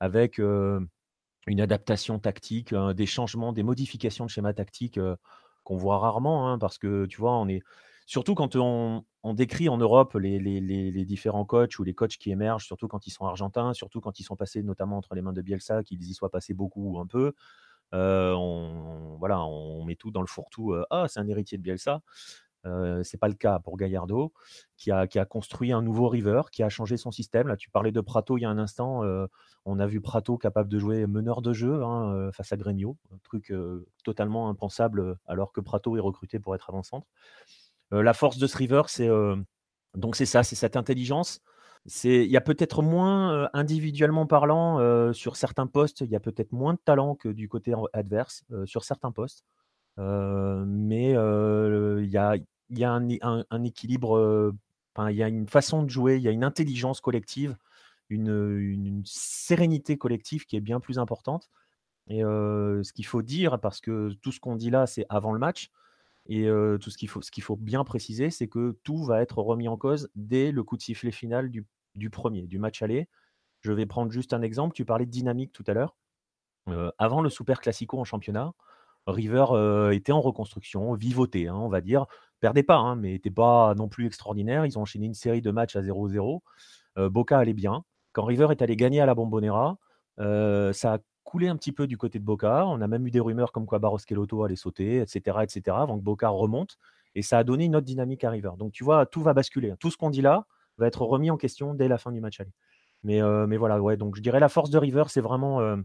avec 0.00 0.38
une 0.38 1.60
adaptation 1.60 2.18
tactique, 2.18 2.74
des 2.74 3.06
changements, 3.06 3.52
des 3.52 3.62
modifications 3.62 4.26
de 4.26 4.30
schéma 4.30 4.52
tactique 4.52 4.98
qu'on 5.64 5.76
voit 5.76 5.98
rarement, 5.98 6.48
hein, 6.48 6.58
parce 6.58 6.78
que 6.78 7.06
tu 7.06 7.20
vois, 7.20 7.36
on 7.36 7.48
est 7.48 7.62
surtout 8.06 8.34
quand 8.34 8.56
on, 8.56 9.04
décrit 9.34 9.68
en 9.68 9.78
Europe 9.78 10.14
les, 10.14 11.04
différents 11.04 11.44
coachs 11.44 11.78
ou 11.78 11.84
les 11.84 11.94
coachs 11.94 12.16
qui 12.16 12.30
émergent, 12.30 12.66
surtout 12.66 12.88
quand 12.88 13.06
ils 13.06 13.10
sont 13.10 13.24
argentins, 13.24 13.72
surtout 13.72 14.00
quand 14.00 14.18
ils 14.20 14.24
sont 14.24 14.36
passés 14.36 14.62
notamment 14.62 14.98
entre 14.98 15.14
les 15.14 15.22
mains 15.22 15.32
de 15.32 15.42
Bielsa, 15.42 15.82
qu'ils 15.82 16.02
y 16.02 16.14
soient 16.14 16.30
passés 16.30 16.54
beaucoup 16.54 16.94
ou 16.94 17.00
un 17.00 17.06
peu. 17.06 17.32
Euh, 17.94 18.32
on, 18.32 19.16
voilà, 19.18 19.44
on 19.44 19.84
met 19.84 19.96
tout 19.96 20.10
dans 20.10 20.22
le 20.22 20.26
fourre-tout. 20.26 20.72
Euh, 20.72 20.84
ah, 20.90 21.06
c'est 21.08 21.20
un 21.20 21.28
héritier 21.28 21.58
de 21.58 21.62
Bielsa. 21.62 22.00
Euh, 22.64 23.02
c'est 23.02 23.18
pas 23.18 23.28
le 23.28 23.34
cas 23.34 23.58
pour 23.58 23.76
Gallardo, 23.76 24.32
qui 24.76 24.90
a, 24.90 25.06
construit 25.24 25.72
un 25.72 25.82
nouveau 25.82 26.08
river, 26.08 26.42
qui 26.50 26.62
a 26.62 26.68
changé 26.68 26.96
son 26.96 27.10
système. 27.10 27.48
Là, 27.48 27.56
tu 27.56 27.70
parlais 27.70 27.92
de 27.92 28.00
Prato 28.00 28.38
il 28.38 28.42
y 28.42 28.44
a 28.44 28.50
un 28.50 28.58
instant. 28.58 29.02
On 29.64 29.78
a 29.78 29.86
vu 29.86 30.00
Prato 30.00 30.38
capable 30.38 30.68
de 30.68 30.78
jouer 30.78 31.06
meneur 31.06 31.42
de 31.42 31.52
jeu 31.52 31.82
hein, 31.82 32.30
face 32.32 32.52
à 32.52 32.56
Gremio, 32.56 32.96
un 33.12 33.18
truc 33.22 33.52
totalement 34.04 34.48
impensable 34.48 35.16
alors 35.26 35.52
que 35.52 35.60
Prato 35.60 35.96
est 35.96 36.00
recruté 36.00 36.38
pour 36.38 36.54
être 36.54 36.70
avant-centre. 36.70 37.06
la 37.90 38.14
force 38.14 38.38
de 38.38 38.46
ce 38.46 38.56
river, 38.56 38.82
c'est 38.88 39.08
donc 39.94 40.16
c'est 40.16 40.26
ça, 40.26 40.42
c'est 40.42 40.56
cette 40.56 40.76
intelligence. 40.76 41.40
Il 42.04 42.30
y 42.30 42.36
a 42.36 42.40
peut-être 42.40 42.82
moins, 42.82 43.48
individuellement 43.52 44.26
parlant, 44.26 45.12
sur 45.12 45.36
certains 45.36 45.66
postes, 45.66 46.00
il 46.00 46.10
y 46.10 46.16
a 46.16 46.20
peut-être 46.20 46.52
moins 46.52 46.74
de 46.74 46.80
talent 46.84 47.14
que 47.14 47.28
du 47.28 47.48
côté 47.48 47.74
adverse 47.92 48.44
sur 48.64 48.84
certains 48.84 49.12
postes. 49.12 49.44
Mais 49.98 51.10
il 51.10 52.10
y 52.10 52.16
a, 52.16 52.92
un, 52.92 53.64
équilibre, 53.64 54.54
il 54.98 55.16
y 55.16 55.22
a 55.22 55.28
une 55.28 55.48
façon 55.48 55.82
de 55.82 55.90
jouer, 55.90 56.16
il 56.16 56.22
y 56.22 56.28
a 56.28 56.32
une 56.32 56.44
intelligence 56.44 57.00
collective, 57.00 57.56
une, 58.08 59.02
sérénité 59.04 59.96
collective 59.98 60.46
qui 60.46 60.56
est 60.56 60.60
bien 60.60 60.80
plus 60.80 60.98
importante. 60.98 61.50
Et 62.08 62.20
ce 62.20 62.92
qu'il 62.92 63.06
faut 63.06 63.22
dire, 63.22 63.60
parce 63.60 63.80
que 63.80 64.12
tout 64.22 64.32
ce 64.32 64.40
qu'on 64.40 64.56
dit 64.56 64.70
là, 64.70 64.86
c'est 64.86 65.06
avant 65.08 65.32
le 65.32 65.38
match, 65.38 65.70
Et 66.28 66.46
tout 66.80 66.90
ce 66.90 66.98
qu'il 66.98 67.08
faut, 67.08 67.22
ce 67.22 67.30
faut 67.40 67.56
bien 67.56 67.84
préciser, 67.84 68.30
c'est 68.30 68.48
que 68.48 68.78
tout 68.84 69.04
va 69.04 69.22
être 69.22 69.38
remis 69.38 69.68
en 69.68 69.76
cause 69.76 70.10
dès 70.14 70.52
le 70.52 70.62
coup 70.62 70.76
de 70.76 70.82
sifflet 70.82 71.12
final 71.12 71.50
du, 71.50 71.66
du 71.94 72.10
premier, 72.10 72.42
du 72.46 72.58
match 72.58 72.82
aller. 72.82 73.08
Je 73.60 73.72
vais 73.72 73.86
prendre 73.86 74.10
juste 74.10 74.32
un 74.32 74.42
exemple. 74.42 74.74
Tu 74.74 74.84
parlais 74.84 75.06
de 75.06 75.10
dynamique 75.10 75.52
tout 75.52 75.64
à 75.66 75.74
l'heure. 75.74 75.96
avant 76.98 77.22
le 77.22 77.30
Super 77.30 77.60
Classico 77.60 77.98
en 77.98 78.04
championnat, 78.04 78.52
River 79.06 79.90
était 79.92 80.12
en 80.12 80.20
reconstruction, 80.20 80.94
vivoté, 80.94 81.48
hein, 81.48 81.56
on 81.56 81.68
va 81.68 81.80
dire. 81.80 82.06
Perdait 82.40 82.62
pas, 82.62 82.76
hein, 82.76 82.96
mais 82.96 83.12
n'était 83.12 83.30
pas 83.30 83.74
non 83.74 83.88
plus 83.88 84.06
extraordinaire. 84.06 84.66
Ils 84.66 84.78
ont 84.78 84.82
enchaîné 84.82 85.06
une 85.06 85.14
série 85.14 85.42
de 85.42 85.50
matchs 85.50 85.76
à 85.76 85.82
0-0. 85.82 86.40
Boca 86.96 87.38
allait 87.38 87.52
bien. 87.52 87.84
Quand 88.12 88.24
River 88.24 88.48
est 88.50 88.62
allé 88.62 88.76
gagner 88.76 89.00
à 89.00 89.06
la 89.06 89.14
Bombonera, 89.14 89.78
ça 90.18 90.94
a 90.94 90.98
coulé 91.24 91.48
un 91.48 91.56
petit 91.56 91.72
peu 91.72 91.86
du 91.86 91.96
côté 91.96 92.18
de 92.18 92.24
Boca. 92.24 92.66
On 92.66 92.80
a 92.80 92.86
même 92.88 93.06
eu 93.06 93.10
des 93.10 93.20
rumeurs 93.20 93.52
comme 93.52 93.64
quoi 93.64 93.78
Barros 93.78 93.98
allait 94.44 94.56
sauter, 94.56 94.98
etc., 95.00 95.38
etc., 95.42 95.76
avant 95.80 95.98
que 95.98 96.04
Boca 96.04 96.28
remonte. 96.28 96.78
Et 97.14 97.22
ça 97.22 97.38
a 97.38 97.44
donné 97.44 97.66
une 97.66 97.76
autre 97.76 97.86
dynamique 97.86 98.24
à 98.24 98.30
River. 98.30 98.50
Donc 98.58 98.72
tu 98.72 98.84
vois, 98.84 99.06
tout 99.06 99.22
va 99.22 99.34
basculer. 99.34 99.74
Tout 99.78 99.90
ce 99.90 99.96
qu'on 99.96 100.10
dit 100.10 100.22
là 100.22 100.46
va 100.78 100.86
être 100.86 101.02
remis 101.02 101.30
en 101.30 101.36
question 101.36 101.74
dès 101.74 101.86
la 101.86 101.98
fin 101.98 102.10
du 102.10 102.20
match 102.20 102.40
aller. 102.40 102.52
Mais, 103.04 103.20
mais 103.46 103.56
voilà, 103.56 103.80
ouais. 103.80 103.96
Donc 103.96 104.16
je 104.16 104.20
dirais 104.20 104.40
la 104.40 104.48
force 104.48 104.70
de 104.70 104.78
River, 104.78 105.04
c'est 105.08 105.20
vraiment, 105.20 105.76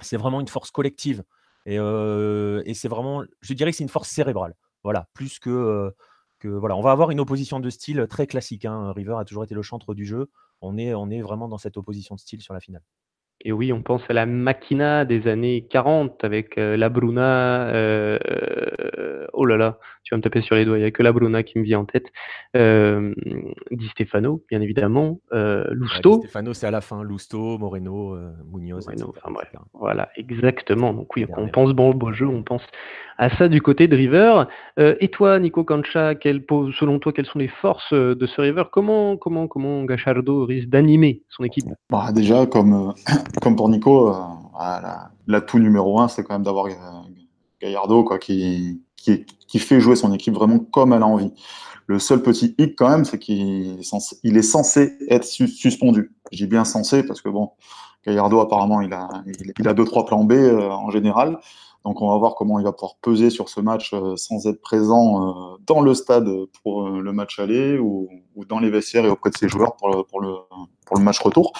c'est 0.00 0.16
vraiment 0.16 0.40
une 0.40 0.48
force 0.48 0.70
collective. 0.70 1.24
Et, 1.68 2.74
c'est 2.74 2.88
vraiment, 2.88 3.24
je 3.40 3.54
dirais 3.54 3.72
c'est 3.72 3.84
une 3.84 3.88
force 3.88 4.08
cérébrale. 4.08 4.54
Voilà, 4.84 5.08
plus 5.12 5.38
que, 5.38 5.92
que 6.38 6.48
voilà, 6.48 6.76
on 6.76 6.80
va 6.80 6.92
avoir 6.92 7.10
une 7.10 7.20
opposition 7.20 7.60
de 7.60 7.70
style 7.70 8.06
très 8.08 8.26
classique. 8.26 8.64
Hein. 8.64 8.92
River 8.92 9.16
a 9.18 9.24
toujours 9.24 9.44
été 9.44 9.54
le 9.54 9.62
chantre 9.62 9.94
du 9.94 10.06
jeu. 10.06 10.30
On 10.60 10.78
est, 10.78 10.94
on 10.94 11.10
est 11.10 11.20
vraiment 11.20 11.48
dans 11.48 11.58
cette 11.58 11.76
opposition 11.76 12.14
de 12.14 12.20
style 12.20 12.40
sur 12.40 12.54
la 12.54 12.60
finale. 12.60 12.82
Et 13.42 13.52
oui, 13.52 13.72
on 13.72 13.82
pense 13.82 14.02
à 14.08 14.12
la 14.12 14.26
Machina 14.26 15.04
des 15.04 15.28
années 15.28 15.66
40 15.70 16.24
avec 16.24 16.58
euh, 16.58 16.76
la 16.76 16.88
Bruna. 16.88 17.68
Euh, 17.68 18.18
oh 19.32 19.44
là 19.44 19.56
là, 19.56 19.78
tu 20.02 20.14
vas 20.14 20.16
me 20.16 20.22
taper 20.22 20.40
sur 20.40 20.56
les 20.56 20.64
doigts, 20.64 20.78
il 20.78 20.80
n'y 20.80 20.86
a 20.86 20.90
que 20.90 21.02
la 21.02 21.12
Bruna 21.12 21.42
qui 21.42 21.58
me 21.58 21.64
vient 21.64 21.80
en 21.80 21.84
tête. 21.84 22.06
Euh, 22.56 23.14
Di 23.70 23.88
Stefano, 23.88 24.42
bien 24.48 24.60
évidemment. 24.60 25.20
Euh, 25.32 25.66
Lusto. 25.70 26.16
Di 26.16 26.28
Stefano, 26.28 26.54
c'est 26.54 26.66
à 26.66 26.70
la 26.70 26.80
fin. 26.80 27.04
Lusto, 27.04 27.58
Moreno, 27.58 28.14
euh, 28.14 28.32
Munoz. 28.50 28.86
Moreno, 28.86 29.14
enfin, 29.16 29.30
bref. 29.30 29.52
Voilà, 29.74 30.08
exactement. 30.16 30.92
Donc 30.92 31.14
oui, 31.14 31.26
on 31.36 31.48
pense 31.48 31.74
bon, 31.74 31.94
beau 31.94 32.12
jeu, 32.12 32.26
on 32.26 32.42
pense 32.42 32.62
à 33.18 33.36
ça 33.36 33.48
du 33.48 33.60
côté 33.60 33.86
de 33.88 33.96
River. 33.96 34.44
Euh, 34.78 34.94
et 35.00 35.08
toi, 35.08 35.38
Nico 35.38 35.64
Cancha, 35.64 36.14
quel, 36.14 36.42
selon 36.78 36.98
toi, 37.00 37.12
quelles 37.12 37.26
sont 37.26 37.38
les 37.38 37.48
forces 37.48 37.92
de 37.92 38.26
ce 38.26 38.40
River? 38.40 38.64
Comment, 38.72 39.16
comment, 39.16 39.46
comment 39.46 39.84
Gachardo 39.84 40.46
risque 40.46 40.68
d'animer 40.68 41.22
son 41.28 41.44
équipe? 41.44 41.66
Bah, 41.90 42.12
Déjà, 42.12 42.46
comme, 42.46 42.72
euh, 42.72 42.92
comme 43.40 43.56
pour 43.56 43.68
Nico, 43.68 44.14
l'atout 45.26 45.58
numéro 45.58 46.00
un, 46.00 46.08
c'est 46.08 46.24
quand 46.24 46.34
même 46.34 46.42
d'avoir 46.42 46.68
Gallardo 47.60 48.04
quoi, 48.04 48.18
qui, 48.18 48.82
fait 49.58 49.80
jouer 49.80 49.96
son 49.96 50.12
équipe 50.12 50.34
vraiment 50.34 50.58
comme 50.58 50.92
elle 50.92 51.02
a 51.02 51.06
envie. 51.06 51.32
Le 51.86 51.98
seul 51.98 52.22
petit 52.22 52.54
hic 52.58 52.76
quand 52.76 52.90
même, 52.90 53.04
c'est 53.04 53.18
qu'il 53.18 53.78
est 53.78 53.82
censé, 53.82 54.18
il 54.22 55.12
être 55.12 55.24
suspendu. 55.24 56.12
J'ai 56.32 56.46
bien 56.46 56.64
censé 56.64 57.02
parce 57.02 57.22
que 57.22 57.28
bon, 57.30 57.52
Gallardo 58.06 58.40
apparemment 58.40 58.80
il 58.82 58.92
a, 58.92 59.08
il, 59.58 59.68
a 59.68 59.74
deux 59.74 59.84
trois 59.84 60.04
plans 60.04 60.24
B 60.24 60.32
en 60.32 60.90
général. 60.90 61.38
Donc 61.84 62.02
on 62.02 62.10
va 62.10 62.18
voir 62.18 62.34
comment 62.34 62.58
il 62.58 62.64
va 62.64 62.72
pouvoir 62.72 62.96
peser 63.00 63.30
sur 63.30 63.48
ce 63.48 63.60
match 63.60 63.94
euh, 63.94 64.16
sans 64.16 64.46
être 64.46 64.60
présent 64.60 65.54
euh, 65.54 65.56
dans 65.66 65.80
le 65.80 65.94
stade 65.94 66.28
pour 66.62 66.86
euh, 66.86 67.00
le 67.00 67.12
match 67.12 67.38
aller 67.38 67.78
ou, 67.78 68.10
dans 68.48 68.58
les 68.58 68.68
vestiaires 68.68 69.04
et 69.04 69.08
auprès 69.08 69.30
de 69.30 69.36
ses 69.36 69.48
joueurs 69.48 69.76
pour 69.76 70.20
le 70.20 71.00
match 71.00 71.18
retour. 71.20 71.52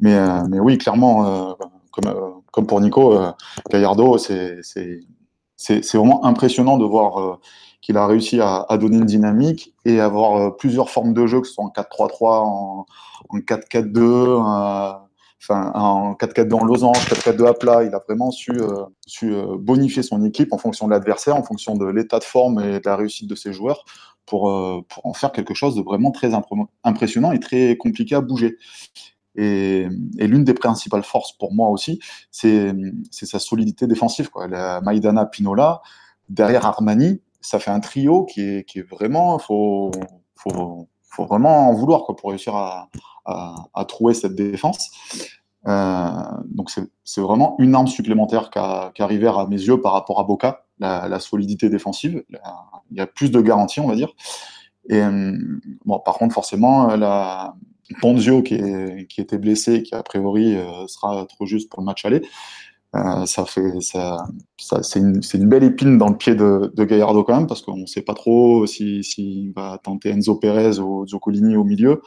Mais, 0.00 0.18
mais 0.48 0.58
oui, 0.58 0.78
clairement, 0.78 1.56
comme, 1.92 2.42
comme 2.52 2.66
pour 2.66 2.80
Nico, 2.80 3.18
Gallardo, 3.70 4.18
c'est 4.18 4.60
vraiment 5.94 6.24
impressionnant 6.24 6.78
de 6.78 6.84
voir 6.84 7.38
qu'il 7.80 7.96
a 7.96 8.06
réussi 8.06 8.40
à, 8.40 8.66
donner 8.78 8.98
une 8.98 9.04
dynamique 9.04 9.74
et 9.84 10.00
avoir 10.00 10.56
plusieurs 10.56 10.90
formes 10.90 11.12
de 11.12 11.26
jeu, 11.26 11.40
que 11.40 11.46
ce 11.46 11.54
soit 11.54 11.64
en 11.64 11.68
4-3-3, 11.68 12.16
en, 12.22 12.86
en 13.28 13.38
4-4-2, 13.38 15.00
enfin, 15.42 15.72
en 15.74 16.12
4-4 16.14 16.48
dans 16.48 16.64
losange, 16.64 16.98
4-4-2 17.06 17.46
à 17.46 17.54
plat, 17.54 17.84
il 17.84 17.94
a 17.94 18.00
vraiment 18.06 18.30
su, 18.30 18.52
euh, 18.52 18.84
euh, 19.22 19.56
bonifier 19.58 20.02
son 20.02 20.24
équipe 20.24 20.52
en 20.52 20.58
fonction 20.58 20.86
de 20.86 20.92
l'adversaire, 20.92 21.36
en 21.36 21.42
fonction 21.42 21.76
de 21.76 21.86
l'état 21.86 22.18
de 22.18 22.24
forme 22.24 22.60
et 22.60 22.80
de 22.80 22.82
la 22.84 22.96
réussite 22.96 23.28
de 23.28 23.34
ses 23.34 23.52
joueurs 23.52 23.84
euh, 24.32 24.80
pour 24.88 25.06
en 25.06 25.12
faire 25.12 25.32
quelque 25.32 25.54
chose 25.54 25.74
de 25.74 25.82
vraiment 25.82 26.10
très 26.10 26.32
impressionnant 26.84 27.32
et 27.32 27.40
très 27.40 27.76
compliqué 27.76 28.14
à 28.14 28.20
bouger. 28.20 28.58
Et, 29.36 29.88
l'une 30.18 30.44
des 30.44 30.54
principales 30.54 31.02
forces 31.02 31.32
pour 31.32 31.52
moi 31.52 31.68
aussi, 31.68 32.00
c'est 32.30 32.72
sa 33.10 33.38
solidité 33.38 33.86
défensive. 33.86 34.30
Quoi. 34.30 34.48
La 34.48 34.80
Maïdana 34.80 35.26
Pinola, 35.26 35.82
derrière 36.28 36.66
Armani, 36.66 37.20
ça 37.40 37.58
fait 37.58 37.70
un 37.70 37.80
trio 37.80 38.24
qui 38.24 38.40
est, 38.40 38.88
vraiment, 38.90 39.38
faut, 39.38 39.90
faut, 40.36 40.88
faut 41.02 41.26
vraiment 41.26 41.68
en 41.68 41.74
vouloir 41.74 42.04
pour 42.04 42.30
réussir 42.30 42.54
à, 42.54 42.88
à, 43.24 43.84
trouver 43.86 44.14
cette 44.14 44.34
défense. 44.34 44.90
Euh, 45.68 46.10
donc 46.46 46.70
c'est 46.70 47.20
vraiment 47.20 47.54
une 47.58 47.74
arme 47.74 47.86
supplémentaire 47.86 48.48
qu'a 48.48 48.92
qu 48.94 49.02
à 49.02 49.46
mes 49.46 49.56
yeux 49.56 49.80
par 49.80 49.92
rapport 49.92 50.18
à 50.18 50.24
Boca, 50.24 50.64
la, 50.78 51.20
solidité 51.20 51.68
défensive. 51.68 52.24
il 52.90 52.96
y 52.96 53.00
a 53.00 53.06
plus 53.06 53.30
de 53.30 53.40
garanties, 53.40 53.80
on 53.80 53.88
va 53.88 53.94
dire. 53.94 54.12
Et 54.88 55.00
euh, 55.02 55.36
bon, 55.84 56.00
par 56.00 56.14
contre, 56.14 56.34
forcément, 56.34 56.96
la 56.96 57.54
Ponzio 58.00 58.42
qui, 58.42 58.54
était 59.18 59.38
blessé, 59.38 59.82
qui 59.82 59.94
a 59.94 60.02
priori 60.02 60.56
euh, 60.56 60.86
sera 60.86 61.26
trop 61.26 61.46
juste 61.46 61.70
pour 61.70 61.80
le 61.80 61.86
match 61.86 62.04
aller, 62.04 62.22
ça 62.92 63.44
fait 63.44 63.80
ça, 63.80 64.18
c'est 64.56 64.98
une, 64.98 65.20
une, 65.34 65.48
belle 65.48 65.62
épine 65.62 65.96
dans 65.96 66.08
le 66.08 66.16
pied 66.16 66.34
de, 66.34 66.72
de 66.74 66.84
Gallardo 66.84 67.22
quand 67.22 67.36
même 67.36 67.46
parce 67.46 67.62
qu'on 67.62 67.76
ne 67.76 67.86
sait 67.86 68.02
pas 68.02 68.14
trop 68.14 68.66
s'il 68.66 69.04
si, 69.04 69.52
va 69.54 69.78
tenter 69.82 70.10
Enzo 70.10 70.34
Perez 70.34 70.80
ou 70.80 71.06
Zoccolini 71.06 71.56
au 71.56 71.62
milieu 71.62 72.02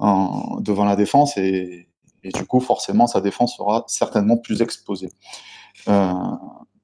devant 0.00 0.84
la 0.84 0.96
défense 0.96 1.36
et, 1.36 1.88
du 2.22 2.44
coup, 2.46 2.60
forcément, 2.60 3.06
sa 3.06 3.20
défense 3.20 3.56
sera 3.56 3.84
certainement 3.86 4.36
plus 4.36 4.62
exposée. 4.62 5.08
Euh, 5.88 6.12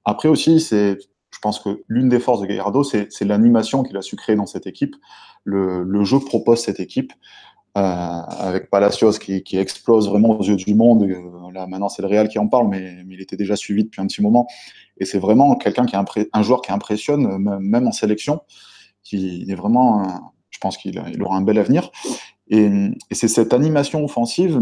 après 0.04 0.28
aussi, 0.28 0.60
c'est, 0.60 0.98
je 1.30 1.38
pense 1.40 1.58
que 1.58 1.82
l'une 1.88 2.08
des 2.08 2.20
forces 2.20 2.40
de 2.40 2.46
Gallardo, 2.46 2.82
c'est, 2.84 3.08
l'animation 3.22 3.82
qu'il 3.82 3.96
a 3.96 4.02
su 4.02 4.16
créer 4.16 4.36
dans 4.36 4.46
cette 4.46 4.66
équipe, 4.66 4.96
le, 5.44 5.82
le 5.82 6.04
jeu 6.04 6.20
propose 6.20 6.60
cette 6.60 6.80
équipe. 6.80 7.12
Euh, 7.76 7.80
avec 7.80 8.70
Palacios 8.70 9.18
qui, 9.18 9.58
explose 9.58 10.08
vraiment 10.08 10.38
aux 10.38 10.42
yeux 10.42 10.56
du 10.56 10.74
monde. 10.74 11.02
Euh, 11.02 11.52
là, 11.52 11.66
maintenant, 11.66 11.90
c'est 11.90 12.00
le 12.00 12.08
Real 12.08 12.28
qui 12.28 12.38
en 12.38 12.48
parle, 12.48 12.68
mais, 12.68 13.04
il 13.10 13.20
était 13.20 13.36
déjà 13.36 13.54
suivi 13.54 13.84
depuis 13.84 14.00
un 14.00 14.06
petit 14.06 14.22
moment. 14.22 14.46
Et 14.98 15.04
c'est 15.04 15.18
vraiment 15.18 15.54
quelqu'un 15.56 15.84
qui 15.84 15.94
est 15.94 16.28
un 16.32 16.42
joueur 16.42 16.62
qui 16.62 16.72
impressionne, 16.72 17.38
même 17.38 17.86
en 17.86 17.92
sélection, 17.92 18.40
qui 19.02 19.44
est 19.48 19.54
vraiment, 19.54 20.32
je 20.50 20.58
pense 20.58 20.78
qu'il 20.78 21.02
il 21.12 21.22
aura 21.22 21.36
un 21.36 21.42
bel 21.42 21.58
avenir. 21.58 21.90
Et, 22.48 22.70
c'est 23.10 23.28
cette 23.28 23.52
animation 23.52 24.04
offensive, 24.04 24.58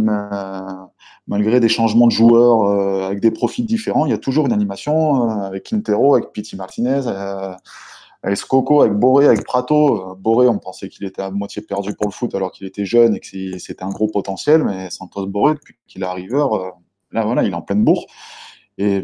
malgré 1.26 1.60
des 1.60 1.68
changements 1.68 2.06
de 2.06 2.12
joueurs 2.12 2.64
euh, 2.64 3.06
avec 3.06 3.20
des 3.20 3.30
profils 3.30 3.64
différents, 3.64 4.06
il 4.06 4.10
y 4.10 4.14
a 4.14 4.18
toujours 4.18 4.46
une 4.46 4.52
animation 4.52 5.30
euh, 5.30 5.46
avec 5.46 5.64
Quintero, 5.64 6.14
avec 6.14 6.32
Piti 6.32 6.56
Martinez, 6.56 7.02
euh, 7.06 7.54
avec 8.24 8.38
Scocco, 8.38 8.80
avec 8.80 8.94
Boré, 8.94 9.26
avec 9.26 9.44
Prato. 9.44 10.16
Boré, 10.16 10.48
on 10.48 10.58
pensait 10.58 10.88
qu'il 10.88 11.04
était 11.04 11.20
à 11.20 11.30
moitié 11.30 11.60
perdu 11.60 11.94
pour 11.94 12.06
le 12.08 12.12
foot 12.12 12.34
alors 12.34 12.50
qu'il 12.50 12.66
était 12.66 12.86
jeune 12.86 13.14
et 13.14 13.20
que 13.20 13.58
c'était 13.58 13.84
un 13.84 13.90
gros 13.90 14.08
potentiel, 14.08 14.64
mais 14.64 14.88
Santos 14.88 15.26
Boré, 15.26 15.54
depuis 15.54 15.76
qu'il 15.86 16.02
est 16.02 16.06
arrivé, 16.06 16.38
là 17.12 17.24
voilà, 17.24 17.44
il 17.44 17.52
est 17.52 17.54
en 17.54 17.62
pleine 17.62 17.84
bourre. 17.84 18.06
Et 18.78 19.02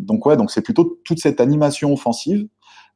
donc 0.00 0.24
ouais, 0.24 0.38
donc 0.38 0.50
c'est 0.50 0.62
plutôt 0.62 0.98
toute 1.04 1.20
cette 1.20 1.40
animation 1.40 1.92
offensive 1.92 2.48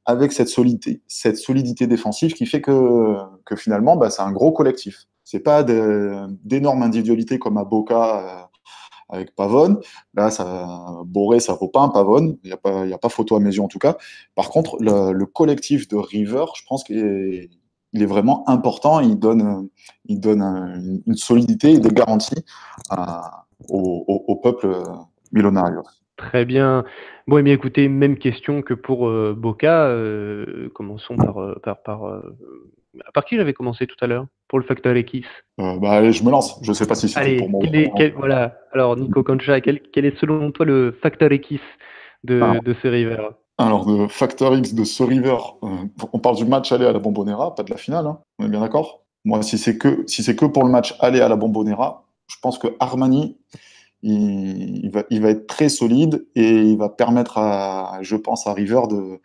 avec 0.07 0.33
cette 0.33 0.49
solidité, 0.49 1.03
cette 1.07 1.37
solidité 1.37 1.87
défensive 1.87 2.33
qui 2.33 2.47
fait 2.47 2.63
que, 2.63 3.17
que 3.45 3.55
finalement, 3.55 3.95
bah, 3.97 4.09
c'est 4.09 4.23
un 4.23 4.33
gros 4.33 4.53
collectif. 4.53 5.07
C'est 5.23 5.41
pas 5.41 5.63
d'énormes 5.63 6.83
individualités 6.83 7.39
comme 7.39 7.59
à 7.59 7.65
Boca 7.65 8.21
euh, 8.21 8.48
avec 9.09 9.35
Pavone. 9.35 9.81
Là, 10.15 10.31
ça, 10.31 11.03
Boré, 11.07 11.41
ça 11.41 11.55
vaut 11.55 11.69
pas 11.69 11.81
un 11.81 11.89
Pavone. 11.89 12.37
Il 12.43 12.49
n'y 12.49 12.53
a, 12.53 12.57
pas, 12.57 12.83
a 12.83 12.99
pas 12.99 13.09
photo 13.09 13.37
à 13.37 13.41
mes 13.41 13.59
en 13.59 13.69
tout 13.69 13.79
cas. 13.79 13.97
Par 14.35 14.51
contre, 14.51 14.77
le, 14.81 15.25
collectif 15.27 15.89
de 15.89 15.97
River, 15.97 16.45
je 16.55 16.63
pense 16.69 16.85
qu'il 16.85 16.99
est, 16.99 18.07
vraiment 18.07 18.49
important. 18.49 19.01
Il 19.01 19.19
donne, 19.19 19.69
il 20.07 20.21
donne 20.21 21.03
une, 21.07 21.17
solidité 21.17 21.73
et 21.73 21.79
des 21.79 21.91
garanties 21.91 22.45
au, 23.69 24.41
peuple 24.43 24.83
millonario. 25.33 25.83
Très 26.17 26.45
bien. 26.45 26.85
Bon, 27.27 27.37
et 27.37 27.41
eh 27.41 27.43
bien 27.43 27.55
écoutez, 27.55 27.89
même 27.89 28.19
question 28.19 28.63
que 28.63 28.75
pour 28.75 29.09
euh, 29.09 29.35
Boca. 29.37 29.87
Euh, 29.87 30.69
commençons 30.75 31.17
par, 31.17 31.61
par, 31.63 31.83
par 31.83 32.23
par 33.15 33.25
qui 33.25 33.37
j'avais 33.37 33.53
commencé 33.53 33.87
tout 33.87 33.97
à 34.01 34.07
l'heure 34.07 34.27
pour 34.49 34.59
le 34.59 34.65
facteur 34.65 34.97
X 34.97 35.27
euh, 35.61 35.79
bah, 35.79 35.93
allez, 35.93 36.13
je 36.13 36.25
me 36.25 36.31
lance. 36.31 36.59
Je 36.63 36.71
ne 36.71 36.75
sais 36.75 36.87
pas 36.87 36.95
si 36.95 37.09
c'est 37.09 37.37
pour 37.37 37.51
moi. 37.51 37.63
voilà. 38.17 38.59
Alors, 38.73 38.97
Nico 38.97 39.23
Concha, 39.23 39.61
quel, 39.61 39.81
est 39.95 40.19
selon 40.19 40.51
toi 40.53 40.67
le 40.67 40.97
facteur 41.03 41.33
X 41.33 41.61
de, 42.25 42.41
ah. 42.43 42.59
de 42.61 42.75
ce 42.83 42.89
river 42.89 43.29
Alors, 43.59 43.89
le 43.89 44.09
facteur 44.09 44.57
X 44.57 44.75
de 44.75 44.85
ce 44.85 45.03
river, 45.03 45.37
euh, 45.63 45.69
on 46.13 46.19
parle 46.19 46.37
du 46.37 46.45
match 46.45 46.73
aller 46.73 46.87
à 46.87 46.93
la 46.93 46.99
Bombonera, 46.99 47.55
pas 47.55 47.63
de 47.63 47.71
la 47.71 47.77
finale. 47.77 48.07
Hein. 48.07 48.19
on 48.39 48.47
est 48.47 48.49
bien 48.49 48.61
d'accord? 48.61 49.05
Moi, 49.25 49.43
si 49.43 49.59
c'est 49.59 49.77
que, 49.77 50.05
si 50.07 50.25
que 50.37 50.47
pour 50.47 50.65
le 50.65 50.71
match 50.71 50.95
aller 51.01 51.21
à 51.21 51.29
la 51.29 51.37
Bombonera, 51.37 52.07
je 52.29 52.37
pense 52.41 52.59
que 52.59 52.69
Armani, 52.81 53.37
il, 54.03 54.91
va, 54.93 55.03
il 55.11 55.21
va 55.21 55.31
être 55.31 55.47
très 55.47 55.69
solide 55.69 56.27
et 56.37 56.49
il 56.49 56.79
va 56.79 56.89
permettre 56.89 57.39
à, 57.39 57.99
je 58.03 58.17
pense, 58.17 58.47
à 58.47 58.53
River 58.53 58.83
de, 58.89 59.21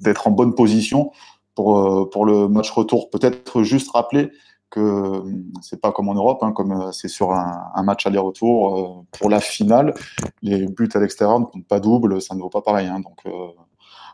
d'être 0.00 0.26
en 0.26 0.30
bonne 0.30 0.54
position 0.54 1.12
pour, 1.58 1.76
euh, 1.76 2.08
pour 2.08 2.24
le 2.24 2.46
match 2.46 2.70
retour. 2.70 3.10
Peut-être 3.10 3.64
juste 3.64 3.90
rappeler 3.90 4.30
que 4.70 5.24
c'est 5.60 5.80
pas 5.80 5.90
comme 5.90 6.08
en 6.08 6.14
Europe, 6.14 6.38
hein, 6.42 6.52
comme 6.52 6.70
euh, 6.70 6.92
c'est 6.92 7.08
sur 7.08 7.32
un, 7.32 7.82
match 7.82 8.06
aller-retour 8.06 8.78
euh, 8.78 9.18
pour 9.18 9.28
la 9.28 9.40
finale. 9.40 9.92
Les 10.40 10.66
buts 10.68 10.88
à 10.94 11.00
l'extérieur 11.00 11.40
ne 11.40 11.46
comptent 11.46 11.66
pas 11.66 11.80
double, 11.80 12.22
ça 12.22 12.36
ne 12.36 12.40
vaut 12.40 12.48
pas 12.48 12.62
pareil. 12.62 12.86
Hein. 12.86 13.00
donc 13.00 13.24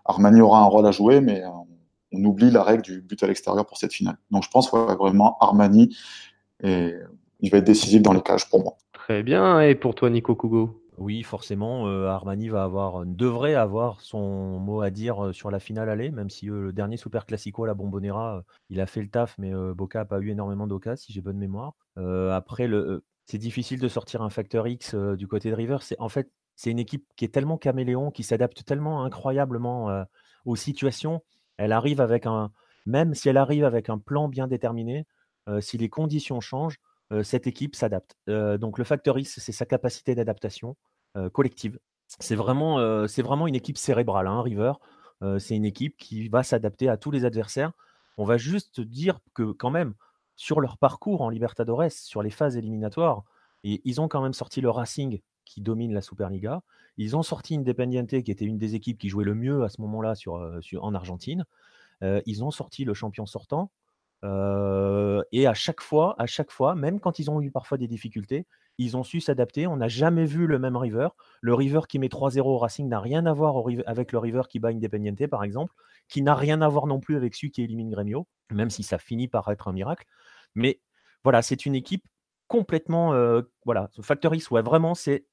Armani 0.06 0.40
aura 0.40 0.60
un 0.60 0.64
rôle 0.64 0.86
à 0.86 0.90
jouer, 0.90 1.20
mais 1.20 1.42
on 2.12 2.24
oublie 2.24 2.50
la 2.50 2.62
règle 2.62 2.82
du 2.82 3.02
but 3.02 3.22
à 3.22 3.26
l'extérieur 3.26 3.66
pour 3.66 3.76
cette 3.76 3.92
finale. 3.92 4.16
Donc 4.30 4.42
je 4.42 4.48
pense 4.48 4.72
vraiment 4.72 5.36
Armani 5.40 5.94
et 6.62 6.94
il 7.40 7.50
va 7.50 7.58
être 7.58 7.64
décisif 7.64 8.00
dans 8.00 8.14
les 8.14 8.22
cages 8.22 8.48
pour 8.48 8.62
moi. 8.62 8.78
Très 8.94 9.22
bien. 9.22 9.60
Et 9.60 9.74
pour 9.74 9.94
toi, 9.94 10.08
Nico 10.08 10.34
Kugo? 10.34 10.80
Oui, 10.96 11.24
forcément, 11.24 11.88
euh, 11.88 12.06
Armani 12.06 12.48
va 12.48 12.62
avoir, 12.62 13.04
devrait 13.04 13.54
avoir 13.54 14.00
son 14.00 14.60
mot 14.60 14.80
à 14.80 14.90
dire 14.90 15.26
euh, 15.26 15.32
sur 15.32 15.50
la 15.50 15.58
finale 15.58 15.88
aller, 15.88 16.10
même 16.12 16.30
si 16.30 16.48
euh, 16.48 16.62
le 16.62 16.72
dernier 16.72 16.96
Super 16.96 17.26
Classico, 17.26 17.66
la 17.66 17.74
Bombonera, 17.74 18.44
il 18.70 18.80
a 18.80 18.86
fait 18.86 19.02
le 19.02 19.08
taf, 19.08 19.36
mais 19.38 19.52
Boca 19.74 20.00
n'a 20.00 20.04
pas 20.04 20.20
eu 20.20 20.30
énormément 20.30 20.66
d'occasions, 20.68 21.04
si 21.04 21.12
j'ai 21.12 21.20
bonne 21.20 21.38
mémoire. 21.38 21.74
après, 21.96 22.68
le, 22.68 23.04
c'est 23.26 23.38
difficile 23.38 23.80
de 23.80 23.88
sortir 23.88 24.22
un 24.22 24.30
facteur 24.30 24.68
X 24.68 24.94
du 24.94 25.26
côté 25.26 25.50
de 25.50 25.54
River. 25.54 25.78
C'est 25.80 25.98
en 25.98 26.08
fait, 26.08 26.30
c'est 26.54 26.70
une 26.70 26.78
équipe 26.78 27.06
qui 27.16 27.24
est 27.24 27.28
tellement 27.28 27.58
caméléon, 27.58 28.10
qui 28.10 28.22
s'adapte 28.22 28.64
tellement 28.64 29.04
incroyablement 29.04 30.04
aux 30.44 30.56
situations. 30.56 31.22
Elle 31.56 31.72
arrive 31.72 32.00
avec 32.00 32.26
un, 32.26 32.52
même 32.86 33.14
si 33.14 33.28
elle 33.28 33.38
arrive 33.38 33.64
avec 33.64 33.88
un 33.88 33.98
plan 33.98 34.28
bien 34.28 34.46
déterminé, 34.46 35.06
si 35.60 35.78
les 35.78 35.88
conditions 35.88 36.40
changent, 36.40 36.78
cette 37.22 37.46
équipe 37.46 37.76
s'adapte. 37.76 38.16
donc 38.26 38.78
le 38.78 38.84
facteur 38.84 39.16
c'est 39.24 39.52
sa 39.52 39.66
capacité 39.66 40.14
d'adaptation 40.14 40.76
collective. 41.32 41.78
C'est 42.20 42.34
vraiment, 42.34 42.78
une 43.46 43.54
équipe 43.54 43.78
cérébrale, 43.78 44.26
hein, 44.26 44.42
River. 44.42 44.72
c'est 45.38 45.56
une 45.56 45.64
équipe 45.64 45.96
qui 45.96 46.28
va 46.28 46.42
s'adapter 46.42 46.88
à 46.88 46.96
tous 46.96 47.10
les 47.10 47.24
adversaires. 47.24 47.72
On 48.16 48.24
va 48.24 48.36
juste 48.36 48.80
dire 48.80 49.20
que 49.34 49.52
quand 49.52 49.70
même, 49.70 49.94
sur 50.36 50.60
leur 50.60 50.78
parcours 50.78 51.22
en 51.22 51.28
Libertadores, 51.28 51.90
sur 51.90 52.22
les 52.22 52.30
phases 52.30 52.56
éliminatoires, 52.56 53.24
ils 53.62 54.00
ont 54.00 54.08
quand 54.08 54.22
même 54.22 54.32
sorti 54.32 54.60
le 54.60 54.70
Racing 54.70 55.20
qui 55.44 55.60
domine 55.60 55.92
la 55.92 56.00
Superliga. 56.00 56.62
Ils 56.96 57.16
ont 57.16 57.22
sorti 57.22 57.56
Independiente 57.56 58.22
qui 58.22 58.30
était 58.30 58.44
une 58.44 58.58
des 58.58 58.74
équipes 58.74 58.98
qui 58.98 59.08
jouait 59.08 59.24
le 59.24 59.34
mieux 59.34 59.64
à 59.64 59.68
ce 59.68 59.80
moment-là 59.80 60.14
en 60.80 60.94
Argentine. 60.94 61.44
ils 62.02 62.44
ont 62.44 62.50
sorti 62.50 62.84
le 62.84 62.94
champion 62.94 63.26
sortant, 63.26 63.70
et 64.22 65.46
à 65.46 65.54
chaque 65.54 65.80
fois, 65.80 66.16
même 66.76 67.00
quand 67.00 67.18
ils 67.18 67.30
ont 67.30 67.40
eu 67.40 67.50
parfois 67.50 67.78
des 67.78 67.88
difficultés, 67.88 68.46
ils 68.78 68.96
ont 68.96 69.04
su 69.04 69.20
s'adapter. 69.20 69.66
On 69.66 69.76
n'a 69.76 69.88
jamais 69.88 70.24
vu 70.24 70.46
le 70.46 70.58
même 70.58 70.76
River. 70.76 71.08
Le 71.40 71.54
River 71.54 71.80
qui 71.88 71.98
met 71.98 72.08
3-0 72.08 72.40
au 72.40 72.58
Racing 72.58 72.88
n'a 72.88 72.98
rien 73.00 73.24
à 73.26 73.32
voir 73.32 73.54
avec 73.86 74.10
le 74.10 74.18
River 74.18 74.42
qui 74.48 74.58
bat 74.58 74.70
Independiente, 74.70 75.26
par 75.28 75.44
exemple, 75.44 75.72
qui 76.08 76.22
n'a 76.22 76.34
rien 76.34 76.60
à 76.60 76.68
voir 76.68 76.86
non 76.86 76.98
plus 76.98 77.16
avec 77.16 77.34
celui 77.34 77.52
qui 77.52 77.62
élimine 77.62 77.90
Gremio, 77.90 78.26
même 78.50 78.70
si 78.70 78.82
ça 78.82 78.98
finit 78.98 79.28
par 79.28 79.48
être 79.50 79.68
un 79.68 79.72
miracle. 79.72 80.06
Mais 80.54 80.80
voilà, 81.22 81.40
c'est 81.42 81.66
une 81.66 81.74
équipe 81.74 82.04
complètement. 82.48 83.14
voilà, 83.64 83.90
Factory, 84.02 84.42
ouais, 84.50 84.62
vraiment, 84.62 84.94
c'est 84.94 85.26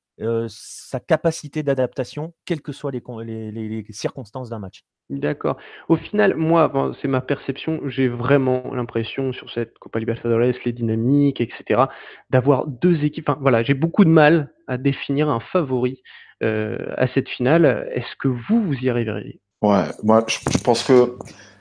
sa 0.47 0.99
capacité 0.99 1.63
d'adaptation, 1.63 2.35
quelles 2.45 2.61
que 2.61 2.71
soient 2.71 2.91
les 2.91 3.85
circonstances 3.89 4.49
d'un 4.49 4.59
match. 4.59 4.85
D'accord. 5.11 5.57
Au 5.89 5.97
final, 5.97 6.35
moi, 6.35 6.93
c'est 7.01 7.09
ma 7.09 7.19
perception, 7.19 7.81
j'ai 7.85 8.07
vraiment 8.07 8.73
l'impression 8.73 9.33
sur 9.33 9.51
cette 9.51 9.77
Copa 9.77 9.99
Libertadores, 9.99 10.53
les 10.63 10.71
dynamiques, 10.71 11.41
etc., 11.41 11.81
d'avoir 12.29 12.65
deux 12.65 13.03
équipes. 13.03 13.27
Enfin, 13.27 13.39
voilà, 13.41 13.61
j'ai 13.61 13.73
beaucoup 13.73 14.05
de 14.05 14.09
mal 14.09 14.53
à 14.67 14.77
définir 14.77 15.29
un 15.29 15.41
favori 15.41 16.01
euh, 16.43 16.77
à 16.95 17.09
cette 17.09 17.27
finale. 17.27 17.89
Est-ce 17.93 18.15
que 18.19 18.29
vous, 18.29 18.63
vous 18.63 18.73
y 18.75 18.89
arriveriez? 18.89 19.41
Ouais, 19.61 19.83
moi, 20.01 20.23
je, 20.29 20.57
pense 20.63 20.83
que, 20.83 21.17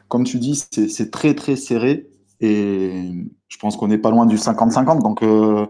comme 0.06 0.22
tu 0.22 0.38
dis, 0.38 0.54
c'est 0.54 1.10
très 1.10 1.34
très 1.34 1.56
serré 1.56 2.06
et 2.40 3.02
je 3.48 3.58
pense 3.58 3.76
qu'on 3.76 3.88
n'est 3.88 3.98
pas 3.98 4.12
loin 4.12 4.26
du 4.26 4.36
50-50. 4.36 5.02
Donc, 5.02 5.24
euh, 5.24 5.66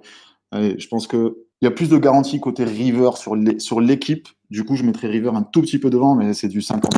je 0.52 0.86
pense 0.88 1.06
que 1.06 1.38
il 1.60 1.66
y 1.66 1.68
a 1.68 1.70
plus 1.70 1.88
de 1.88 1.98
garanties 1.98 2.40
côté 2.40 2.64
River 2.64 3.10
sur 3.16 3.80
l'équipe. 3.80 4.28
Du 4.50 4.64
coup, 4.64 4.76
je 4.76 4.84
mettrais 4.84 5.08
River 5.08 5.30
un 5.34 5.42
tout 5.42 5.60
petit 5.60 5.78
peu 5.78 5.90
devant, 5.90 6.14
mais 6.14 6.32
c'est 6.32 6.48
du 6.48 6.62
50 6.62 6.94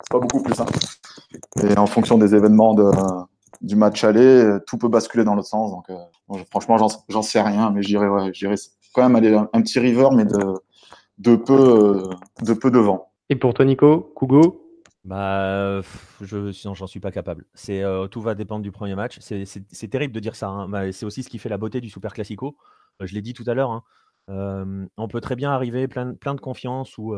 c'est 0.00 0.10
pas 0.10 0.18
beaucoup 0.20 0.42
plus 0.42 0.54
simple. 0.54 0.72
Et 1.62 1.76
en 1.76 1.86
fonction 1.86 2.18
des 2.18 2.34
événements 2.34 2.74
de, 2.74 2.90
du 3.60 3.76
match 3.76 4.04
aller, 4.04 4.58
tout 4.66 4.78
peut 4.78 4.88
basculer 4.88 5.24
dans 5.24 5.34
l'autre 5.34 5.48
sens. 5.48 5.70
Donc, 5.70 5.90
euh, 5.90 6.38
franchement, 6.50 6.76
j'en 7.08 7.22
sais 7.22 7.40
rien, 7.40 7.70
mais 7.70 7.82
j'irai 7.82 8.08
ouais, 8.08 8.32
quand 8.94 9.02
même 9.02 9.16
aller 9.16 9.34
un, 9.34 9.62
petit 9.62 9.78
river, 9.80 10.08
mais 10.14 10.24
de, 10.24 10.54
de, 11.18 11.36
peu, 11.36 12.10
de 12.42 12.52
peu 12.52 12.70
devant. 12.70 13.10
Et 13.30 13.36
pour 13.36 13.54
toi, 13.54 13.64
Nico, 13.64 14.12
Kugo? 14.16 14.64
Bah, 15.04 15.80
je, 16.20 16.52
sinon, 16.52 16.74
j'en 16.74 16.86
suis 16.86 17.00
pas 17.00 17.10
capable. 17.10 17.46
C'est 17.54 17.82
euh, 17.82 18.08
tout 18.08 18.20
va 18.20 18.34
dépendre 18.34 18.62
du 18.62 18.72
premier 18.72 18.94
match. 18.94 19.18
C'est 19.20 19.88
terrible 19.88 20.12
de 20.12 20.20
dire 20.20 20.36
ça. 20.36 20.48
Hein. 20.48 20.92
c'est 20.92 21.06
aussi 21.06 21.22
ce 21.22 21.28
qui 21.28 21.38
fait 21.38 21.48
la 21.48 21.58
beauté 21.58 21.80
du 21.80 21.88
Super 21.88 22.12
Classico. 22.12 22.56
Je 23.00 23.14
l'ai 23.14 23.22
dit 23.22 23.34
tout 23.34 23.44
à 23.46 23.54
l'heure. 23.54 23.70
Hein. 23.70 24.88
on 24.96 25.08
peut 25.08 25.20
très 25.20 25.36
bien 25.36 25.50
arriver 25.50 25.88
plein, 25.88 26.06
de 26.06 26.40
confiance 26.40 26.98
ou 26.98 27.14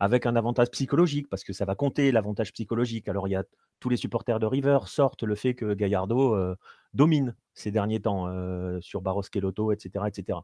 avec 0.00 0.26
un 0.26 0.36
avantage 0.36 0.70
psychologique, 0.70 1.28
parce 1.28 1.44
que 1.44 1.52
ça 1.52 1.64
va 1.64 1.74
compter 1.74 2.12
l'avantage 2.12 2.52
psychologique. 2.52 3.08
Alors, 3.08 3.28
il 3.28 3.32
y 3.32 3.36
a 3.36 3.44
tous 3.80 3.88
les 3.88 3.96
supporters 3.96 4.38
de 4.38 4.46
River 4.46 4.80
sortent 4.86 5.22
le 5.22 5.34
fait 5.34 5.54
que 5.54 5.74
Gallardo 5.74 6.34
euh, 6.34 6.56
domine 6.94 7.34
ces 7.54 7.70
derniers 7.70 8.00
temps 8.00 8.26
euh, 8.28 8.80
sur 8.80 9.00
Barros 9.00 9.22
Kelotto, 9.22 9.72
etc. 9.72 10.04
etc. 10.08 10.38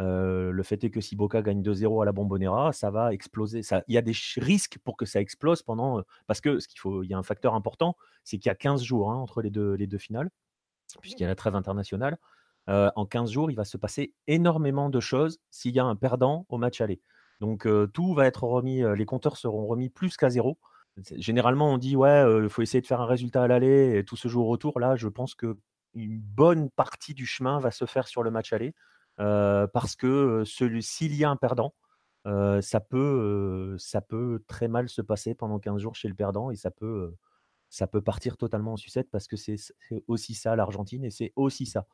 Euh, 0.00 0.50
le 0.50 0.62
fait 0.62 0.82
est 0.84 0.90
que 0.90 1.00
si 1.00 1.16
Boca 1.16 1.42
gagne 1.42 1.62
2-0 1.62 2.02
à 2.02 2.04
la 2.06 2.12
Bombonera, 2.12 2.72
ça 2.72 2.90
va 2.90 3.12
exploser. 3.12 3.60
Il 3.88 3.94
y 3.94 3.98
a 3.98 4.02
des 4.02 4.14
risques 4.36 4.78
pour 4.84 4.96
que 4.96 5.04
ça 5.04 5.20
explose 5.20 5.62
pendant. 5.62 6.02
Parce 6.26 6.40
que 6.40 6.58
ce 6.60 6.68
qu'il 6.68 6.80
faut, 6.80 7.02
il 7.02 7.10
y 7.10 7.14
a 7.14 7.18
un 7.18 7.22
facteur 7.22 7.54
important, 7.54 7.96
c'est 8.24 8.38
qu'il 8.38 8.48
y 8.48 8.52
a 8.52 8.54
15 8.54 8.82
jours 8.82 9.10
hein, 9.10 9.16
entre 9.16 9.42
les 9.42 9.50
deux 9.50 9.98
finales, 9.98 10.30
puisqu'il 11.00 11.22
y 11.22 11.26
a 11.26 11.28
la 11.28 11.34
trêve 11.34 11.56
internationale. 11.56 12.18
En 12.68 13.06
15 13.06 13.30
jours, 13.30 13.50
il 13.50 13.56
va 13.56 13.64
se 13.64 13.76
passer 13.76 14.14
énormément 14.26 14.90
de 14.90 15.00
choses 15.00 15.40
s'il 15.50 15.74
y 15.74 15.80
a 15.80 15.84
un 15.84 15.96
perdant 15.96 16.46
au 16.48 16.58
match 16.58 16.80
aller. 16.80 17.00
Donc 17.40 17.66
tout 17.92 18.14
va 18.14 18.26
être 18.26 18.44
remis, 18.44 18.82
les 18.96 19.04
compteurs 19.04 19.36
seront 19.36 19.66
remis 19.66 19.88
plus 19.88 20.16
qu'à 20.16 20.30
zéro. 20.30 20.58
Généralement, 21.16 21.72
on 21.72 21.78
dit 21.78 21.96
ouais, 21.96 22.24
il 22.42 22.48
faut 22.48 22.62
essayer 22.62 22.80
de 22.80 22.86
faire 22.86 23.00
un 23.00 23.06
résultat 23.06 23.42
à 23.42 23.48
l'aller 23.48 23.98
et 23.98 24.04
tout 24.04 24.16
se 24.16 24.28
joue 24.28 24.42
au 24.42 24.46
retour. 24.46 24.78
Là, 24.78 24.94
je 24.96 25.08
pense 25.08 25.34
que 25.34 25.58
une 25.94 26.20
bonne 26.20 26.70
partie 26.70 27.14
du 27.14 27.26
chemin 27.26 27.58
va 27.58 27.70
se 27.70 27.84
faire 27.84 28.08
sur 28.08 28.22
le 28.22 28.30
match 28.30 28.52
aller 28.52 28.74
parce 29.16 29.96
que 29.96 30.44
s'il 30.44 31.14
y 31.14 31.24
a 31.24 31.30
un 31.30 31.36
perdant, 31.36 31.74
ça 32.24 32.80
peut, 32.80 33.76
très 34.46 34.68
mal 34.68 34.88
se 34.88 35.02
passer 35.02 35.34
pendant 35.34 35.58
15 35.58 35.80
jours 35.80 35.94
chez 35.96 36.08
le 36.08 36.14
perdant 36.14 36.50
et 36.50 36.56
ça 36.56 36.70
peut 36.70 37.16
partir 38.04 38.36
totalement 38.36 38.74
en 38.74 38.76
sucette 38.76 39.10
parce 39.10 39.26
que 39.26 39.36
c'est 39.36 39.56
aussi 40.06 40.34
ça 40.34 40.54
l'Argentine 40.54 41.04
et 41.04 41.10
c'est 41.10 41.32
aussi 41.34 41.66
ça 41.66 41.86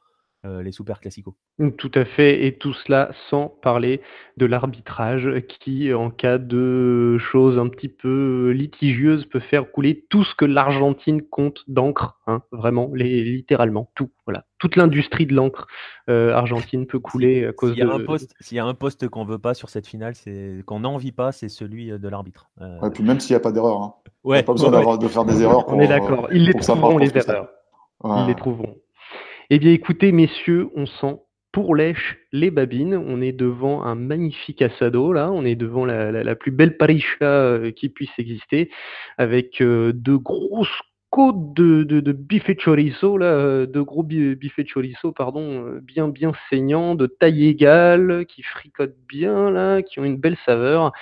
euh, 0.44 0.62
les 0.62 0.70
super 0.70 1.00
classicaux. 1.00 1.34
Tout 1.78 1.90
à 1.96 2.04
fait, 2.04 2.46
et 2.46 2.58
tout 2.58 2.72
cela 2.72 3.10
sans 3.28 3.48
parler 3.48 4.00
de 4.36 4.46
l'arbitrage 4.46 5.28
qui, 5.48 5.92
en 5.92 6.10
cas 6.10 6.38
de 6.38 7.18
choses 7.18 7.58
un 7.58 7.66
petit 7.66 7.88
peu 7.88 8.50
litigieuses, 8.50 9.26
peut 9.26 9.40
faire 9.40 9.72
couler 9.72 10.06
tout 10.08 10.22
ce 10.22 10.36
que 10.36 10.44
l'Argentine 10.44 11.22
compte 11.22 11.64
d'encre, 11.66 12.20
hein, 12.28 12.42
vraiment, 12.52 12.88
les, 12.94 13.24
littéralement, 13.24 13.90
tout. 13.96 14.10
Voilà, 14.26 14.44
toute 14.58 14.76
l'industrie 14.76 15.26
de 15.26 15.34
l'encre 15.34 15.66
euh, 16.08 16.32
argentine 16.32 16.86
peut 16.86 17.00
couler 17.00 17.46
à 17.46 17.52
cause 17.52 17.72
s'il 17.72 17.80
y 17.80 17.82
a 17.82 17.92
Un 17.92 18.04
poste, 18.04 18.34
s'il 18.38 18.56
y 18.58 18.60
a 18.60 18.64
un 18.64 18.74
poste 18.74 19.08
qu'on 19.08 19.24
veut 19.24 19.38
pas 19.38 19.54
sur 19.54 19.70
cette 19.70 19.88
finale, 19.88 20.14
c'est 20.14 20.62
qu'on 20.66 20.80
n'envie 20.80 21.12
pas, 21.12 21.32
c'est 21.32 21.48
celui 21.48 21.88
de 21.88 22.08
l'arbitre. 22.08 22.48
Euh, 22.60 22.78
ouais, 22.78 22.90
puis 22.90 23.02
même 23.02 23.18
s'il 23.18 23.34
n'y 23.34 23.38
a 23.38 23.40
pas 23.40 23.50
d'erreur, 23.50 23.82
hein. 23.82 23.94
ouais, 24.22 24.44
pas 24.44 24.52
besoin 24.52 24.96
de 24.98 25.08
faire 25.08 25.24
des 25.24 25.42
erreurs. 25.42 25.68
On 25.68 25.80
est 25.80 25.88
d'accord, 25.88 26.28
ils 26.30 26.46
les 26.46 26.54
trouveront 26.54 26.98
les 26.98 27.16
erreurs. 27.16 27.48
Ils 28.04 28.26
les 28.28 28.36
trouveront. 28.36 28.76
Eh 29.50 29.58
bien, 29.58 29.72
écoutez, 29.72 30.12
messieurs, 30.12 30.68
on 30.74 30.84
sent 30.84 31.20
pour 31.52 31.74
lèche 31.74 32.18
les 32.32 32.50
babines. 32.50 32.94
On 32.94 33.22
est 33.22 33.32
devant 33.32 33.82
un 33.82 33.94
magnifique 33.94 34.60
assado, 34.60 35.14
là. 35.14 35.32
On 35.32 35.42
est 35.46 35.54
devant 35.54 35.86
la, 35.86 36.36
plus 36.36 36.50
belle 36.50 36.76
paricha 36.76 37.24
euh, 37.24 37.70
qui 37.70 37.88
puisse 37.88 38.10
exister, 38.18 38.70
avec 39.16 39.62
euh, 39.62 39.92
de 39.94 40.16
grosses 40.16 40.68
côtes 41.08 41.54
de, 41.54 41.82
de, 41.82 42.00
de 42.00 42.54
chorizo, 42.62 43.16
là, 43.16 43.24
euh, 43.24 43.66
de 43.66 43.80
gros 43.80 44.02
bife 44.02 44.60
chorizo, 44.70 45.12
pardon, 45.12 45.80
bien, 45.80 46.08
bien 46.08 46.32
saignants, 46.50 46.94
de 46.94 47.06
taille 47.06 47.46
égale, 47.46 48.26
qui 48.26 48.42
fricotent 48.42 48.98
bien, 49.08 49.50
là, 49.50 49.80
qui 49.80 49.98
ont 49.98 50.04
une 50.04 50.18
belle 50.18 50.36
saveur. 50.44 50.92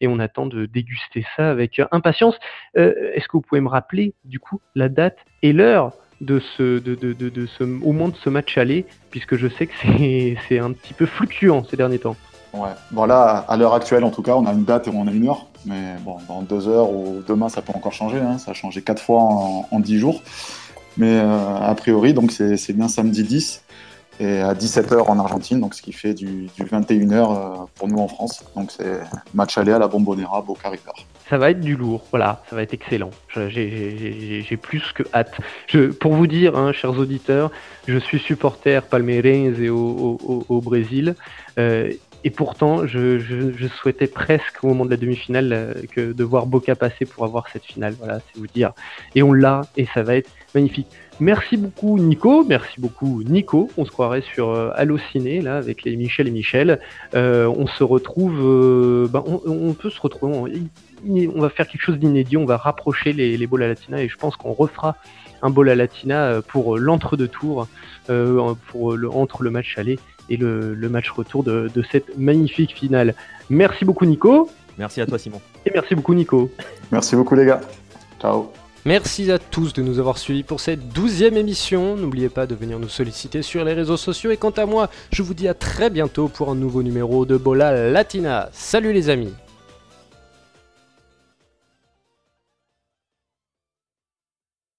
Et 0.00 0.06
on 0.06 0.20
attend 0.20 0.46
de 0.46 0.66
déguster 0.66 1.26
ça 1.36 1.50
avec 1.50 1.82
impatience. 1.90 2.38
Est-ce 2.76 3.26
que 3.26 3.32
vous 3.32 3.40
pouvez 3.40 3.60
me 3.60 3.68
rappeler, 3.68 4.14
du 4.24 4.38
coup, 4.38 4.60
la 4.76 4.88
date 4.88 5.18
et 5.42 5.52
l'heure? 5.52 6.05
De 6.20 6.40
ce, 6.56 6.78
de, 6.78 6.94
de, 6.94 7.12
de, 7.12 7.48
au 7.84 7.92
moins 7.92 8.08
de 8.08 8.16
ce 8.16 8.30
match 8.30 8.56
aller, 8.58 8.86
puisque 9.10 9.36
je 9.36 9.48
sais 9.48 9.66
que 9.66 9.72
c'est 10.48 10.58
un 10.58 10.72
petit 10.72 10.94
peu 10.94 11.06
fluctuant 11.06 11.64
ces 11.64 11.76
derniers 11.76 11.98
temps. 11.98 12.16
Ouais, 12.54 12.70
bon 12.90 13.04
là, 13.04 13.44
à 13.48 13.56
l'heure 13.56 13.74
actuelle 13.74 14.04
en 14.04 14.10
tout 14.10 14.22
cas, 14.22 14.34
on 14.34 14.46
a 14.46 14.52
une 14.52 14.64
date 14.64 14.88
et 14.88 14.90
on 14.94 15.06
a 15.06 15.10
une 15.10 15.28
heure, 15.28 15.46
mais 15.66 15.96
bon, 16.04 16.16
dans 16.26 16.42
deux 16.42 16.68
heures 16.68 16.90
ou 16.90 17.22
demain, 17.26 17.48
ça 17.48 17.60
peut 17.60 17.72
encore 17.74 17.92
changer, 17.92 18.18
hein. 18.18 18.38
ça 18.38 18.52
a 18.52 18.54
changé 18.54 18.80
quatre 18.82 19.02
fois 19.02 19.20
en, 19.20 19.80
dix 19.80 19.98
jours. 19.98 20.22
Mais 20.96 21.18
euh, 21.18 21.56
a 21.60 21.74
priori, 21.74 22.14
donc 22.14 22.32
c'est 22.32 22.72
bien 22.72 22.88
samedi 22.88 23.22
10. 23.22 23.62
Et 24.20 24.40
à 24.40 24.54
17h 24.54 25.02
en 25.02 25.18
Argentine, 25.18 25.60
donc 25.60 25.74
ce 25.74 25.82
qui 25.82 25.92
fait 25.92 26.14
du, 26.14 26.48
21h 26.58 27.66
pour 27.74 27.88
nous 27.88 27.98
en 27.98 28.08
France. 28.08 28.44
Donc 28.54 28.70
c'est 28.70 29.00
match 29.34 29.58
aller 29.58 29.72
à 29.72 29.78
la 29.78 29.88
Bombonera, 29.88 30.42
Boca 30.42 30.68
River. 30.68 30.92
Ça 31.28 31.38
va 31.38 31.50
être 31.50 31.60
du 31.60 31.76
lourd, 31.76 32.04
voilà, 32.10 32.42
ça 32.48 32.54
va 32.54 32.62
être 32.62 32.72
excellent. 32.74 33.10
J'ai 33.34 34.58
plus 34.60 34.92
que 34.92 35.02
hâte. 35.12 35.34
Pour 36.00 36.14
vous 36.14 36.26
dire, 36.26 36.56
hein, 36.56 36.72
chers 36.72 36.98
auditeurs, 36.98 37.50
je 37.88 37.98
suis 37.98 38.18
supporter 38.18 38.82
palmeirense 38.84 39.58
au, 39.68 40.44
au 40.48 40.60
Brésil. 40.60 41.16
Euh, 41.58 41.90
et 42.24 42.30
pourtant, 42.30 42.86
je, 42.86 43.68
souhaitais 43.80 44.06
presque 44.06 44.62
au 44.62 44.68
moment 44.68 44.84
de 44.84 44.90
la 44.90 44.96
demi-finale 44.96 45.52
euh, 45.52 45.74
que 45.92 46.12
de 46.12 46.24
voir 46.24 46.46
Boca 46.46 46.74
passer 46.74 47.04
pour 47.04 47.24
avoir 47.24 47.48
cette 47.48 47.64
finale. 47.64 47.94
Voilà, 47.98 48.20
c'est 48.20 48.38
vous 48.38 48.46
dire. 48.46 48.72
Et 49.14 49.22
on 49.22 49.32
l'a, 49.32 49.62
et 49.76 49.86
ça 49.94 50.02
va 50.02 50.16
être 50.16 50.30
magnifique. 50.54 50.88
Merci 51.18 51.56
beaucoup 51.56 51.98
Nico, 51.98 52.44
merci 52.44 52.80
beaucoup 52.80 53.22
Nico. 53.22 53.70
On 53.78 53.84
se 53.86 53.90
croirait 53.90 54.22
sur 54.34 54.50
euh, 54.50 54.70
Allociné 54.74 55.40
là 55.40 55.56
avec 55.56 55.82
les 55.84 55.96
Michel 55.96 56.28
et 56.28 56.30
Michel. 56.30 56.78
Euh, 57.14 57.46
on 57.46 57.66
se 57.66 57.82
retrouve, 57.84 59.08
ben, 59.10 59.22
on, 59.26 59.72
peut 59.72 59.88
se 59.88 60.00
retrouver. 60.00 60.60
On, 61.06 61.40
va 61.40 61.48
faire 61.48 61.66
quelque 61.66 61.82
chose 61.82 61.98
d'inédit. 61.98 62.36
On 62.36 62.44
va 62.44 62.58
rapprocher 62.58 63.12
les, 63.12 63.36
les 63.36 63.46
à 63.46 63.68
Latina 63.68 64.02
et 64.02 64.08
je 64.08 64.16
pense 64.16 64.36
qu'on 64.36 64.52
refera 64.52 64.96
un 65.42 65.50
bol 65.50 65.70
à 65.70 65.74
Latina 65.74 66.40
pour 66.48 66.76
l'entre-deux 66.76 67.28
tours, 67.28 67.66
pour 68.06 68.96
entre 69.14 69.42
le 69.42 69.50
match 69.50 69.78
aller 69.78 69.98
et 70.28 70.36
le, 70.36 70.88
match 70.88 71.10
retour 71.10 71.42
de, 71.42 71.70
de 71.74 71.84
cette 71.90 72.16
magnifique 72.18 72.74
finale. 72.74 73.14
Merci 73.50 73.84
beaucoup 73.84 74.04
Nico. 74.04 74.50
Merci 74.78 75.00
à 75.00 75.06
toi 75.06 75.18
Simon. 75.18 75.40
Et 75.64 75.70
merci 75.72 75.94
beaucoup 75.94 76.14
Nico. 76.14 76.50
Merci 76.92 77.16
beaucoup 77.16 77.34
les 77.34 77.46
gars. 77.46 77.60
Ciao. 78.20 78.50
Merci 78.84 79.32
à 79.32 79.40
tous 79.40 79.72
de 79.72 79.82
nous 79.82 79.98
avoir 79.98 80.16
suivis 80.16 80.44
pour 80.44 80.60
cette 80.60 80.90
douzième 80.90 81.36
émission. 81.36 81.96
N'oubliez 81.96 82.28
pas 82.28 82.46
de 82.46 82.54
venir 82.54 82.78
nous 82.78 82.88
solliciter 82.88 83.42
sur 83.42 83.64
les 83.64 83.72
réseaux 83.72 83.96
sociaux. 83.96 84.30
Et 84.30 84.36
quant 84.36 84.50
à 84.50 84.64
moi, 84.64 84.90
je 85.10 85.22
vous 85.24 85.34
dis 85.34 85.48
à 85.48 85.54
très 85.54 85.90
bientôt 85.90 86.28
pour 86.28 86.50
un 86.50 86.54
nouveau 86.54 86.84
numéro 86.84 87.26
de 87.26 87.36
Bola 87.36 87.90
Latina. 87.90 88.48
Salut 88.52 88.92
les 88.92 89.10
amis 89.10 89.34